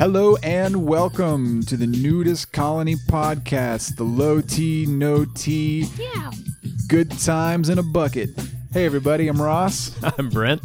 [0.00, 6.30] Hello and welcome to the NuDis Colony podcast, the low T, no T, Yeah.
[6.88, 8.30] good times in a bucket.
[8.72, 10.62] Hey everybody, I'm Ross, I'm Brent.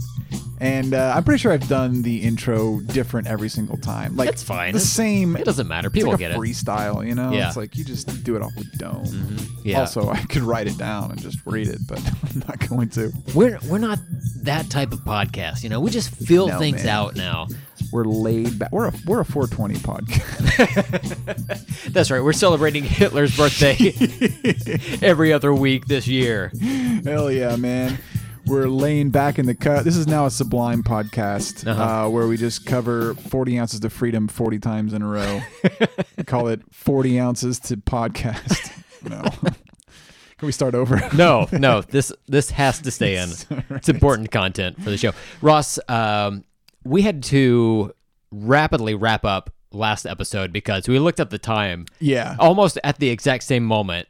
[0.66, 4.16] And uh, I'm pretty sure I've done the intro different every single time.
[4.16, 4.74] Like That's fine.
[4.74, 5.36] The It's- same.
[5.36, 5.88] It doesn't matter.
[5.88, 6.38] It's People like a get it.
[6.38, 7.32] freestyle, you know.
[7.32, 7.48] Yeah.
[7.48, 9.38] It's like you just do it off the dome.
[9.64, 9.80] Yeah.
[9.80, 12.00] Also, I could write it down and just read it, but
[12.34, 13.12] I'm not going to.
[13.34, 14.00] we're we're not
[14.44, 15.64] that type of podcast.
[15.64, 16.90] You know, we just fill No, things man.
[16.96, 17.48] out now.
[17.92, 18.72] We're laid back.
[18.72, 20.34] We're a we're a 420 podcast.
[21.94, 22.22] That's right.
[22.22, 23.94] We're celebrating Hitler's birthday
[25.02, 26.52] every other week this year.
[27.04, 27.98] Hell yeah, man.
[28.48, 29.86] We're laying back in the cut.
[29.86, 32.06] This is now a Sublime podcast Uh-huh.
[32.06, 35.42] uh, where we just cover 40 ounces to freedom 40 times in a row.
[36.28, 38.72] call it 40 ounces to podcast.
[39.08, 39.22] No.
[40.38, 41.00] Can we start over?
[41.14, 41.82] No, no.
[41.82, 43.30] This this has to stay in.
[43.70, 45.12] It's important content for the show.
[45.44, 46.44] Ross, um,
[46.84, 47.94] we had to
[48.32, 52.36] rapidly wrap up last episode because we looked at the time Yeah.
[52.40, 54.08] almost at the exact same moment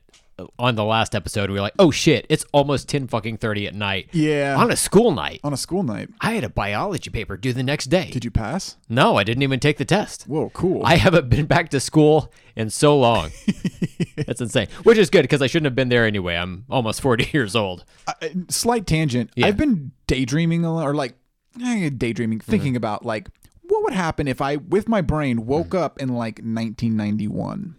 [0.59, 1.50] on the last episode.
[1.50, 4.55] We were like, "Oh shit, it's almost ten fucking thirty at night." Yeah.
[4.58, 5.39] on a school night.
[5.44, 6.09] On a school night.
[6.22, 8.09] I had a biology paper due the next day.
[8.11, 8.78] Did you pass?
[8.89, 10.23] no, I didn't even take the test.
[10.23, 10.81] Whoa, cool.
[10.86, 13.31] I haven't been back to school in so long.
[14.17, 14.67] That's insane.
[14.83, 16.36] Which is good because I shouldn't have been there anyway.
[16.36, 17.86] I'm almost 40 years old.
[18.08, 19.31] I- slight tangent.
[19.36, 19.47] Yeah.
[19.47, 21.16] I've been daydreaming a lot, or like
[21.63, 22.52] eh, daydreaming, Mm-hmm.
[22.52, 23.30] thinking about like
[23.67, 25.83] what would happen if I, with my brain, woke Mm-hmm.
[25.83, 27.75] up in like 1991.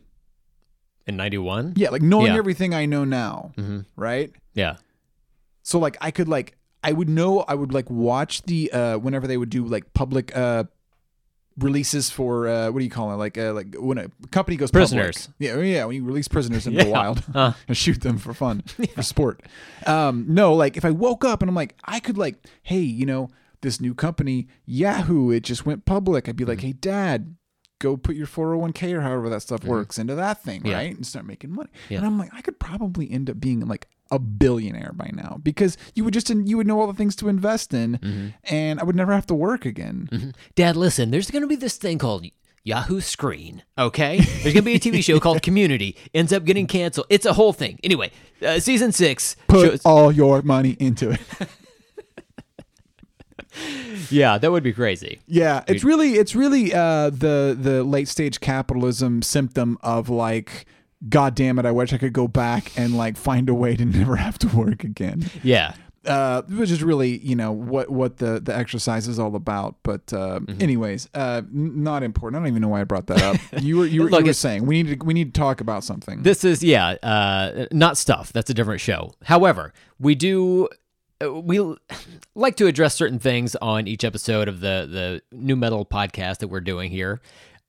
[1.07, 1.75] In 91?
[1.77, 2.39] Yeah, like knowing Yeah.
[2.39, 3.81] everything I know now, Mm-hmm.
[3.97, 4.33] right?
[4.55, 4.77] Yeah.
[5.63, 9.27] So like I could like I would know I would like watch the uh whenever
[9.27, 10.65] they would do like public uh
[11.59, 14.71] releases for uh what do you call it like uh like when a company goes
[14.71, 14.83] public.
[14.91, 15.29] Prisoners.
[15.39, 16.93] yeah oh, yeah when you release prisoners into the Yeah.
[16.93, 17.53] wild Uh.
[17.69, 18.61] and shoot them for fun
[18.95, 19.43] for sport
[19.87, 23.07] um no like if I woke up and I'm like I could like hey you
[23.07, 23.31] know
[23.63, 26.51] this new company Yahoo it just went public I'd be Mm-hmm.
[26.51, 27.37] like hey dad
[27.79, 30.69] go put your 401k or however that stuff works into that thing Mm-hmm.
[30.71, 30.77] Yeah.
[30.77, 31.99] right and start making money Yeah.
[31.99, 35.77] and i'm like i could probably end up being like a billionaire by now because
[35.95, 38.27] you would just you would know all the things to invest in Mm-hmm.
[38.45, 41.77] and i would never have to work again Dad, listen, there's going to be this
[41.77, 42.25] thing called
[42.65, 44.19] Yahoo Screen, okay?
[44.43, 45.95] There's going to be a TV show called Community.
[46.13, 47.07] Ends up getting canceled.
[47.11, 47.79] It's a whole thing.
[47.85, 48.11] Anyway,
[48.45, 49.37] uh, season six.
[49.47, 51.21] put shows- all your money into it
[54.11, 55.21] yeah, that would be crazy.
[55.27, 60.67] yeah it's really it's really uh the the late stage capitalism symptom of like
[61.09, 63.85] god damn it i wish i could go back and like find a way to
[64.01, 65.75] never have to work again Yeah.
[66.07, 69.75] uh, which is really you know what what the the exercise is all about.
[69.83, 70.63] But uh, Mm-hmm.
[70.63, 72.37] anyways, uh, n- not important.
[72.37, 73.37] I don't even know why I brought that up.
[73.61, 75.61] You were you were, Look, you were saying we need to we need to talk
[75.61, 76.23] about something.
[76.23, 78.33] This is yeah, uh, not stuff.
[78.33, 79.15] That's a different show.
[79.25, 80.69] However, we do
[81.21, 81.61] we
[82.35, 86.49] like to address certain things on each episode of the the new metal podcast that
[86.49, 87.21] we're doing here.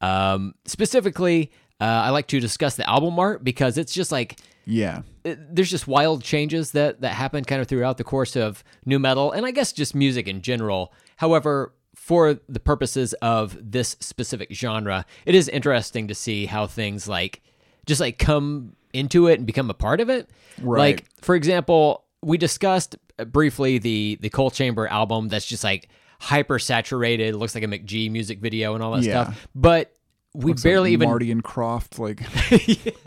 [0.01, 5.01] Um, specifically, uh, I like to discuss the album art because it's just like yeah,
[5.23, 8.99] it- there's just wild changes that that happen kind of throughout the course of new
[8.99, 10.93] metal and I guess just music in general.
[11.17, 17.07] However, for the purposes of this specific genre, it is interesting to see how things
[17.07, 17.41] like
[17.85, 20.29] just like come into it and become a part of it.
[20.61, 20.79] Right.
[20.97, 25.87] Like for example, we discussed uh, briefly the the Coal Chamber album that's just like
[26.19, 29.23] hyper saturated, looks like a McGee music video and all that Yeah.
[29.25, 29.47] stuff.
[29.55, 29.93] But
[30.33, 32.21] we Looks like barely even Marty and Krofft like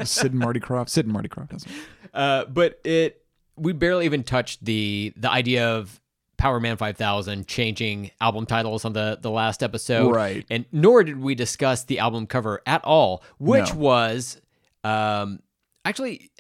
[0.07, 0.89] Sid and Marty Krofft.
[0.89, 1.51] Sid and Marty Krofft.
[1.51, 1.71] Doesn't.
[2.15, 3.23] Uh, but it
[3.57, 6.01] we barely even touched the the idea of
[6.39, 10.47] Powerman 5000 changing album titles on the the last episode, Right.
[10.49, 13.81] And nor did we discuss the album cover at all, which No.
[13.81, 14.41] was
[14.83, 15.41] um
[15.85, 16.31] actually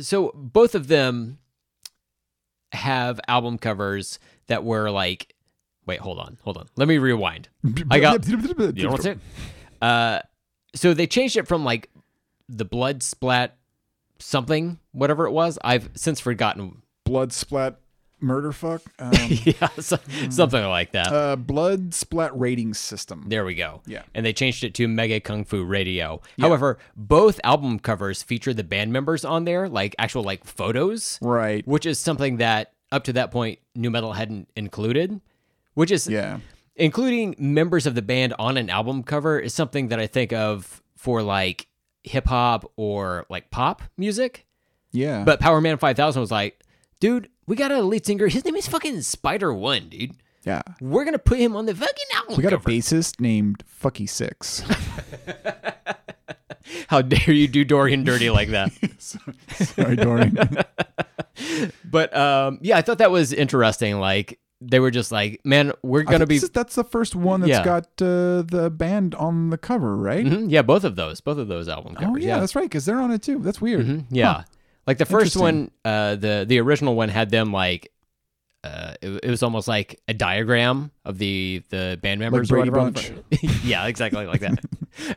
[0.00, 1.38] so both of them
[2.76, 5.34] have album covers that were like
[5.86, 6.66] wait hold on hold on.
[6.76, 7.48] Let me rewind.
[7.90, 9.18] I got- you know what's it?
[9.82, 10.20] Uh
[10.74, 11.90] so they changed it from like
[12.48, 13.56] the blood splat
[14.18, 15.58] something whatever it was.
[15.64, 16.82] I've since forgotten.
[17.04, 17.80] Blood splat
[18.20, 18.80] murder fuck.
[18.98, 19.12] Um,
[19.44, 19.98] yeah so,
[20.30, 21.08] something like that.
[21.12, 23.24] Uh, blood splat rating system.
[23.28, 23.82] there we go.
[23.86, 24.02] Yeah.
[24.14, 26.20] and they changed it to mega kung fu radio.
[26.40, 31.18] However both album covers feature the band members on there like actual like photos.
[31.22, 31.66] Right.
[31.66, 35.20] which is something that up to that point new metal hadn't included
[35.74, 36.38] which is Yeah.
[36.76, 40.82] including members of the band on an album cover is something that I think of
[40.96, 41.66] for like
[42.04, 44.46] hip hop or like pop music.
[44.92, 45.24] Yeah.
[45.24, 46.62] But Powerman 5000 was like,
[47.00, 48.28] dude, we got a lead singer.
[48.28, 50.12] His name is fucking Spider One, dude.
[50.44, 50.62] yeah.
[50.80, 54.62] We're gonna put him on the fucking album We got a bassist named Fucky Six.
[56.88, 58.72] How dare you do Dorian dirty like that?
[58.98, 60.36] Sorry, Dorian.
[61.84, 63.98] but um, yeah, I thought that was interesting.
[64.00, 67.50] Like they were just like, man, we're gonna be is- that's the first one that's
[67.50, 67.64] Yeah.
[67.64, 70.24] got uh, the band on the cover, right?
[70.24, 72.22] Mhm, yeah, both of those, both of those album covers.
[72.24, 73.38] Oh yeah, that's right, because they're on it too.
[73.40, 73.86] That's weird.
[73.86, 74.44] Mhm, yeah.
[74.86, 77.92] Like the first one, uh, the the original one had them like,
[78.66, 82.48] uh, it, it was almost like a diagram of the the band members.
[82.48, 84.58] Brady right above- yeah, exactly like that.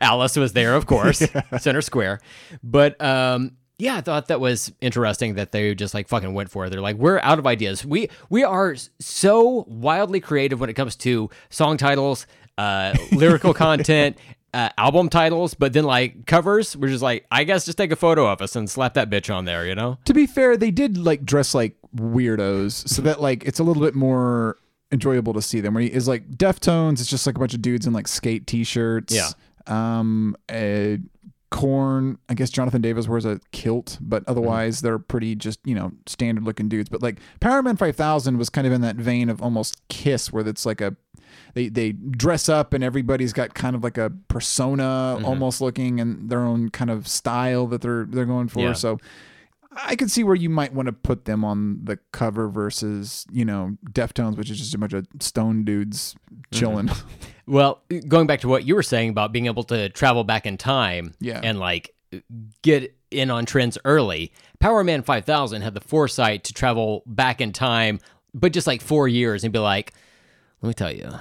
[0.02, 1.24] Alice was there, of course,
[1.60, 2.20] center square.
[2.64, 6.66] But um, yeah, I thought that was interesting that they just like fucking went for
[6.66, 6.70] it.
[6.70, 7.86] They're like, we're out of ideas.
[7.86, 14.18] We we are so wildly creative when it comes to song titles, uh, lyrical content.
[14.52, 17.96] Uh, album titles, but then like covers, we're just like, I guess just take a
[17.96, 20.00] photo of us and slap that bitch on there, you know?
[20.06, 23.84] To be fair, they did like dress like weirdos, so that like it's a little
[23.84, 24.58] bit more
[24.92, 25.74] enjoyable to see them.
[25.74, 28.48] Where he is like Deftones, it's just like a bunch of dudes in like skate
[28.48, 29.14] t-shirts.
[29.14, 29.30] Yeah.
[29.68, 30.36] Um.
[30.48, 30.98] Uh,
[31.52, 32.20] Korn.
[32.30, 34.32] I guess Jonathan Davis wears a kilt, but Mm-hmm.
[34.32, 36.90] otherwise they're pretty just you know standard looking dudes.
[36.90, 40.48] But like Powerman Five Thousand was kind of in that vein of almost Kiss, where
[40.48, 40.96] it's like a
[41.56, 45.26] they they dress up and everybody's got kind of like a persona Mm-hmm.
[45.26, 48.60] almost looking and their own kind of style that they're they're going for.
[48.60, 48.74] Yeah.
[48.74, 49.00] So
[49.72, 53.46] I could see where you might want to put them on the cover versus, you
[53.46, 56.58] know, Deftones, which is just a bunch of stone dudes mm-hmm.
[56.58, 56.90] chilling.
[57.50, 60.56] Well, going back to what you were saying about being able to travel back in
[60.56, 61.42] time Yeah.
[61.44, 61.96] and like
[62.62, 64.32] get in on trends early,
[64.62, 68.00] Powerman 5000 had the foresight to travel back in time,
[68.36, 69.94] but just like four years and be like,
[70.62, 71.12] let me tell you,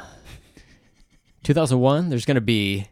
[1.45, 2.89] 2001, there's going to be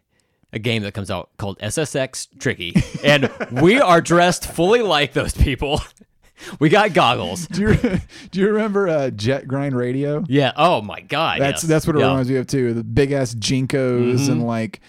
[0.53, 2.73] a game that comes out called SSX Tricky,
[3.03, 3.29] and
[3.61, 5.81] we are dressed fully like those people.
[6.59, 7.47] we got goggles.
[7.47, 7.99] do you
[8.31, 10.23] do you remember uh, Jet Grind Radio?
[10.27, 10.53] Yeah.
[10.55, 11.41] Oh my God.
[11.41, 11.69] That's yes.
[11.69, 12.05] that's what it Yeah.
[12.05, 12.11] Mm-hmm.
[12.13, 12.73] reminds me of too.
[12.73, 14.79] The big ass JNCOs and like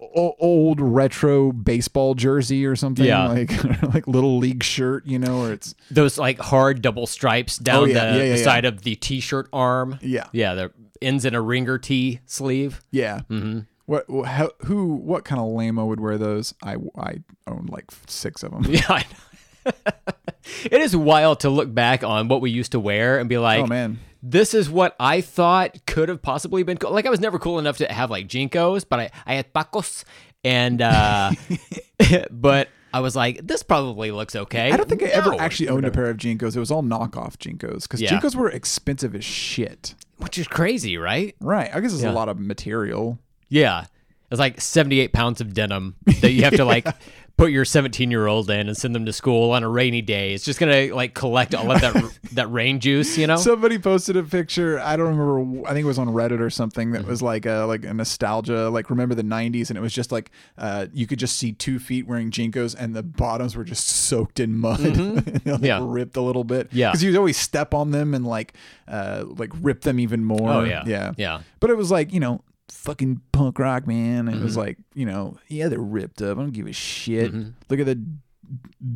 [0.00, 3.04] o- old retro baseball jersey or something.
[3.06, 3.28] Yeah.
[3.28, 3.64] Like
[3.94, 7.84] like little league shirt, you know, or it's those like hard double stripes down Oh,
[7.84, 9.98] yeah, the, yeah, the side of the t-shirt arm.
[10.02, 10.26] yeah.
[10.32, 12.82] Yeah, the ends in a ringer T sleeve.
[12.90, 13.20] Yeah.
[13.30, 13.60] Mm-hmm.
[13.90, 16.54] What how, who what kind of lameo would wear those?
[16.62, 17.16] I I
[17.48, 18.64] own like 6 of them.
[18.68, 19.04] Yeah, I
[19.66, 19.72] know.
[20.64, 23.64] it is wild to look back on what we used to wear and be like,
[23.64, 23.98] oh man.
[24.22, 26.92] this is what I thought could have possibly been cool.
[26.92, 30.04] Like I was never cool enough to have like JNCOs, but I, I had pacos
[30.44, 31.32] and uh
[32.30, 34.70] but I was like, this probably looks okay.
[34.70, 36.56] I don't think I ever actually owned a pair of JNCOs.
[36.56, 38.10] It was all knockoff JNCOs because Yeah.
[38.20, 39.94] JNCOs were expensive as shit.
[40.18, 41.34] Which is crazy, right?
[41.40, 41.74] Right.
[41.74, 42.12] I guess it's Yeah.
[42.12, 43.18] a lot of material.
[43.50, 43.84] Yeah.
[44.30, 46.86] It's like 78 pounds of denim that you have to like
[47.36, 50.34] put your 17 year old in and send them to school on a rainy day.
[50.34, 53.34] It's just going to like collect all of that that rain juice, you know?
[53.36, 54.78] Somebody posted a picture.
[54.78, 55.66] I don't remember.
[55.68, 57.10] I think it was on Reddit or something that Mm-hmm.
[57.10, 60.30] was like a like a nostalgia, like remember the '90s, and it was just like
[60.58, 64.38] uh, you could just see two feet wearing JNCOs, and the bottoms were just soaked
[64.38, 65.80] in mud, They, like, Yeah.
[65.82, 66.68] ripped a little bit.
[66.70, 66.90] Yeah.
[66.90, 68.52] because you would always step on them and like
[68.86, 70.52] uh, like rip them even more.
[70.52, 70.84] oh, yeah.
[70.86, 71.40] yeah, Yeah.
[71.58, 72.42] But it was like you know.
[72.70, 74.28] Fucking punk rock, man.
[74.28, 74.44] It Mm-hmm.
[74.44, 76.38] was like, you know, yeah, they're ripped up.
[76.38, 77.32] I don't give a shit.
[77.32, 77.50] Mm-hmm.
[77.68, 78.00] Look at the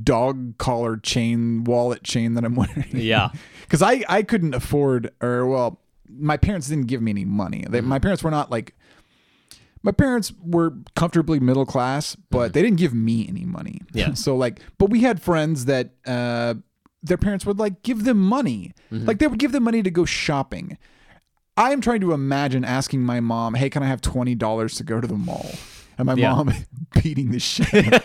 [0.03, 3.31] dog collar chain, wallet chain that I'm wearing Yeah.
[3.63, 7.65] because I I couldn't afford or well my parents didn't give me any money.
[7.69, 8.75] They, My parents were not like
[9.83, 13.81] my parents were comfortably middle class, but they didn't give me any money.
[13.93, 14.15] Yeah.
[14.15, 16.55] so like, but we had friends that uh,
[17.03, 20.05] their parents would like give them money, like they would give them money to go
[20.07, 20.79] shopping.
[21.57, 24.85] I am trying to imagine asking my mom, "Hey, can I have twenty dollars to
[24.85, 25.51] go to the mall?"
[25.99, 26.35] And my Yeah.
[26.35, 26.53] mom
[27.03, 28.03] beating the shit.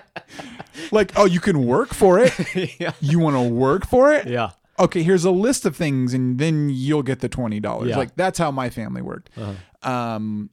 [0.92, 2.32] like, oh, you can work for it.
[2.80, 2.92] yeah.
[3.00, 4.26] You want to work for it?
[4.26, 4.50] Yeah.
[4.78, 7.90] okay, here's a list of things, and then you'll get the twenty dollars.
[7.90, 7.98] Yeah.
[7.98, 9.30] Like that's how my family worked.
[9.36, 9.90] Uh-huh.
[9.90, 10.50] Um,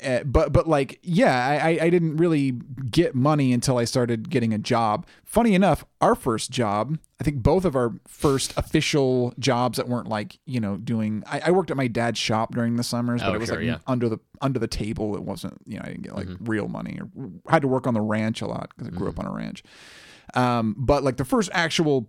[0.00, 2.52] eh, but but like yeah, I I- didn't really
[2.90, 5.06] get money until I started getting a job.
[5.24, 10.08] Funny enough, our first job, I think both of our first official jobs that weren't
[10.08, 11.22] like you know doing.
[11.26, 13.58] I, I worked at my dad's shop during the summers, but Oh, it was sure,
[13.58, 13.78] like yeah.
[13.86, 15.14] under the under the table.
[15.14, 16.44] It wasn't you know I didn't get like Mm-hmm.
[16.44, 19.08] real money or I had to work on the ranch a lot because I grew
[19.08, 19.62] up on a ranch.
[20.34, 22.08] Um, but like the first actual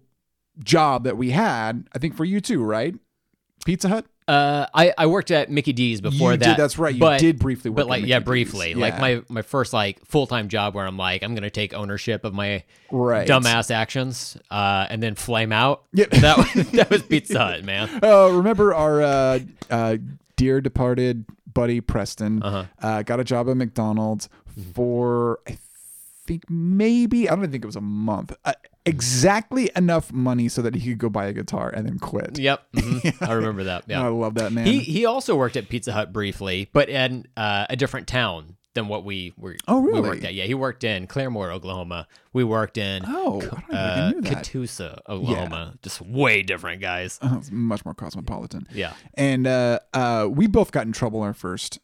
[0.63, 2.95] job that we had, I think for you too, right?
[3.65, 4.05] Pizza Hut.
[4.31, 6.45] Uh, I, I worked at Mickey D's before You that.
[6.45, 6.93] did, that's right.
[6.93, 8.25] You but- did briefly work But at like, yeah, D's.
[8.25, 8.73] briefly.
[8.75, 11.73] Like my, my first like full time job where I'm like, I'm going to take
[11.73, 13.27] ownership of my right.
[13.27, 15.83] dumbass actions uh, and then flame out.
[15.93, 16.09] Yep.
[16.21, 17.99] That, was- that was Pizza Hut, man.
[18.03, 19.97] Oh, remember our uh, uh,
[20.37, 22.65] dear departed buddy Preston Uh-huh.
[22.81, 24.29] uh, got a job at McDonald's
[24.73, 25.57] for I
[26.25, 28.33] think maybe I don't even think it was a month.
[28.45, 28.53] Uh,
[28.85, 32.37] exactly enough money so that he could go buy a guitar and then quit.
[32.39, 32.63] Yep.
[32.75, 33.27] mhm.
[33.27, 33.83] I remember that.
[33.87, 34.65] Yeah, I love that man.
[34.65, 38.87] He he also worked at Pizza Hut briefly, but in uh, a different town than
[38.87, 39.57] what we were.
[39.67, 40.01] Oh, We really?
[40.09, 40.33] worked at.
[40.33, 42.07] Yeah, he worked in Claremore, Oklahoma.
[42.31, 44.41] We worked in Oh, I don't think I uh.
[44.41, 45.75] Catoosa, Oklahoma.
[45.81, 47.19] Just way different guys.
[47.21, 48.67] Uh, it's much more cosmopolitan.
[48.73, 51.79] Yeah, And uh, uh, we both got in trouble our first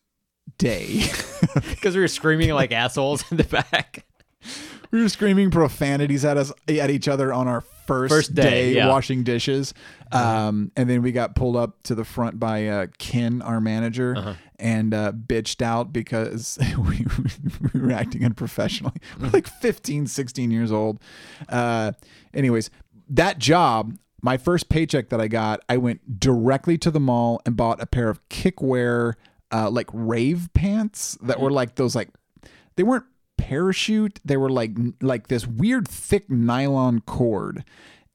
[0.57, 1.03] day.
[1.69, 4.05] because we were screaming like assholes in the back.
[4.91, 8.87] We were screaming profanities at us at each other on our first, First day, yeah.
[8.89, 9.73] washing dishes.
[10.11, 14.15] Um, and then we got pulled up to the front by uh, Ken, our manager,
[14.17, 14.33] Uh-huh.
[14.59, 17.05] and uh, bitched out because we,
[17.73, 18.95] we were acting unprofessionally.
[19.19, 20.99] We're like 15, 16 years old.
[21.47, 21.93] Uh,
[22.33, 22.69] anyways,
[23.09, 27.55] that job, my first paycheck that I got, I went directly to the mall and
[27.55, 29.13] bought a pair of Kikwear,
[29.51, 32.09] uh, like rave pants that were like those like
[32.75, 33.05] they weren't
[33.47, 37.63] parachute they were like like this weird thick nylon cord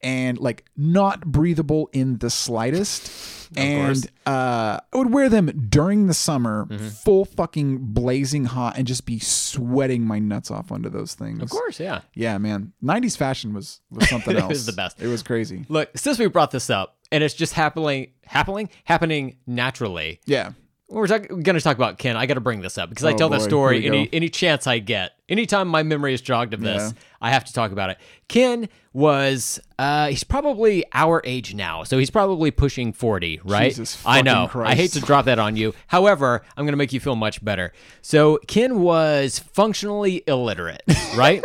[0.03, 6.15] and like not breathable in the slightest and uh i would wear them during the
[6.15, 6.89] summer Mm-hmm.
[6.89, 11.51] full fucking blazing hot and just be sweating my nuts off under those things Of
[11.51, 12.01] course, yeah.
[12.15, 14.45] yeah man 90s fashion was was something else.
[14.45, 15.01] It was the best.
[15.01, 19.37] it was crazy Look, since we brought this up, and it's just happening, happening, happening
[19.47, 20.21] naturally.
[20.27, 20.53] yeah
[20.93, 22.17] We're going to talk about Ken.
[22.19, 23.45] I got to bring this up because I Oh, tell that boy.
[23.47, 24.11] story any go.
[24.13, 25.13] any chance I get.
[25.29, 26.99] Anytime my memory is jogged of this, Yeah.
[27.21, 27.99] I have to talk about it.
[28.29, 31.83] Ken was uh he's probably our age now.
[31.85, 33.71] So he's probably pushing 40, right?
[33.71, 34.47] Jesus I know.
[34.49, 35.73] fucking I hate to drop that on you.
[35.87, 37.73] However, I'm going to make you feel much better.
[38.03, 40.83] So Ken was functionally illiterate,
[41.17, 41.43] right?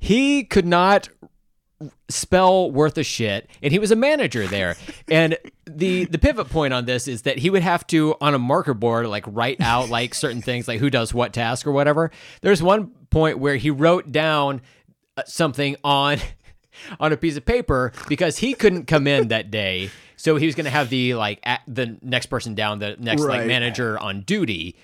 [0.00, 1.08] he could not
[2.08, 4.76] spell worth a shit and he was a manager there.
[5.08, 8.38] And the the pivot point on this is that he would have to on a
[8.38, 12.10] marker board like write out like certain things like who does what task or whatever.
[12.40, 14.62] There's one point where he wrote down
[15.16, 16.18] uh, something on
[17.00, 19.90] on a piece of paper because he couldn't come in that day.
[20.16, 23.46] So he was going to have the like the next person down the next like
[23.46, 24.76] manager on duty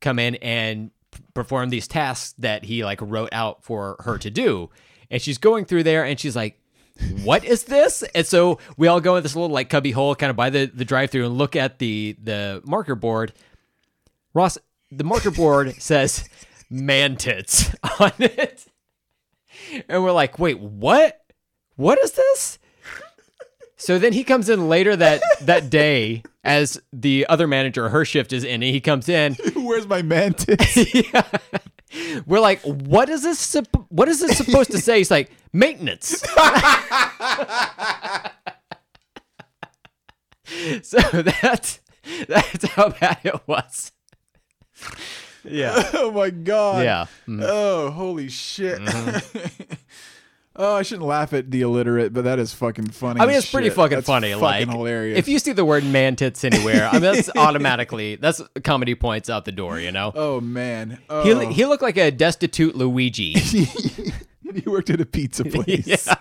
[0.00, 0.92] come in and
[1.34, 4.70] perform these tasks that he like wrote out for her to do.
[5.10, 6.60] And she's going through there and she's like,
[7.22, 8.02] what is this?
[8.14, 10.66] And so we all go in this little like cubby hole kind of by the,
[10.66, 13.32] the drive through and look at the the marker board.
[14.34, 14.58] Ross,
[14.90, 16.28] the marker board says
[16.68, 18.66] man tits on it.
[19.88, 21.20] And we're like, wait, what?
[21.76, 22.58] What is this?
[23.76, 28.32] So then he comes in later that that day as the other manager, her shift
[28.32, 29.34] is in, and he comes in.
[29.54, 31.22] where's my mantis yeah.
[32.26, 33.56] We're like, what is this?
[33.88, 34.98] What is this supposed to say?
[34.98, 36.08] He's like, maintenance.
[40.82, 40.98] so
[41.42, 41.80] that's
[42.26, 43.92] that's how bad it was.
[45.44, 45.82] Yeah.
[45.94, 47.06] oh my god Yeah.
[47.26, 47.42] Mm.
[47.42, 48.78] Oh, holy shit.
[48.78, 49.74] Mm-hmm.
[50.58, 53.20] oh, I shouldn't laugh at the illiterate, but that is fucking funny.
[53.20, 53.76] I mean, it's pretty shit.
[53.76, 54.32] fucking That's funny.
[54.32, 55.18] Fucking like, hilarious.
[55.18, 59.30] if you see the word man tits anywhere, I mean, that's automatically that's comedy points
[59.30, 59.78] out the door.
[59.80, 60.12] You know.
[60.14, 60.98] oh man.
[61.08, 61.22] Oh.
[61.22, 63.32] He, he looked like a destitute Luigi.
[63.38, 65.86] he worked at a pizza place.
[65.86, 66.14] yeah.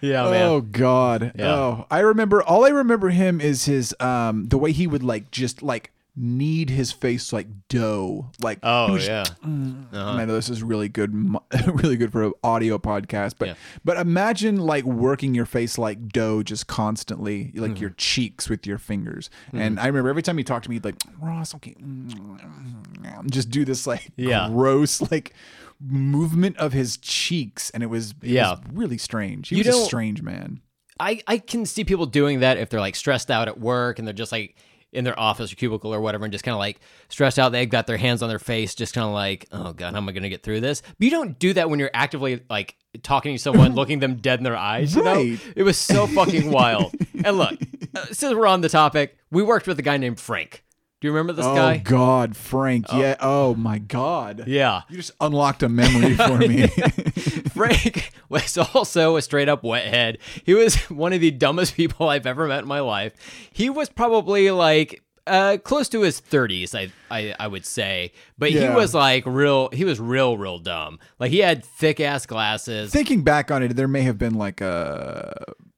[0.00, 0.42] yeah, man.
[0.42, 1.32] Oh god.
[1.36, 1.54] Yeah.
[1.54, 2.42] Oh, I remember.
[2.42, 6.70] All I remember him is his um the way he would like just like knead
[6.70, 8.30] his face like dough.
[8.40, 9.48] Like Oh, was just- yeah.
[9.48, 11.12] And I know this is really good,
[11.66, 13.34] really good for an audio podcast.
[13.38, 13.54] But Yeah.
[13.84, 17.80] but imagine like working your face like dough just constantly, like Mm-hmm.
[17.82, 19.28] your cheeks with your fingers.
[19.52, 23.50] And I remember every time he talked to me, he'd like Ross, okay, mm, just
[23.50, 24.48] do this like Yeah.
[24.48, 25.34] gross like
[25.80, 28.52] movement of his cheeks, and it was it Yeah.
[28.52, 29.48] was really strange.
[29.50, 30.60] He You was a strange man.
[30.98, 34.08] I, I can see people doing that if they're like stressed out at work and
[34.08, 34.56] they're just like
[34.96, 37.52] in their office or cubicle or whatever and just kind of like stressed out.
[37.52, 40.08] They've got their hands on their face, just kind of like, oh God, how am
[40.08, 40.82] I going to get through this?
[40.82, 44.40] But you don't do that when you're actively like talking to someone, looking them dead
[44.40, 44.96] in their eyes.
[44.96, 45.36] You know?
[45.54, 46.94] It was so fucking wild.
[47.24, 47.60] and look,
[47.94, 50.64] uh, since we're on the topic, we worked with a guy named Frank.
[51.00, 51.76] Do you remember this Oh guy?
[51.76, 52.86] Oh God, Frank.
[52.90, 53.16] Yeah.
[53.20, 54.44] Oh my God.
[54.46, 54.80] Yeah.
[54.88, 56.62] You just unlocked a memory for me.
[57.56, 60.18] Frank was also a straight up wethead.
[60.44, 63.12] He was one of the dumbest people I've ever met in my life.
[63.52, 68.50] He was probably like uh, close to his 30s, I, I I would say, but
[68.52, 69.70] he was like real.
[69.72, 71.00] He was real, real dumb.
[71.18, 72.92] Like he had thick ass glasses.
[72.92, 75.34] Thinking back on it, there may have been like a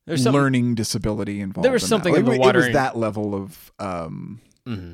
[0.07, 1.65] There's some- learning disability involved.
[1.65, 1.89] There was in that.
[1.89, 3.73] something Like, in the it was that level of.
[3.79, 4.93] um Mm-hmm.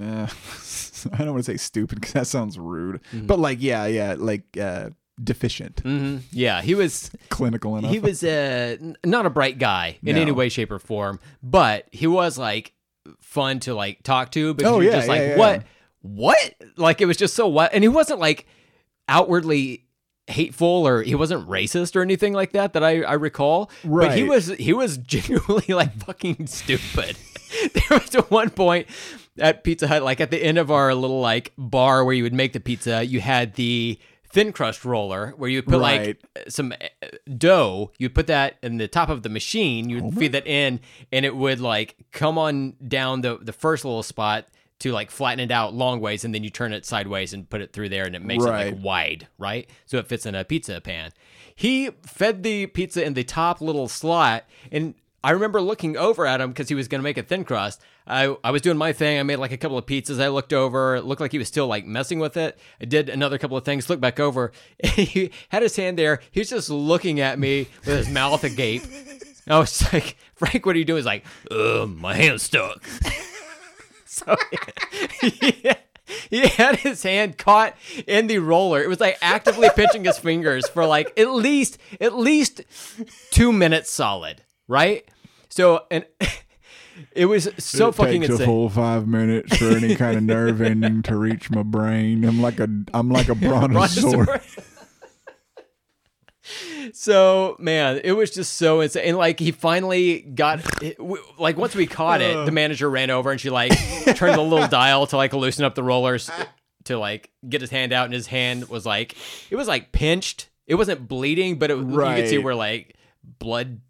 [0.00, 0.28] uh,
[1.14, 3.26] I don't want to say stupid because that sounds rude, Mm-hmm.
[3.26, 4.90] but like yeah, yeah, like uh
[5.22, 7.90] deficient, hmm Yeah, he was clinical enough.
[7.90, 10.22] he was uh, not a bright guy in No.
[10.22, 12.72] any way, shape, or form, but he was like
[13.20, 15.36] fun to like talk to because Oh, you're yeah, just like, yeah, yeah.
[15.38, 15.62] what,
[16.02, 16.54] what?
[16.76, 18.46] Like it was just so what, and he wasn't like
[19.08, 19.84] outwardly
[20.26, 23.70] hateful or he wasn't racist or anything like that that I, I recall.
[23.84, 27.16] But he was he was genuinely like fucking stupid.
[27.72, 28.86] there was at one point
[29.38, 32.34] at Pizza Hut, like at the end of our little like bar where you would
[32.34, 33.98] make the pizza, you had the
[34.30, 36.18] thin crust roller where you put Right.
[36.36, 37.06] like some uh,
[37.36, 37.92] dough.
[37.98, 39.88] You put that in the top of the machine.
[39.88, 40.80] You would feed that in,
[41.12, 44.46] and it would like come on down the the first little spot
[44.80, 47.60] to like flatten it out long ways, and then you turn it sideways and put
[47.60, 49.68] it through there, and it makes it like wide, right?
[49.86, 51.10] So it fits in a pizza pan.
[51.56, 56.40] He fed the pizza in the top little slot, and I remember looking over at
[56.40, 57.80] him because he was going to make a thin crust.
[58.06, 59.18] I, I was doing my thing.
[59.18, 60.22] I made like a couple of pizzas.
[60.22, 60.96] I looked over.
[60.96, 62.58] It looked like he was still like messing with it.
[62.80, 63.90] I did another couple of things.
[63.90, 64.52] Looked back over.
[64.84, 66.20] he had his hand there.
[66.30, 68.82] He was just looking at me with his mouth agape.
[69.48, 70.98] I was like, Frank, what are you doing?
[70.98, 72.86] He's like, my hand's stuck.
[74.06, 74.36] so
[75.20, 75.74] he,
[76.30, 78.82] he had his hand caught in the roller.
[78.82, 82.62] It was like actively pinching his fingers for like at least at least
[83.30, 85.08] two minutes solid, right?
[85.48, 86.06] So and
[87.12, 88.46] it was so fucking takes a insane.
[88.46, 92.24] full five minutes for any kind of nerve ending to reach my brain.
[92.24, 94.26] I'm like a I'm like a brontosaur.
[94.26, 94.74] Brontosaurus.
[96.92, 99.08] so man, it was just so insane.
[99.08, 100.60] And like he finally got,
[101.38, 102.50] like once we caught it, the uh.
[102.50, 103.72] manager ran over and she like
[104.14, 106.30] turned the little dial to like loosen up the rollers
[106.84, 109.16] to like get his hand out, and his hand was like
[109.50, 110.48] it was like pinched.
[110.66, 113.80] It wasn't bleeding, but it, you could see where like blood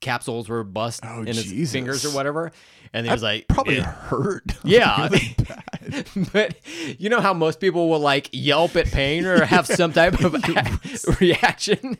[0.00, 1.72] capsules were bust Oh, in his Jesus.
[1.72, 2.52] fingers or whatever.
[2.92, 4.44] And he was like, Probably hurt.
[4.64, 5.08] Yeah.
[5.08, 5.36] Really
[6.32, 6.56] but
[6.98, 10.34] you know how most people will like yelp at pain or have some type of
[11.20, 11.98] reaction?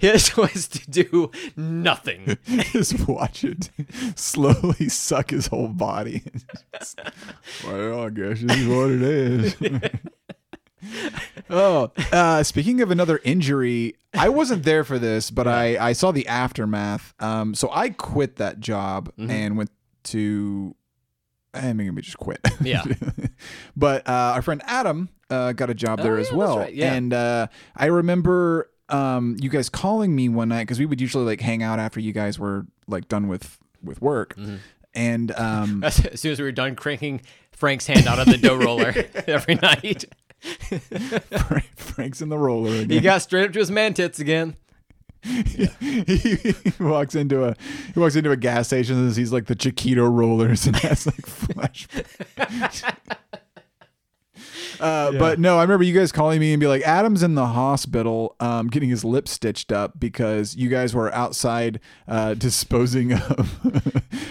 [0.00, 2.38] His was to do nothing.
[2.72, 3.70] Just watch it
[4.16, 6.22] slowly suck his whole body.
[7.64, 9.56] well, I guess this is what it is.
[11.50, 16.12] Oh, uh, speaking of another injury, I wasn't there for this, but I, I saw
[16.12, 17.14] the aftermath.
[17.20, 19.30] Um, so I quit that job Mm-hmm.
[19.30, 19.70] and went
[20.04, 20.74] to.
[21.54, 22.40] I mean, we just quit.
[22.60, 22.84] Yeah.
[23.76, 26.58] but uh, our friend Adam uh, got a job there Oh, as yeah, that's well,
[26.58, 26.92] right, yeah.
[26.94, 31.24] and uh, I remember um, you guys calling me one night because we would usually
[31.24, 34.56] like hang out after you guys were like done with with work, Mm-hmm.
[34.94, 38.36] and um, As, as soon as we were done cranking Frank's hand out of the
[38.38, 38.94] dough roller
[39.26, 40.04] every night,
[41.76, 42.90] Frank's in the roller again.
[42.90, 44.56] he got straight up to his man tits again.
[45.24, 47.56] he walks into a
[47.92, 51.26] he walks into a gas station and sees like the Chiquito rollers and has like
[51.26, 51.88] flash.
[54.80, 57.46] Uh, But no, I remember you guys calling me and be like, Adam's in the
[57.46, 63.60] hospital, um, getting his lip stitched up because you guys were outside uh, disposing of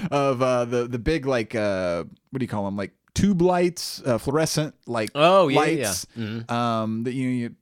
[0.10, 4.01] of uh, the the big like uh, what do you call them like tube lights,
[4.06, 6.23] uh, fluorescent like Oh, yeah, lights, yeah.
[6.23, 6.51] Mhm.
[6.51, 7.56] um, that you, you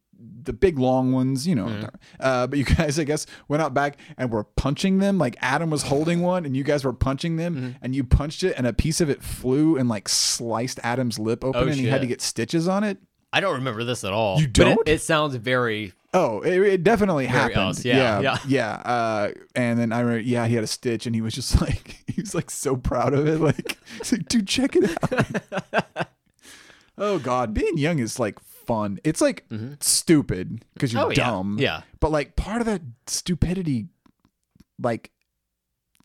[0.43, 1.65] the big long ones, you know.
[1.65, 1.85] Mm-hmm.
[2.19, 5.17] Uh, but you guys, I guess, went out back and were punching them.
[5.17, 7.69] Like Adam was holding one, and you guys were punching them, Mm-hmm.
[7.81, 11.43] and you punched it, and a piece of it flew and like sliced Adam's lip
[11.43, 12.97] open, Oh, and he had to get stitches on it.
[13.33, 14.39] I don't remember this at all.
[14.39, 14.87] You But it- don't?
[14.87, 15.91] it, sounds very.
[16.17, 17.57] Oh, it, it definitely Very happened.
[17.71, 18.71] us, yeah, yeah, yeah.
[18.75, 22.03] Uh, and then I remember, yeah, he had a stitch, and he was just like,
[22.07, 23.39] he was like so proud of it.
[23.41, 26.07] Like, he's like, dude, check it out.
[26.97, 28.97] oh God, being young is like fun.
[29.03, 29.43] It's like
[29.81, 31.15] stupid because you're Oh, yeah.
[31.15, 31.57] dumb.
[31.59, 31.81] Yeah.
[31.99, 33.87] But like part of that stupidity,
[34.81, 35.11] like,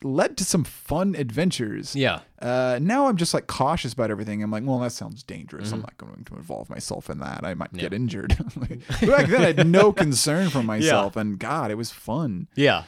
[0.03, 1.95] led to some fun adventures.
[1.95, 2.21] Yeah.
[2.41, 4.41] Uh, now I'm just like cautious about everything.
[4.41, 5.67] I'm like, well, that sounds dangerous.
[5.67, 5.75] Mm-hmm.
[5.75, 7.43] I'm not going to involve myself in that.
[7.43, 8.37] I might get injured.
[8.55, 12.47] Like, back then, I had no concern for myself, and God, it was fun.
[12.55, 12.83] Yeah.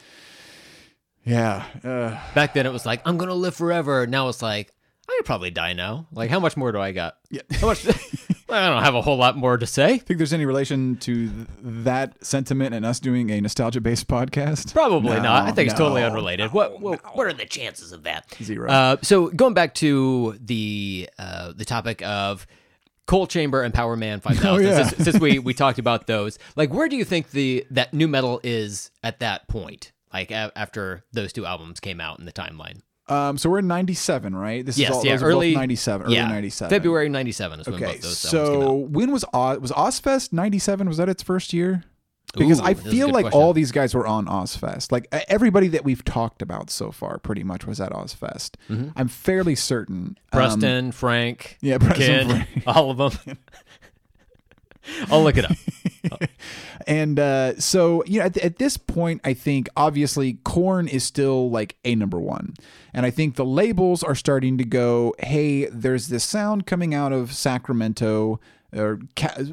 [1.24, 1.64] Yeah.
[1.82, 4.06] Uh, Back then it was like, I'm going to live forever.
[4.06, 4.72] Now it's like,
[5.08, 6.06] I could probably die now.
[6.12, 7.16] Like, how much more do I got?
[7.30, 7.42] Yeah.
[7.52, 7.86] How much?
[8.54, 9.98] I don't have a whole lot more to say.
[9.98, 14.72] think there's any relation to th- that sentiment and us doing a nostalgia based podcast?
[14.72, 15.48] Probably No, not.
[15.48, 16.52] I think it's totally no, unrelated.
[16.52, 18.32] what, what what are the chances of that?
[18.42, 18.70] Zero.
[18.70, 22.46] Uh, so going back to the uh, the topic of
[23.06, 24.86] Coal Chamber and Powerman 5000 Oh, yeah.
[24.88, 26.38] since, since we we talked about those.
[26.56, 29.92] Like where do you think the that new metal is at that point?
[30.12, 32.80] Like a- after those two albums came out in the timeline.
[33.08, 34.64] Um, so we're in '97, right?
[34.64, 37.92] This Yes, is all, yeah, early '97, early yeah, '97, February 97 is when Okay,
[37.92, 40.88] both those so when was Oz, was Ozzfest '97?
[40.88, 41.84] Was that its first year?
[42.36, 43.40] Because Ooh, I feel like question.
[43.40, 44.90] all these guys were on Ozzfest.
[44.90, 48.56] Like everybody that we've talked about so far, pretty much was at Ozzfest.
[48.96, 50.18] I'm fairly certain.
[50.32, 52.62] Um, Preston, Frank, yeah, Preston, Kid, Frank.
[52.66, 53.38] all of them.
[55.10, 55.56] I'll look it up.
[56.86, 61.50] And uh, so, you know, at, at this point, I think obviously Korn is still
[61.50, 62.54] like a number one.
[62.92, 67.12] And I think the labels are starting to go, hey, there's this sound coming out
[67.12, 68.40] of Sacramento
[68.74, 69.44] or ca-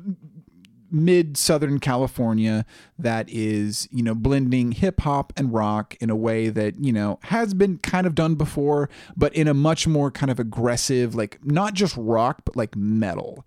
[0.91, 2.65] mid Southern California
[2.99, 7.19] that is, you know, blending hip hop and rock in a way that, you know,
[7.23, 11.39] has been kind of done before, but in a much more kind of aggressive, like
[11.45, 13.45] not just rock, but like metal.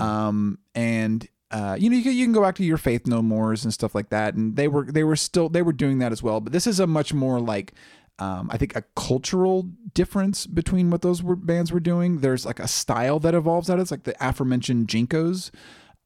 [0.00, 3.22] Um, and uh, you know, you can, you can go back to your Faith No
[3.22, 6.12] Mores and stuff like that, and they were they were still they were doing that
[6.12, 6.40] as well.
[6.40, 7.72] But this is a much more like
[8.18, 12.18] um, I think a cultural difference between what those were, bands were doing.
[12.18, 13.78] There's like a style that evolves out.
[13.78, 15.50] It's like the aforementioned JNCOs,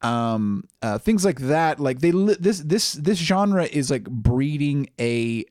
[0.01, 1.79] um, uh, things like that.
[1.79, 5.43] Like they li- this this this genre is like breeding a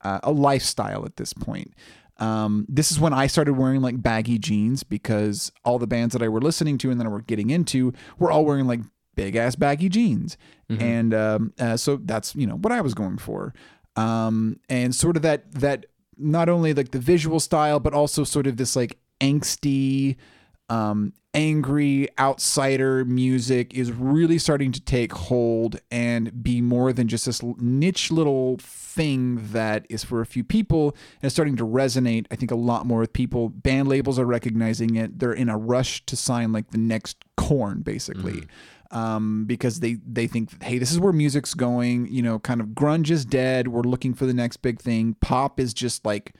[0.00, 1.74] uh, a lifestyle at this point.
[2.18, 6.22] Um, this is when I started wearing like baggy jeans because all the bands that
[6.22, 8.80] I were listening to and that I were getting into were all wearing like
[9.16, 10.36] big ass baggy jeans,
[10.80, 13.52] and um, uh, so that's you know what I was going for,
[13.96, 18.46] um, and sort of that that not only like the visual style but also sort
[18.46, 20.16] of this like angsty
[20.68, 27.26] um, angry outsider music is really starting to take hold and be more than just
[27.26, 30.90] this niche little thing that is for a few people.
[30.90, 33.48] And it's starting to resonate i think a lot more with people.
[33.48, 35.18] Band labels are recognizing it.
[35.18, 38.44] They're in a rush to sign like the next Korn basically.
[38.90, 42.06] Um, because they they think hey this is where music's going.
[42.06, 43.68] You know kind of grunge is dead.
[43.68, 45.16] We're looking for the next big thing.
[45.20, 46.34] Pop is just like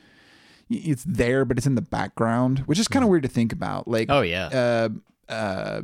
[0.71, 3.87] it's there, but it's in the background, which is kind of weird to think about.
[3.89, 4.47] Like, Oh yeah.
[4.47, 5.83] uh, uh,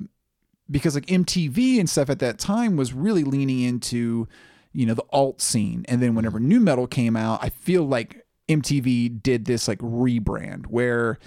[0.70, 4.28] because like MTV and stuff at that time was really leaning into,
[4.72, 5.84] you know, the alt scene.
[5.88, 10.66] And then whenever new metal came out, I feel like MTV did this like rebrand
[10.66, 11.18] where,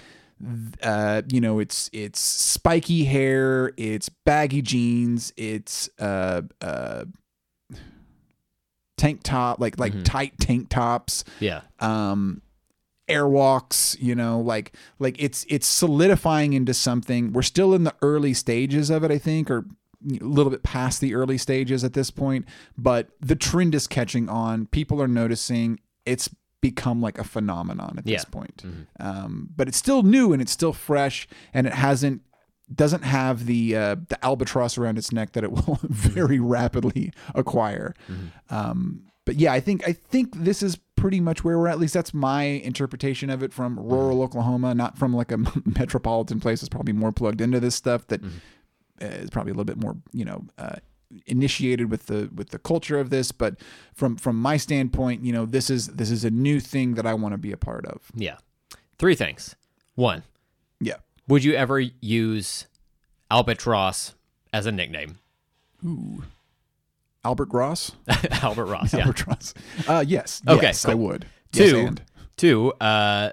[0.82, 7.04] uh, you know, it's it's spiky hair, it's baggy jeans, it's uh uh
[8.96, 11.62] tank top like like tight tank tops yeah.
[11.80, 12.40] um
[13.08, 17.32] airwalks you know like like it's it's solidifying into something.
[17.32, 19.66] We're still in the early stages of it i think or
[20.20, 22.44] a little bit past the early stages at this point
[22.76, 24.66] but the trend is catching on.
[24.66, 25.80] People are noticing.
[26.04, 26.28] It's
[26.60, 28.30] become like a phenomenon at this Yeah.
[28.30, 28.62] point.
[29.00, 32.22] Um, but it's still new and it's still fresh and it hasn't
[32.74, 37.94] doesn't have the uh, the albatross around its neck that it will very rapidly acquire.
[38.50, 41.72] Um, but yeah, I think I think this is pretty much where we're at.
[41.74, 45.36] At least that's my interpretation of it from rural Oklahoma, not from like a
[45.78, 46.62] metropolitan place.
[46.62, 48.28] It's probably more plugged into this stuff that uh,
[49.04, 50.76] is probably a little bit more you know uh,
[51.26, 53.32] initiated with the with the culture of this.
[53.32, 53.56] But
[53.92, 57.12] from from my standpoint, you know, this is this is a new thing that I
[57.12, 58.10] want to be a part of.
[58.14, 58.38] Yeah.
[58.98, 59.56] Three things.
[59.96, 60.22] One,
[60.80, 60.96] Yeah.
[61.28, 62.66] would you ever use
[63.30, 64.14] albatross
[64.54, 65.18] as a nickname?
[67.24, 67.92] Albert Ross.
[68.42, 68.92] Albert Ross.
[68.92, 69.00] Yeah.
[69.00, 69.54] Albatross.
[69.88, 70.42] Uh, yes.
[70.46, 71.00] Okay, Yes, I cool.
[71.06, 71.26] would.
[71.52, 72.02] Yes, Two, and.
[72.36, 72.72] two.
[72.80, 73.30] Uh,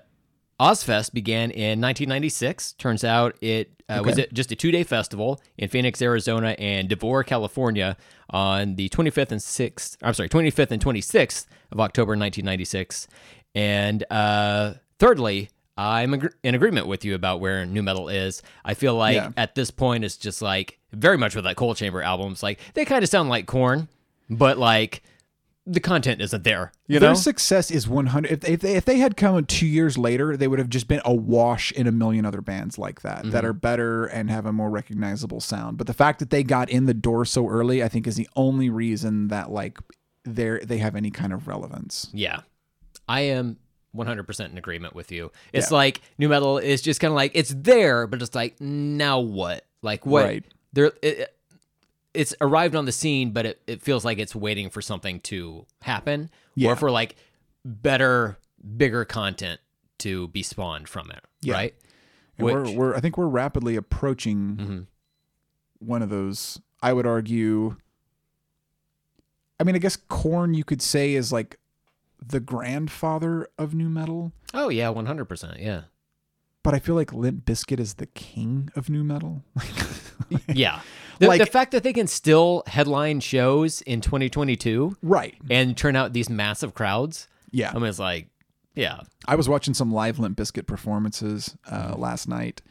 [0.60, 2.74] Ozzfest began in 1996.
[2.74, 7.24] Turns out it uh, was it just a two-day festival in Phoenix, Arizona, and Devore,
[7.24, 7.98] California,
[8.30, 9.98] on the 25th and 6th.
[10.04, 13.08] I'm sorry, 25th and 26th of October 1996.
[13.56, 18.42] And uh, thirdly, I'm agr- in agreement with you about where new metal is.
[18.64, 19.32] I feel like Yeah.
[19.36, 22.42] at this point it's just like very much with that Coal Chamber albums.
[22.44, 23.88] Like they kind of sound like Korn,
[24.30, 25.04] but like
[25.68, 26.72] the content isn't there.
[26.88, 27.16] You Their know?
[27.16, 28.32] success is 100.
[28.32, 30.88] If they, if they if they had come two years later, they would have just
[30.88, 33.30] been awash in a million other bands like that Mm-hmm.
[33.32, 35.78] that are better and have a more recognizable sound.
[35.78, 38.28] But the fact that they got in the door so early, I think, is the
[38.36, 39.78] only reason that like
[40.26, 42.10] they they have any kind of relevance.
[42.12, 42.42] Yeah.
[43.08, 43.58] I am
[43.96, 45.32] 100% in agreement with you.
[45.54, 45.78] It's Yeah.
[45.78, 49.66] like new metal is just kind of like it's there, but it's like now what?
[49.82, 50.24] Like what?
[50.26, 50.46] Right.
[50.74, 51.36] There it,
[52.14, 55.66] it's arrived on the scene, but it, it feels like it's waiting for something to
[55.82, 56.72] happen Yeah.
[56.72, 57.16] or for like
[57.64, 58.38] better,
[58.78, 59.60] bigger content
[60.00, 61.54] to be spawned from it, Yeah.
[61.54, 61.76] right?
[62.38, 62.78] And Which- Mm-hmm.
[62.78, 64.88] we're, we're I think we're rapidly approaching
[65.80, 66.60] one of those.
[66.82, 67.78] I would argue.
[69.60, 71.60] I mean, I guess Korn you could say is like
[72.24, 75.60] the grandfather of new metal, Oh yeah, 100%.
[75.64, 75.84] Yeah.
[76.64, 79.44] but I feel like Limp Bizkit is the king of new metal.
[80.54, 80.82] Yeah.
[81.20, 85.36] The, Like- the fact that they can still headline shows in 2022 right.
[85.50, 87.70] and turn out these massive crowds, Yeah.
[87.72, 88.28] I mean, it's like,
[88.76, 92.02] yeah, I was watching some live Limp Bizkit performances uh, Mm-hmm.
[92.02, 92.62] last night.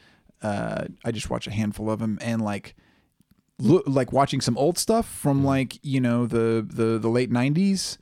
[0.41, 2.75] Uh, I just watched a handful of them, and like,
[3.59, 5.45] lo- like watching some old stuff from Mm-hmm.
[5.45, 7.97] like you know the the the late '90s,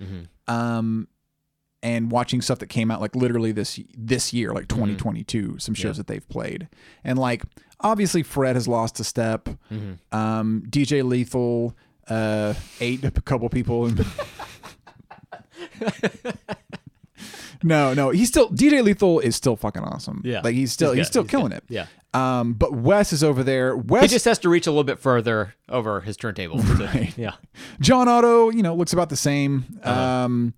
[0.47, 1.07] um,
[1.81, 5.59] and watching stuff that came out like literally this this year, like 2022.
[5.59, 5.87] Some shows Mm-hmm.
[5.87, 5.93] Yeah.
[5.97, 6.67] that they've played,
[7.03, 7.43] and like
[7.79, 9.49] obviously Fred has lost a step.
[9.71, 10.15] Mm-hmm.
[10.17, 11.75] Um, DJ Lethal
[12.09, 13.91] uh, ate a couple people.
[17.61, 18.09] No, no.
[18.11, 20.21] He's still DJ Lethal is still fucking awesome.
[20.23, 20.39] Yeah.
[20.45, 21.05] like he's still he's, good.
[21.07, 21.57] still He's killing good.
[21.57, 21.63] it.
[21.67, 21.87] Yeah.
[22.13, 23.75] Um, but Wes is over there.
[23.75, 26.59] Wes he just has to reach a little bit further over his turntable.
[26.79, 27.13] Right.
[27.17, 27.33] Yeah.
[27.81, 29.65] John Otto, you know, looks about the same.
[29.83, 30.53] Um,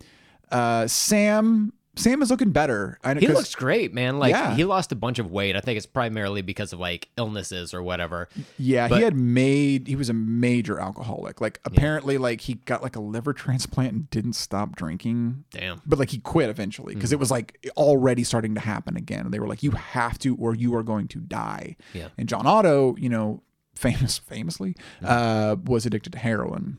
[0.52, 2.98] uh, Sam Sam is looking better.
[3.04, 4.18] I know He looks great, man.
[4.18, 4.56] Like Yeah.
[4.56, 5.58] he lost a bunch of weight.
[5.58, 8.30] I think it's primarily because of like illnesses or whatever.
[8.58, 11.42] Yeah, But- he had made he was a major alcoholic.
[11.42, 15.44] Like apparently like he got like a liver transplant and didn't stop drinking.
[15.52, 15.82] Damn.
[15.86, 19.26] But like he quit eventually because it was like already starting to happen again.
[19.26, 21.76] And they were like, You have to or you are going to die.
[21.94, 22.08] Yeah.
[22.18, 23.44] And John Otto, you know,
[23.76, 26.78] famous famously, uh, was addicted to heroin.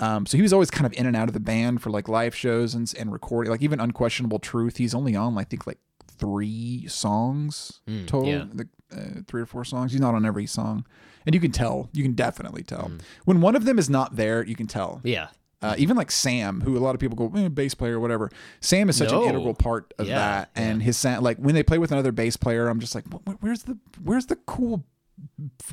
[0.00, 2.08] Um, so he was always kind of in and out of the band for like
[2.08, 3.50] live shows and and recording.
[3.50, 5.78] Like even Unquestionable Truth, he's only on I think like
[6.18, 8.44] three songs total, yeah.
[8.52, 9.92] the, uh, three or four songs.
[9.92, 10.84] He's not on every song,
[11.26, 11.88] and you can tell.
[11.92, 12.90] You can definitely tell
[13.24, 14.42] when one of them is not there.
[14.44, 15.00] You can tell.
[15.04, 15.28] Yeah.
[15.62, 18.30] Uh, even like Sam, who a lot of people go eh, bass player or whatever.
[18.60, 19.24] Sam is such No.
[19.24, 21.22] an integral part of Yeah, that, and his sound.
[21.22, 23.76] Like when they play with another bass player, I'm just like, "Wh- wh- where's the
[24.02, 24.86] where's the cool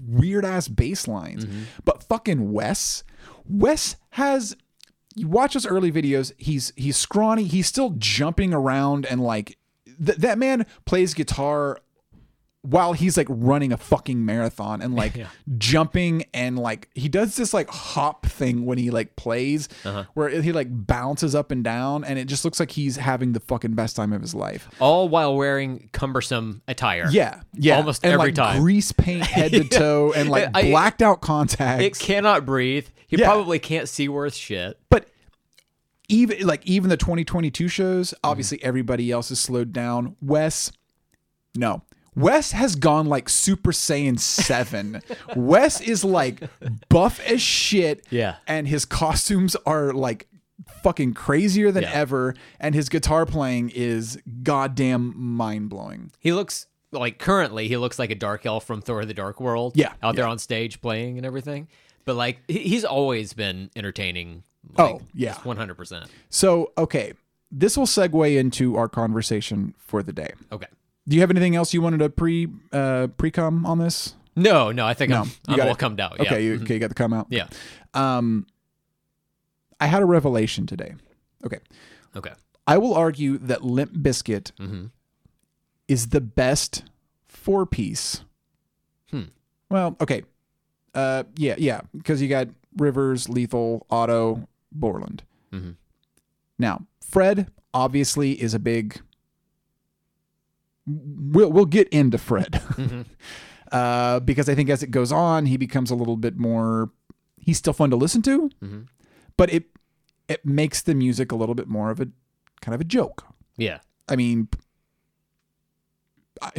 [0.06, 1.46] weird ass bass lines?
[1.46, 1.62] Mm-hmm.
[1.86, 3.04] But fucking Wes,
[3.50, 4.56] Wes has.
[5.16, 6.32] You watch his early videos.
[6.38, 7.44] He's he's scrawny.
[7.46, 11.80] He's still jumping around and like th- that man plays guitar
[12.62, 15.28] while he's like running a fucking marathon and like Yeah.
[15.58, 20.04] jumping and like he does this like hop thing when he like plays Uh-huh.
[20.16, 23.40] where he like bounces up and down and it just looks like he's having the
[23.40, 24.68] fucking best time of his life.
[24.80, 27.08] All while wearing cumbersome attire.
[27.10, 28.62] Yeah, yeah, Almost and every like time.
[28.62, 31.84] grease paint head to toe and like blacked out contacts.
[31.84, 32.88] It cannot breathe.
[33.08, 33.26] He Yeah.
[33.28, 34.78] probably can't see worth shit.
[34.90, 35.08] but
[36.10, 40.16] even like even the 2022 shows, obviously everybody else is slowed down.
[40.22, 40.72] Wes,
[41.56, 41.82] no.
[42.16, 45.02] Wes has gone like Super Saiyan 7.
[45.36, 46.42] Wes is like
[46.90, 48.06] buff as shit.
[48.10, 48.38] Yeah.
[48.48, 50.28] And his costumes are like
[50.82, 51.92] fucking crazier than Yeah.
[51.94, 52.34] ever.
[52.60, 56.12] And his guitar playing is goddamn mind blowing.
[56.20, 59.74] He looks like currently he looks like a dark elf from Thor: The Dark World.
[59.76, 61.68] Yeah, out there on stage playing and everything.
[62.08, 64.42] But like he's always been entertaining.
[64.78, 65.36] Oh, yeah.
[65.44, 66.06] one hundred percent.
[66.30, 67.14] So, okay.
[67.52, 70.34] This will segue into our conversation for the day.
[70.52, 70.68] Okay.
[71.08, 74.16] Do you have anything else you wanted to pre uh pre cum on this?
[74.36, 75.80] No, no, I think I'm, you I'm got all it.
[75.80, 76.16] cummed out.
[76.18, 76.24] Yeah.
[76.24, 77.28] Okay, you, okay, you got the come out.
[77.30, 77.48] Yeah.
[77.94, 78.46] Um,
[79.80, 80.96] I had a revelation today.
[81.46, 81.60] Okay,
[82.16, 82.34] Okay.
[82.68, 84.86] I will argue that Limp Bizkit Mm-hmm.
[85.88, 86.84] is the best
[87.28, 88.22] four piece.
[89.10, 89.24] Hmm.
[89.70, 90.24] Well, okay.
[90.98, 95.24] Uh, yeah, yeah, because you got Rivers, Lethal, Otto, Borland.
[95.52, 95.76] Mhm.
[96.58, 99.00] Now, Fred obviously is a big.
[100.88, 103.02] We'll we'll get into Fred, Mm-hmm.
[103.72, 106.90] uh, because I think as it goes on, he becomes a little bit more.
[107.38, 108.88] He's still fun to listen to, Mhm.
[109.36, 109.66] but it
[110.30, 112.08] it makes the music a little bit more of a
[112.62, 113.24] kind of a joke.
[113.58, 113.80] Yeah.
[114.10, 114.48] I mean,
[116.42, 116.52] I,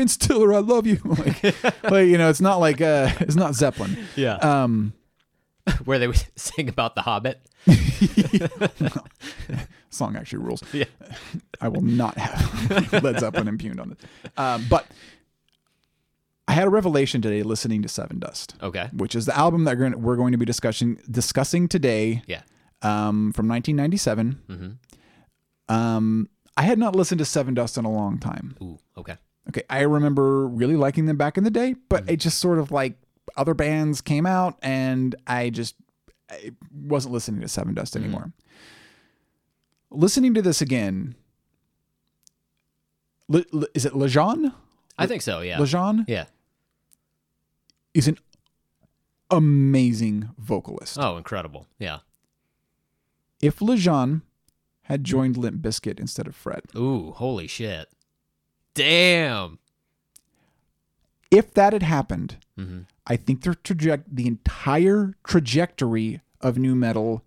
[0.00, 0.98] Ben Stiller, I love you.
[1.04, 1.42] like,
[1.84, 3.98] like, you know, it's not like uh, it's not Zeppelin.
[4.16, 4.36] Yeah.
[4.36, 4.94] Um,
[5.84, 7.38] Where they would sing about the Hobbit.
[9.90, 10.62] song actually rules.
[10.72, 10.84] Yeah.
[11.60, 13.98] I will not have Led Zeppelin impugned on this.
[14.38, 14.86] Um, but
[16.48, 18.88] I had a revelation today listening to Sevendust, Okay.
[18.94, 22.22] which is the album that we're going- we're going to be discussing discussing today.
[22.26, 22.40] Yeah.
[22.82, 24.40] Um, from 1997.
[24.48, 25.74] Mm-hmm.
[25.74, 28.56] Um, I had not listened to Sevendust in a long time.
[28.62, 28.78] Ooh.
[28.96, 29.16] Okay.
[29.48, 32.12] Okay, I remember really liking them back in the day, but Mm-hmm.
[32.12, 32.94] it just sort of like
[33.36, 35.74] other bands came out, and I just
[36.30, 38.04] I wasn't listening to Sevendust Mm-hmm.
[38.04, 38.32] anymore.
[39.90, 41.16] Listening to this again,
[43.28, 44.52] Le, Le- is it Lajon?
[44.98, 45.40] I think so.
[45.40, 45.58] Yeah.
[45.58, 46.26] Lajon Yeah.
[47.94, 48.18] is an
[49.30, 50.98] amazing vocalist.
[50.98, 51.66] Oh, incredible.
[51.78, 52.00] Yeah.
[53.40, 54.22] If Lajon
[54.82, 57.12] had joined Limp Bizkit instead of Fred, Ooh.
[57.12, 57.88] Holy shit.
[58.74, 59.58] Damn.
[61.30, 62.80] if that had happened, Mm-hmm.
[63.06, 67.24] I think the traje- the entire trajectory of new metal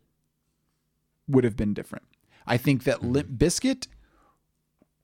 [1.27, 2.05] would have been different.
[2.45, 3.87] I think that Limp Bizkit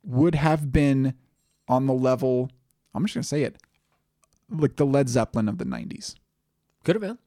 [0.04, 1.16] would have been
[1.68, 2.52] on the level.
[2.94, 3.58] I'm just gonna say it,
[4.52, 6.14] like the Led Zeppelin of the '90s.
[6.84, 7.18] Could have been.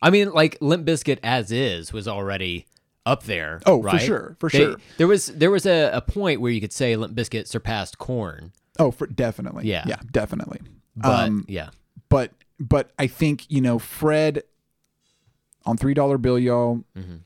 [0.00, 2.66] I mean, like Limp Bizkit as is was already
[3.08, 3.60] up there.
[3.66, 4.00] Oh, for right?
[4.00, 4.76] sure, for They- sure.
[4.98, 8.52] There was there was a, a point where you could say Limp Bizkit surpassed Korn,
[8.78, 9.66] Oh, for definitely.
[9.66, 9.84] Yeah.
[9.86, 10.60] yeah, definitely.
[10.96, 11.70] but Um, yeah,
[12.08, 14.42] but but I think you know Fred
[15.66, 16.84] on three dollar bill y'all.
[16.96, 17.20] Mhm.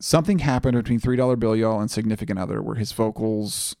[0.00, 3.74] Something happened between three dollar bill y'all and significant other where his vocals.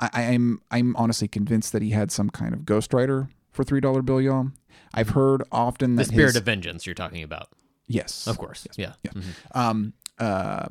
[0.00, 4.00] I, I'm I'm honestly convinced that he had some kind of ghostwriter for three dollar
[4.02, 4.50] bill y'all.
[4.94, 7.48] I've heard often the Spirit his, of Vengeance you're talking about,
[7.86, 8.66] yes of course.
[8.76, 8.94] Yeah.
[9.02, 9.10] yeah.
[9.12, 9.24] Mhm.
[9.54, 10.68] um uh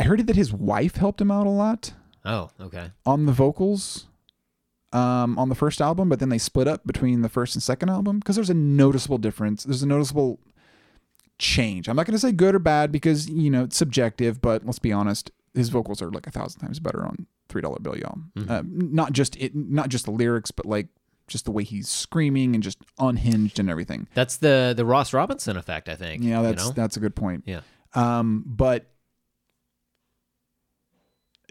[0.00, 1.92] I heard that his wife helped him out a lot
[2.24, 2.90] Oh, okay.
[3.06, 4.06] on the vocals
[4.92, 7.90] um, on the first album, but then they split up between the first and second
[7.90, 9.62] album because there's a noticeable difference.
[9.64, 10.40] There's a noticeable
[11.38, 11.88] change.
[11.88, 14.78] I'm not going to say good or bad because you know it's subjective, but let's
[14.80, 18.18] be honest, his vocals are like a thousand times better on Three Dollar Bill, y'all.
[18.48, 20.88] Uh, not just it, not just the lyrics, but like
[21.28, 24.08] just the way he's screaming and just unhinged and everything.
[24.14, 26.22] That's the the Ross Robinson effect, I think.
[26.24, 26.74] Yeah, that's you know?
[26.74, 27.44] that's a good point.
[27.46, 27.60] Yeah.
[27.94, 28.86] Um, but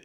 [0.00, 0.04] i-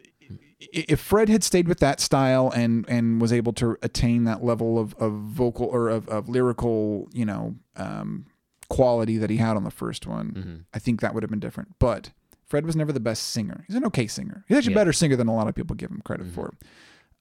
[0.58, 4.78] if Fred had stayed with that style and and was able to attain that level
[4.78, 8.26] of, of vocal or of, of lyrical, you know, um,
[8.68, 10.64] quality that he had on the first one, Mhm.
[10.74, 11.74] I think that would have been different.
[11.78, 12.10] But
[12.46, 13.64] Fred was never the best singer.
[13.66, 14.44] He's an okay singer.
[14.48, 14.80] He's actually a Yeah.
[14.80, 16.54] better singer than a lot of people give him credit for.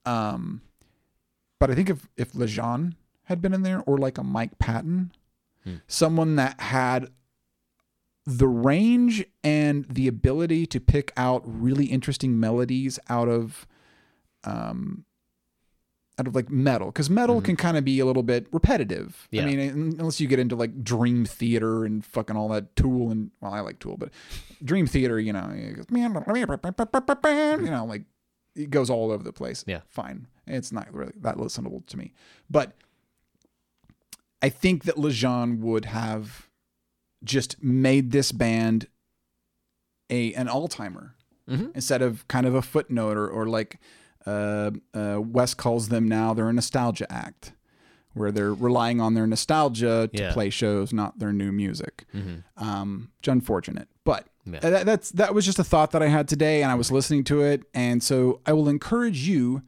[0.06, 0.62] Um,
[1.60, 2.93] but I think if if Lajon
[3.24, 5.12] had been in there, or like a Mike Patton,
[5.63, 5.76] Hmm.
[5.88, 7.10] someone that had
[8.26, 13.68] the range and the ability to pick out really interesting melodies out of
[14.44, 15.06] um
[16.18, 19.28] out of like metal because metal can kind of be a little bit repetitive.
[19.32, 19.44] Yeah.
[19.44, 23.32] i mean unless you get into like dream theater and fucking all that tool and
[23.42, 24.10] well i like tool but
[24.64, 25.86] dream theater you know it goes,
[27.66, 28.04] you know like
[28.56, 29.66] it goes all over the place.
[29.68, 29.82] Yeah.
[29.90, 30.28] fine.
[30.48, 32.14] It's not really that listenable to me.
[32.50, 32.74] But
[34.42, 36.50] i think that Lajon would have
[37.26, 38.88] just made this band
[40.10, 41.16] a an all timer
[41.50, 41.76] Mhm.
[41.76, 43.80] instead of kind of a footnote or, or like
[44.26, 47.54] uh, uh, Wes calls them now they're a nostalgia act
[48.14, 50.34] where they're relying on their nostalgia to Yeah.
[50.34, 52.06] play shows, not their new music.
[52.16, 52.44] Mhm.
[52.58, 54.60] Um, it's unfortunate, but Yeah.
[54.62, 57.24] that, that's that was just a thought that I had today, and I was listening
[57.26, 59.62] to it, and so I will encourage you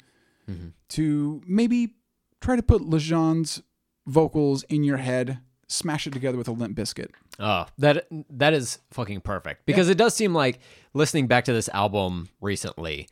[0.50, 0.72] Mhm.
[0.90, 1.96] to maybe
[2.42, 3.62] try to put Lajon's
[4.08, 7.10] vocals in your head, smash it together with a Limp Bizkit.
[7.40, 10.60] Oh, that that is fucking perfect because it does seem like
[10.94, 13.08] listening back to this album recently,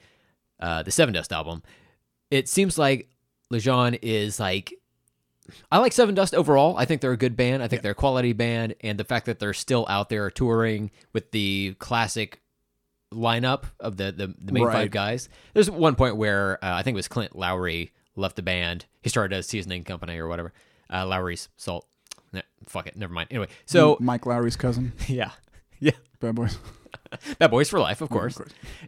[0.60, 1.62] uh, the Sevendust album,
[2.32, 3.10] it seems like
[3.54, 4.74] Lajon is like.
[5.72, 6.76] I like Sevendust overall.
[6.76, 7.62] I think they're a good band.
[7.62, 10.90] I think they're a quality band, and the fact that they're still out there touring
[11.14, 12.42] with the classic
[13.14, 14.74] lineup of the the, the main Right.
[14.74, 15.30] five guys.
[15.54, 18.86] There's one point where uh, I think it was Clint Lowry left the band.
[19.04, 20.52] He started a seasoning company or whatever.
[20.92, 21.86] Uh, Lowry's Salt.
[22.68, 22.96] Fuck it.
[22.96, 23.28] Never mind.
[23.32, 25.32] Anyway, so Mike Lowry's cousin, yeah,
[25.80, 26.58] yeah, Bad Boys.
[27.40, 28.40] Bad boys for life, of course.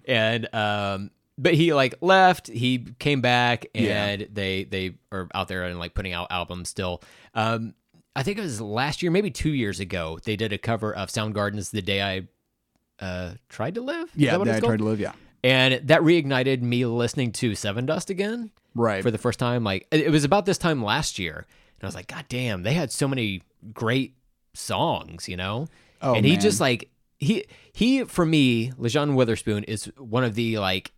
[0.05, 2.47] And um, but he like left.
[2.47, 4.27] He came back, and Yeah.
[4.31, 7.01] they they are out there and like putting out albums still.
[7.33, 7.73] Um,
[8.15, 10.17] I think it was last year, maybe two years ago.
[10.23, 14.39] They did a cover of Soundgarden's "The Day I uh, Tried to Live." Yeah, that
[14.39, 14.69] what yeah, it's I called?
[14.71, 14.99] tried to live.
[14.99, 15.12] Yeah,
[15.43, 19.03] and that reignited me listening to Sevendust again right.
[19.03, 19.63] for the first time.
[19.63, 21.45] Like it was about this time last year,
[21.80, 23.42] and I was like, God damn, they had so many
[23.74, 24.16] great
[24.54, 25.68] songs, you know.
[26.02, 26.42] Oh, and he man.
[26.42, 30.92] just like he he for me, Lajon Witherspoon is one of the like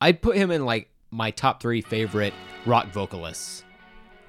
[0.00, 2.34] I'd put him in like my top three favorite
[2.66, 3.64] rock vocalists.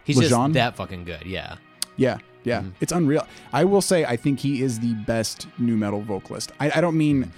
[0.03, 0.29] He's Lajon?
[0.47, 1.25] just that fucking good.
[1.25, 1.55] Yeah.
[1.97, 2.69] Yeah, yeah, Mm-hmm.
[2.81, 3.25] it's unreal.
[3.53, 6.51] I will say, I think he is the best nu metal vocalist.
[6.59, 7.31] I, I don't mean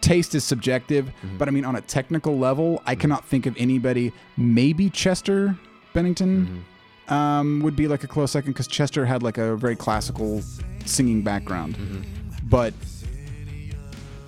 [0.00, 1.38] taste is subjective, Mm-hmm.
[1.38, 4.12] but I mean on a technical level, I cannot think of anybody.
[4.36, 5.56] Maybe Chester
[5.94, 6.58] Bennington Mm-hmm.
[7.08, 10.40] Um, would be like a close second because Chester had like a very classical
[10.86, 12.02] singing background, Mm-hmm.
[12.48, 12.72] but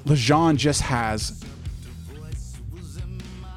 [0.04, 1.42] Lajon just has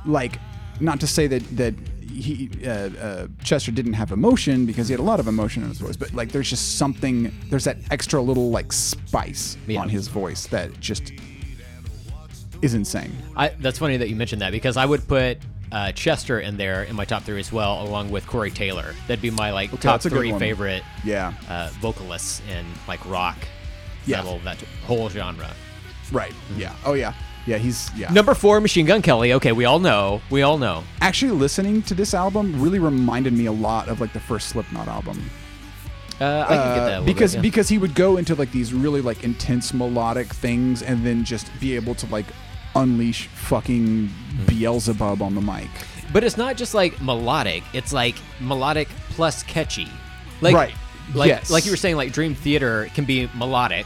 [0.05, 0.39] like
[0.79, 1.73] not to say that that
[2.11, 5.69] he uh, uh, Chester didn't have emotion because he had a lot of emotion in
[5.69, 9.81] his voice, but like there's just something there's that extra little like spice Yeah.
[9.81, 11.11] on his voice that just
[12.61, 13.11] is insane.
[13.35, 15.39] I that's funny that you mentioned that because I would put
[15.71, 18.93] uh, Chester in there in my top three as well, along with Corey Taylor.
[19.07, 20.39] That'd be my like top a good three one.
[20.39, 23.37] favorite Yeah, uh, vocalists in like rock,
[24.05, 24.17] Yeah.
[24.17, 25.49] metal, that whole genre.
[26.11, 26.33] right.
[26.55, 26.73] Yeah.
[26.85, 27.13] Oh yeah.
[27.45, 27.57] Yeah.
[27.57, 28.11] He's yeah.
[28.11, 29.33] Number four, Machine Gun Kelly.
[29.33, 30.21] Okay, we all know.
[30.29, 30.83] We all know.
[31.01, 34.87] Actually, listening to this album really reminded me a lot of like the first Slipknot
[34.87, 35.21] album.
[36.19, 37.41] Uh, I can get that a little because bit, yeah.
[37.43, 41.47] because he would go into like these really like intense melodic things and then just
[41.59, 42.25] be able to like
[42.81, 44.45] unleash fucking Mm-hmm.
[44.45, 45.67] Beelzebub on the mic.
[46.13, 47.63] But it's not just like melodic.
[47.73, 49.87] It's like melodic plus catchy.
[50.41, 50.73] Like, Right.
[51.15, 51.49] Like, Yes.
[51.49, 53.85] like you were saying, like Dream Theater can be melodic,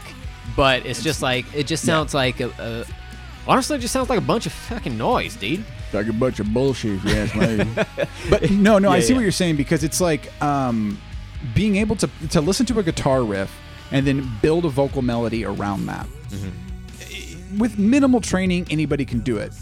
[0.56, 2.84] but it's just like it just sounds like a, a.
[3.48, 5.64] Honestly, it just sounds like a bunch of fucking noise, dude.
[5.92, 7.84] Like a bunch of bullshit, if you ask me.
[8.30, 9.16] but no, no, I see yeah.
[9.18, 10.98] what you're saying because it's like um,
[11.54, 13.56] being able to to listen to a guitar riff
[13.90, 16.06] and then build a vocal melody around that.
[17.58, 19.52] With minimal training, anybody can do it,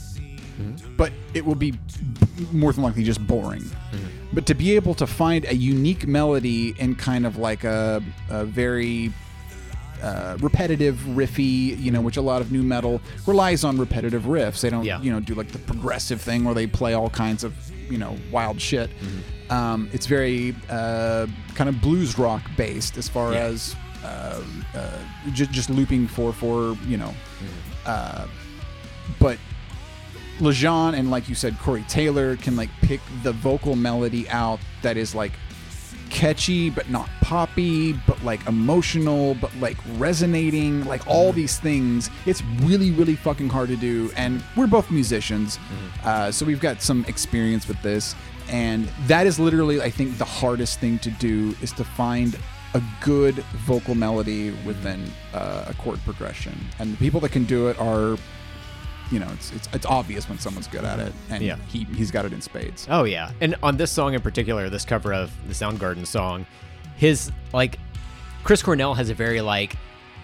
[0.96, 1.74] but it will be
[2.52, 3.64] more than likely just boring.
[4.32, 8.44] But to be able to find a unique melody in kind of like a, a
[8.44, 9.12] very
[10.02, 14.60] uh, repetitive riffy, you know, which a lot of nu metal relies on repetitive riffs.
[14.60, 15.00] They don't, Yeah.
[15.02, 17.52] you know, do like the progressive thing where they play all kinds of,
[17.90, 18.88] you know, wild shit.
[18.90, 19.52] Mm-hmm.
[19.52, 21.26] Um, it's very uh,
[21.56, 23.40] kind of blues rock based as far Yeah.
[23.40, 23.74] as
[24.04, 24.40] uh,
[24.74, 24.90] uh,
[25.32, 27.12] just, just looping for for you know,
[27.42, 27.69] Mm-hmm.
[27.86, 28.26] Uh,
[29.18, 29.38] but
[30.38, 34.96] Lajon and like you said, Corey Taylor can like pick the vocal melody out that
[34.96, 35.32] is like
[36.10, 42.10] catchy but not poppy, but like emotional, but like resonating, like all these things.
[42.26, 44.10] It's really, really fucking hard to do.
[44.16, 45.58] And we're both musicians,
[46.04, 48.14] uh, so we've got some experience with this.
[48.48, 52.36] And that is literally, I think, the hardest thing to do is to find
[52.74, 56.54] a good vocal melody within uh, a chord progression.
[56.78, 58.16] And the people that can do it are
[59.10, 61.56] you know, it's it's it's obvious when someone's good at it, and Yeah.
[61.66, 62.86] he he's got it in spades.
[62.88, 66.46] Oh yeah, and on this song in particular, this cover of the Soundgarden song,
[66.96, 67.80] his like
[68.44, 69.74] Chris Cornell has a very like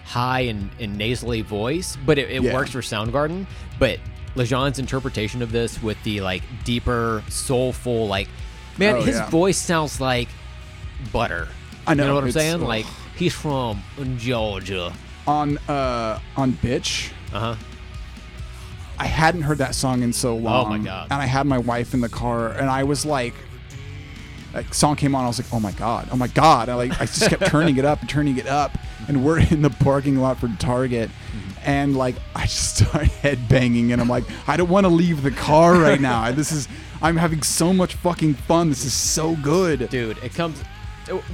[0.05, 2.53] high and, and nasally voice, but it, it Yeah.
[2.53, 3.45] works for Soundgarden.
[3.77, 3.99] But
[4.37, 8.29] Lajon's interpretation of this with the like deeper, soulful, like
[8.77, 9.29] man, Oh, his yeah.
[9.29, 10.29] voice sounds like
[11.11, 11.49] butter.
[11.87, 12.55] I know, You know what I'm saying?
[12.55, 12.67] ugh.
[12.67, 12.85] Like
[13.15, 13.81] he's from
[14.17, 14.93] Georgia.
[15.25, 17.55] On uh on bitch, Uh huh.
[18.99, 20.65] I hadn't heard that song in so long.
[20.65, 21.07] Oh my God.
[21.11, 23.33] And I had my wife in the car, and I was like.
[24.53, 26.99] Like song came on, I was like, "Oh my god, oh my god!" I like,
[27.01, 28.75] I just kept turning it up and turning it up,
[29.07, 31.11] and we're in the parking lot for Target,
[31.63, 35.31] and like, I just start headbanging, and I'm like, I don't want to leave the
[35.31, 36.31] car right now.
[36.31, 36.67] This is,
[37.01, 38.69] I'm having so much fucking fun.
[38.69, 39.89] This is so good.
[39.89, 40.63] Dude, it comes.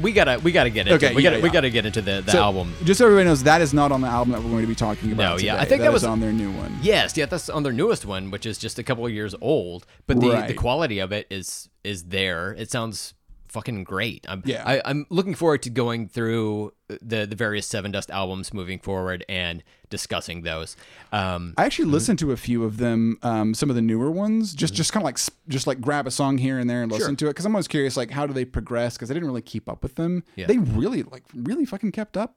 [0.02, 1.54] We gotta we gotta get into Okay, we yeah, gotta we yeah.
[1.54, 2.74] gotta get into the, the So, album.
[2.84, 4.76] Just so everybody knows, that is not on the album that we're going to be
[4.76, 5.40] talking about.
[5.40, 5.70] No, yeah, I today.
[5.70, 6.78] think that was- on their new one.
[6.82, 9.86] Yes, yeah, that's on their newest one, which is just a couple of years old.
[10.08, 12.54] But the, the quality of it is is there.
[12.54, 13.14] It sounds
[13.54, 14.26] fucking great.
[14.28, 14.64] I'm, Yeah.
[14.66, 19.64] I, I'm looking forward to going through the the various Sevendust albums moving forward and
[19.90, 20.76] discussing those.
[21.12, 24.54] Um, I actually listened to a few of them, um, some of the newer ones,
[24.54, 27.12] just just kind of like just like grab a song here and there and listen
[27.12, 27.16] Sure.
[27.16, 29.42] to it because I'm always curious like how do they progress because I didn't really
[29.42, 30.24] keep up with them.
[30.36, 30.48] Yeah.
[30.48, 32.36] They really like really fucking kept up.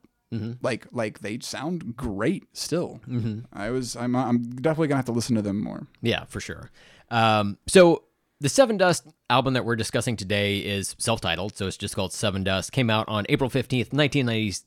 [0.61, 2.99] Like like they sound great still.
[3.07, 3.39] Mm-hmm.
[3.53, 5.87] I was I'm I'm definitely gonna have to listen to them more.
[6.01, 6.69] Yeah, for sure.
[7.09, 8.03] Um, so
[8.41, 12.71] the Sevendust album that we're discussing today is self-titled, so it's just called Sevendust.
[12.71, 14.25] Came out on April fifteenth, nineteen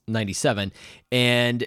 [0.09, 0.73] ninety-seven,
[1.13, 1.65] and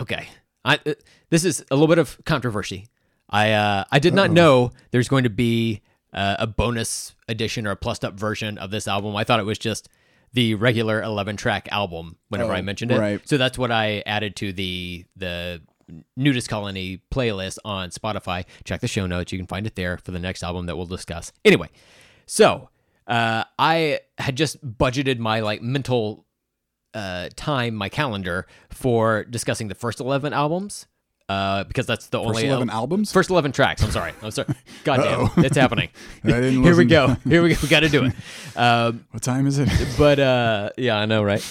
[0.00, 0.28] okay,
[0.64, 0.94] I uh,
[1.30, 2.86] this is a little bit of controversy.
[3.28, 7.70] I uh, I did not know there's going to be uh, a bonus edition or
[7.72, 9.16] a plussed up version of this album.
[9.16, 9.88] I thought it was just
[10.34, 12.98] the regular 11 track album whenever Oh, I mentioned it.
[12.98, 13.20] right.
[13.28, 15.62] So that's what I added to the the
[16.18, 18.44] NuDis Colony playlist on Spotify.
[18.64, 20.86] Check the show notes; you can find it there for the next album that we'll
[20.86, 21.32] discuss.
[21.44, 21.68] Anyway,
[22.26, 22.68] so
[23.06, 26.26] uh, I had just budgeted my like mental
[26.94, 30.86] uh, time, my calendar for discussing the first eleven albums.
[31.28, 33.10] Uh, because that's the First only eleven albums.
[33.10, 33.82] First eleven tracks.
[33.82, 34.12] I'm sorry.
[34.22, 34.54] I'm sorry.
[34.84, 35.88] God damn, it's happening.
[36.24, 37.16] I didn't Here we go.
[37.24, 37.56] Here we go.
[37.62, 38.12] We got to do it.
[38.56, 39.70] Um, What time is it?
[39.96, 41.42] but uh, yeah, I know, right?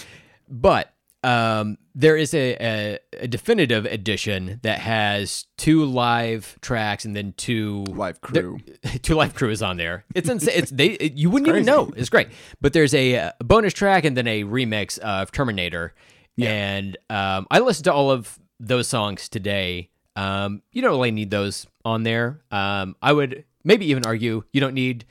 [0.48, 0.94] But
[1.24, 7.34] um, there is a, a, a definitive edition that has two live tracks and then
[7.38, 8.60] two Live crew.
[9.02, 10.06] two live crews on there.
[10.16, 10.56] It's insane.
[10.58, 10.88] It's they.
[10.88, 11.92] It, you wouldn't even know.
[11.96, 12.30] It's great.
[12.60, 15.94] But there's a, uh bonus track and then a remix of Terminator.
[16.38, 16.50] Yeah.
[16.50, 19.90] And um, I listened to all of those songs today.
[20.16, 22.42] Um, you don't really need those on there.
[22.52, 25.06] Um, I would maybe even argue you don't need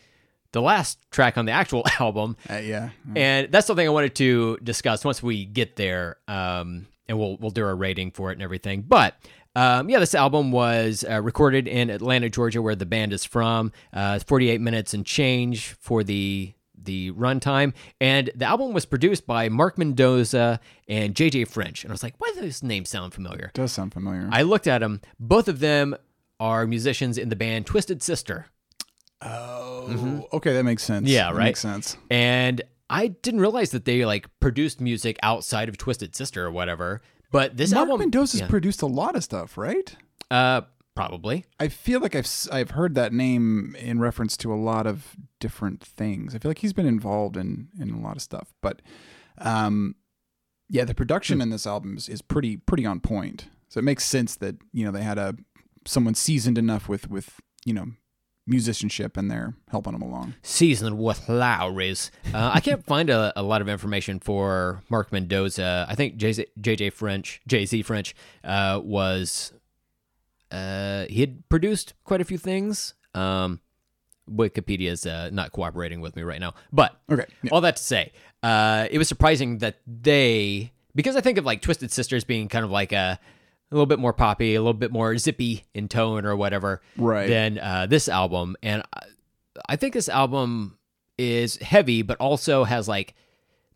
[0.53, 2.37] the last track on the actual album.
[2.49, 2.91] Uh, yeah.
[3.15, 7.51] And that's something I wanted to discuss once we get there, um, and we'll we'll
[7.51, 8.83] do our rating for it and everything.
[8.83, 9.17] But
[9.57, 13.73] um, yeah, this album was uh, recorded in Atlanta, Georgia, where the band is from.
[13.93, 19.27] Uh, it's 48 minutes and change for the the runtime, and the album was produced
[19.27, 21.85] by Mark Mendoza and JJ French.
[21.85, 23.51] And I was like, why does this name sound familiar?
[23.53, 24.29] Does sound familiar.
[24.33, 25.03] I looked at them.
[25.19, 25.95] Both of them
[26.39, 28.47] are musicians in the band Twisted Sister.
[29.23, 31.09] Oh, okay, that makes sense.
[31.09, 31.45] Yeah, That right?
[31.45, 31.97] Makes sense.
[32.11, 37.03] And I didn't realize that they like produced music outside of Twisted Sister or whatever.
[37.31, 38.49] But this Mark album, Mendoza's yeah.
[38.49, 39.95] produced a lot of stuff, right?
[40.31, 40.63] uh,
[40.95, 41.45] probably.
[41.59, 45.83] I feel like I've I've heard that name in reference to a lot of different
[45.83, 46.35] things.
[46.35, 48.83] I feel like he's been involved in in a lot of stuff, but
[49.39, 49.95] um,
[50.69, 53.49] yeah, the production in this album is, is pretty pretty on point.
[53.69, 55.37] So it makes sense that you know they had a
[55.87, 57.87] someone seasoned enough with with you know
[58.51, 60.35] musicianship and they're helping them along.
[60.43, 62.11] Seasoned with Lowry's.
[62.35, 65.87] Uh, I can't find a, a lot of information for Mark Mendoza.
[65.89, 69.53] I think JZ, JJ French, JZ French, uh, was
[70.51, 72.95] uh, he had produced quite a few things.
[73.15, 73.61] Um,
[74.31, 77.51] Wikipedia is uh, not cooperating with me right now, but Okay, yeah.
[77.51, 81.63] all that to say, uh, it was surprising that they because I think of like
[81.63, 83.19] Twisted Sisters being kind of like a
[83.71, 87.29] a little bit more poppy, a little bit more zippy in tone or whatever Right.
[87.29, 89.01] than uh, this album, and I,
[89.69, 90.79] I think this album
[91.19, 93.15] is heavy, but also has like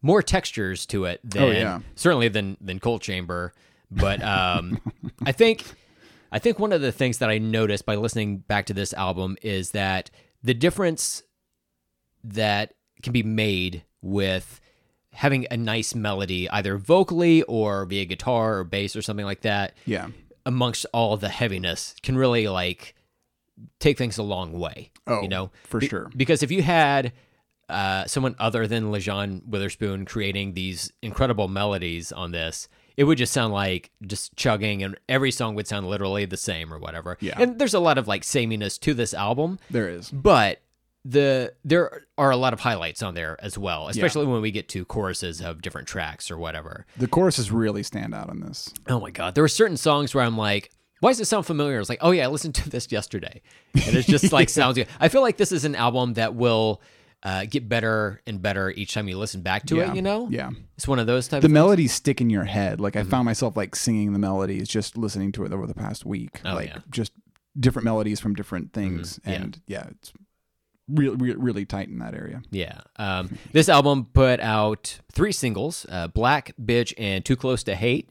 [0.03, 1.81] more textures to it than Oh, yeah.
[1.95, 3.53] certainly than than Coal Chamber.
[3.91, 4.81] But um,
[5.25, 5.65] I think
[6.33, 9.37] I think one of the things that I noticed by listening back to this album
[9.43, 10.11] is that
[10.43, 11.23] the difference
[12.25, 14.61] that can be made with
[15.15, 19.75] having a nice melody, either vocally or via guitar or bass or something like that,
[19.87, 20.09] Yeah.
[20.45, 22.95] amongst all the heaviness, can really like
[23.79, 24.91] take things a long way.
[25.07, 26.11] Oh, you know, for Be- sure.
[26.17, 27.13] Because if you had
[27.69, 33.33] uh, someone other than Lajon Witherspoon creating these incredible melodies on this, it would just
[33.33, 37.17] sound like just chugging, and every song would sound literally the same or whatever.
[37.21, 37.41] Yeah.
[37.41, 40.11] And there's a lot of like sameness to this album, There is.
[40.11, 40.61] but
[41.05, 44.69] the there are a lot of highlights on there as well, especially when we get
[44.71, 46.87] to choruses of different tracks or whatever.
[46.97, 48.73] The choruses really stand out on this.
[48.89, 51.79] Oh my god, there were certain songs where I'm like, why does it sound familiar?
[51.81, 53.43] It's like, oh yeah, I listened to this yesterday,
[53.75, 54.89] and it just like sounds good.
[54.99, 56.81] I feel like this is an album that will
[57.23, 59.91] uh, get better and better each time you listen back to yeah.
[59.91, 59.97] it.
[59.97, 60.51] You know, Yeah.
[60.77, 61.43] it's one of those types.
[61.43, 62.81] The melodies stick in your head.
[62.81, 66.05] Like I found myself like singing the melodies just listening to it over the past
[66.05, 66.41] week.
[66.45, 66.79] Oh, like yeah.
[66.91, 67.13] just
[67.59, 69.21] different melodies from different things.
[69.25, 69.33] yeah.
[69.33, 70.13] And yeah, it's
[70.89, 72.43] really, really, really tight in that area.
[72.51, 72.81] Yeah.
[72.97, 78.11] Um, this album put out three singles: uh, "Black," "Bitch," and "Too Close to Hate."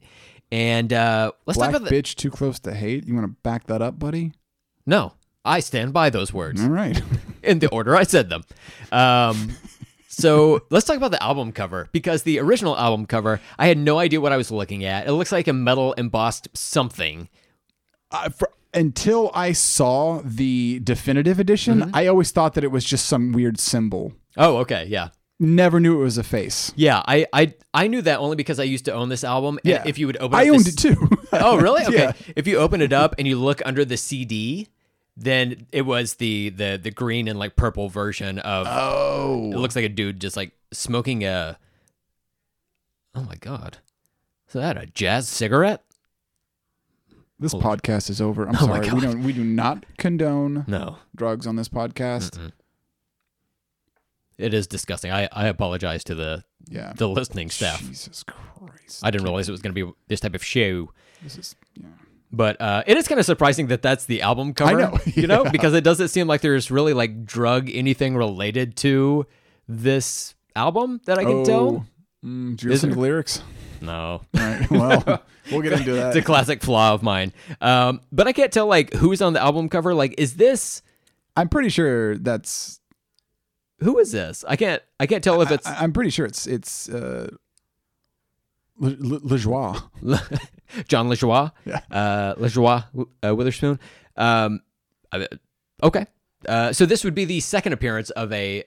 [0.54, 1.96] And uh, let's Black talk about the.
[1.96, 3.08] bitch too close to hate.
[3.08, 4.32] You want to back that up, buddy?
[4.86, 5.14] No,
[5.44, 6.62] I stand by those words.
[6.62, 7.00] All right.
[7.42, 8.44] in the order I said them.
[8.92, 9.56] Um,
[10.06, 13.98] so let's talk about the album cover because the original album cover, I had no
[13.98, 15.08] idea what I was looking at.
[15.08, 17.28] It looks like a metal embossed something.
[18.36, 21.90] for, until I saw the definitive edition, Mm-hmm.
[21.96, 24.12] I always thought that it was just some weird symbol.
[24.36, 25.08] Oh, okay, yeah.
[25.40, 26.72] Never knew it was a face.
[26.76, 29.58] Yeah, I, I I knew that only because I used to own this album.
[29.64, 29.82] And Yeah.
[29.84, 31.08] if you would open, I up owned this- it too.
[31.32, 31.84] Oh, really?
[31.88, 31.96] Okay.
[32.04, 32.12] Yeah.
[32.36, 34.68] If you open it up and you look under the CD,
[35.16, 38.66] then it was the the the green and like purple version of.
[38.70, 39.50] Oh.
[39.52, 41.58] It looks like a dude just like smoking a.
[43.14, 43.78] Oh my god,
[44.48, 45.83] is that a jazz cigarette?
[47.44, 48.48] This podcast is over.
[48.48, 48.90] I'm Oh sorry.
[48.90, 52.52] We don't we do not condone No, drugs on this podcast.
[54.38, 55.10] it is disgusting.
[55.12, 56.92] I I apologize to the Yeah.
[56.96, 57.80] the listening staff.
[57.80, 59.00] Jesus Christ.
[59.02, 60.90] I didn't realize it was going to be this type of show.
[61.22, 61.88] This is yeah.
[62.32, 64.76] But uh, it is kind of surprising that that's the album cover.
[64.78, 69.26] know, you know, because it doesn't seem like there's really like drug anything related to
[69.68, 71.86] this album that I can tell.
[72.24, 73.42] Mm, did you Is listen to the lyrics?
[73.84, 74.70] No, right.
[74.70, 76.08] Well, we'll get into that.
[76.08, 77.32] it's a classic flaw of mine.
[77.60, 79.94] Um, but I can't tell like who's on the album cover.
[79.94, 80.82] Like, is this
[81.36, 82.80] I'm pretty sure that's.
[83.80, 84.44] who is this?
[84.48, 87.28] I can't I can't tell if it's I, I'm pretty sure it's it's uh,
[88.78, 89.82] Le, Le, Lejoie.
[90.88, 91.80] John LeJoie, Yeah.
[91.90, 92.84] uh, LeJoie
[93.24, 93.78] uh, Witherspoon.
[94.16, 94.60] Um,
[95.82, 96.06] okay,
[96.48, 98.64] uh, so this would be the second appearance of a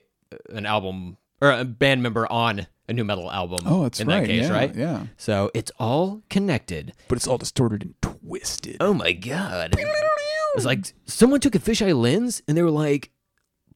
[0.50, 3.60] an album or a band member on a nu metal album.
[3.66, 4.20] Oh, that's in right.
[4.20, 4.74] that case, yeah, right?
[4.74, 5.06] Yeah.
[5.16, 6.94] So it's all connected.
[7.08, 8.78] But it's all distorted and twisted.
[8.80, 9.76] Oh my god!
[10.54, 13.10] It's like someone took a fisheye lens and they were like,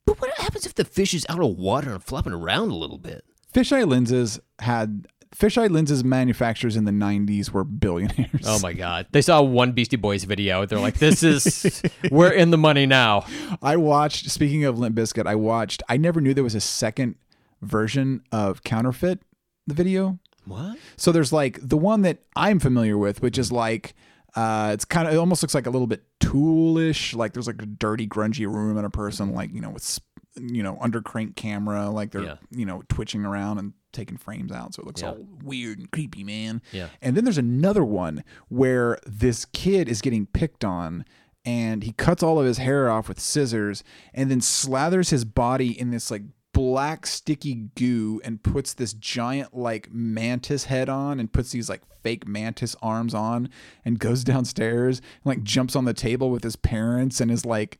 [0.07, 2.99] "But what happens if the fish is out of water and flopping around a little
[2.99, 5.07] bit?" Fisheye lenses had
[5.37, 8.45] fisheye lenses manufacturers in the 90s were billionaires.
[8.47, 9.07] Oh my god!
[9.13, 10.65] They saw one Beastie Boys video.
[10.65, 13.27] They're like, "This is we're in the money now."
[13.63, 14.31] I watched.
[14.31, 15.83] Speaking of Limp Bizkit, I watched.
[15.89, 17.17] I never knew there was a second
[17.63, 19.21] version of Counterfeit,
[19.67, 20.19] the video.
[20.45, 20.77] What?
[20.97, 23.95] So there's like the one that I'm familiar with, which is like
[24.35, 27.15] uh, it's kind of it almost looks like a little bit toolish.
[27.15, 29.99] Like there's like a dirty, grungy room and a person like you know with
[30.37, 32.37] you know under crank camera, like they're Yeah.
[32.51, 35.11] you know twitching around and taking frames out, so it looks Yeah.
[35.11, 36.63] all weird and creepy, man.
[36.73, 36.89] Yeah.
[37.03, 41.05] And then there's another one where this kid is getting picked on.
[41.45, 43.83] And he cuts all of his hair off with scissors
[44.15, 46.23] and then slathers his body in this like
[46.53, 51.83] black sticky goo and puts this giant like mantis head on and puts these like
[52.03, 53.49] fake mantis arms on
[53.85, 57.79] and goes downstairs and like jumps on the table with his parents and is like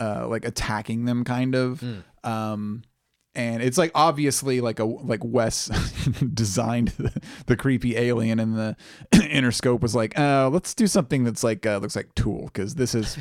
[0.00, 1.82] uh like attacking them kind of.
[2.24, 2.82] Um
[3.34, 5.66] and it's like obviously like a like Wes
[6.34, 8.76] designed the, the creepy alien and the
[9.12, 12.94] Interscope was like uh let's do something that's like uh, looks like Tool because this
[12.94, 13.16] is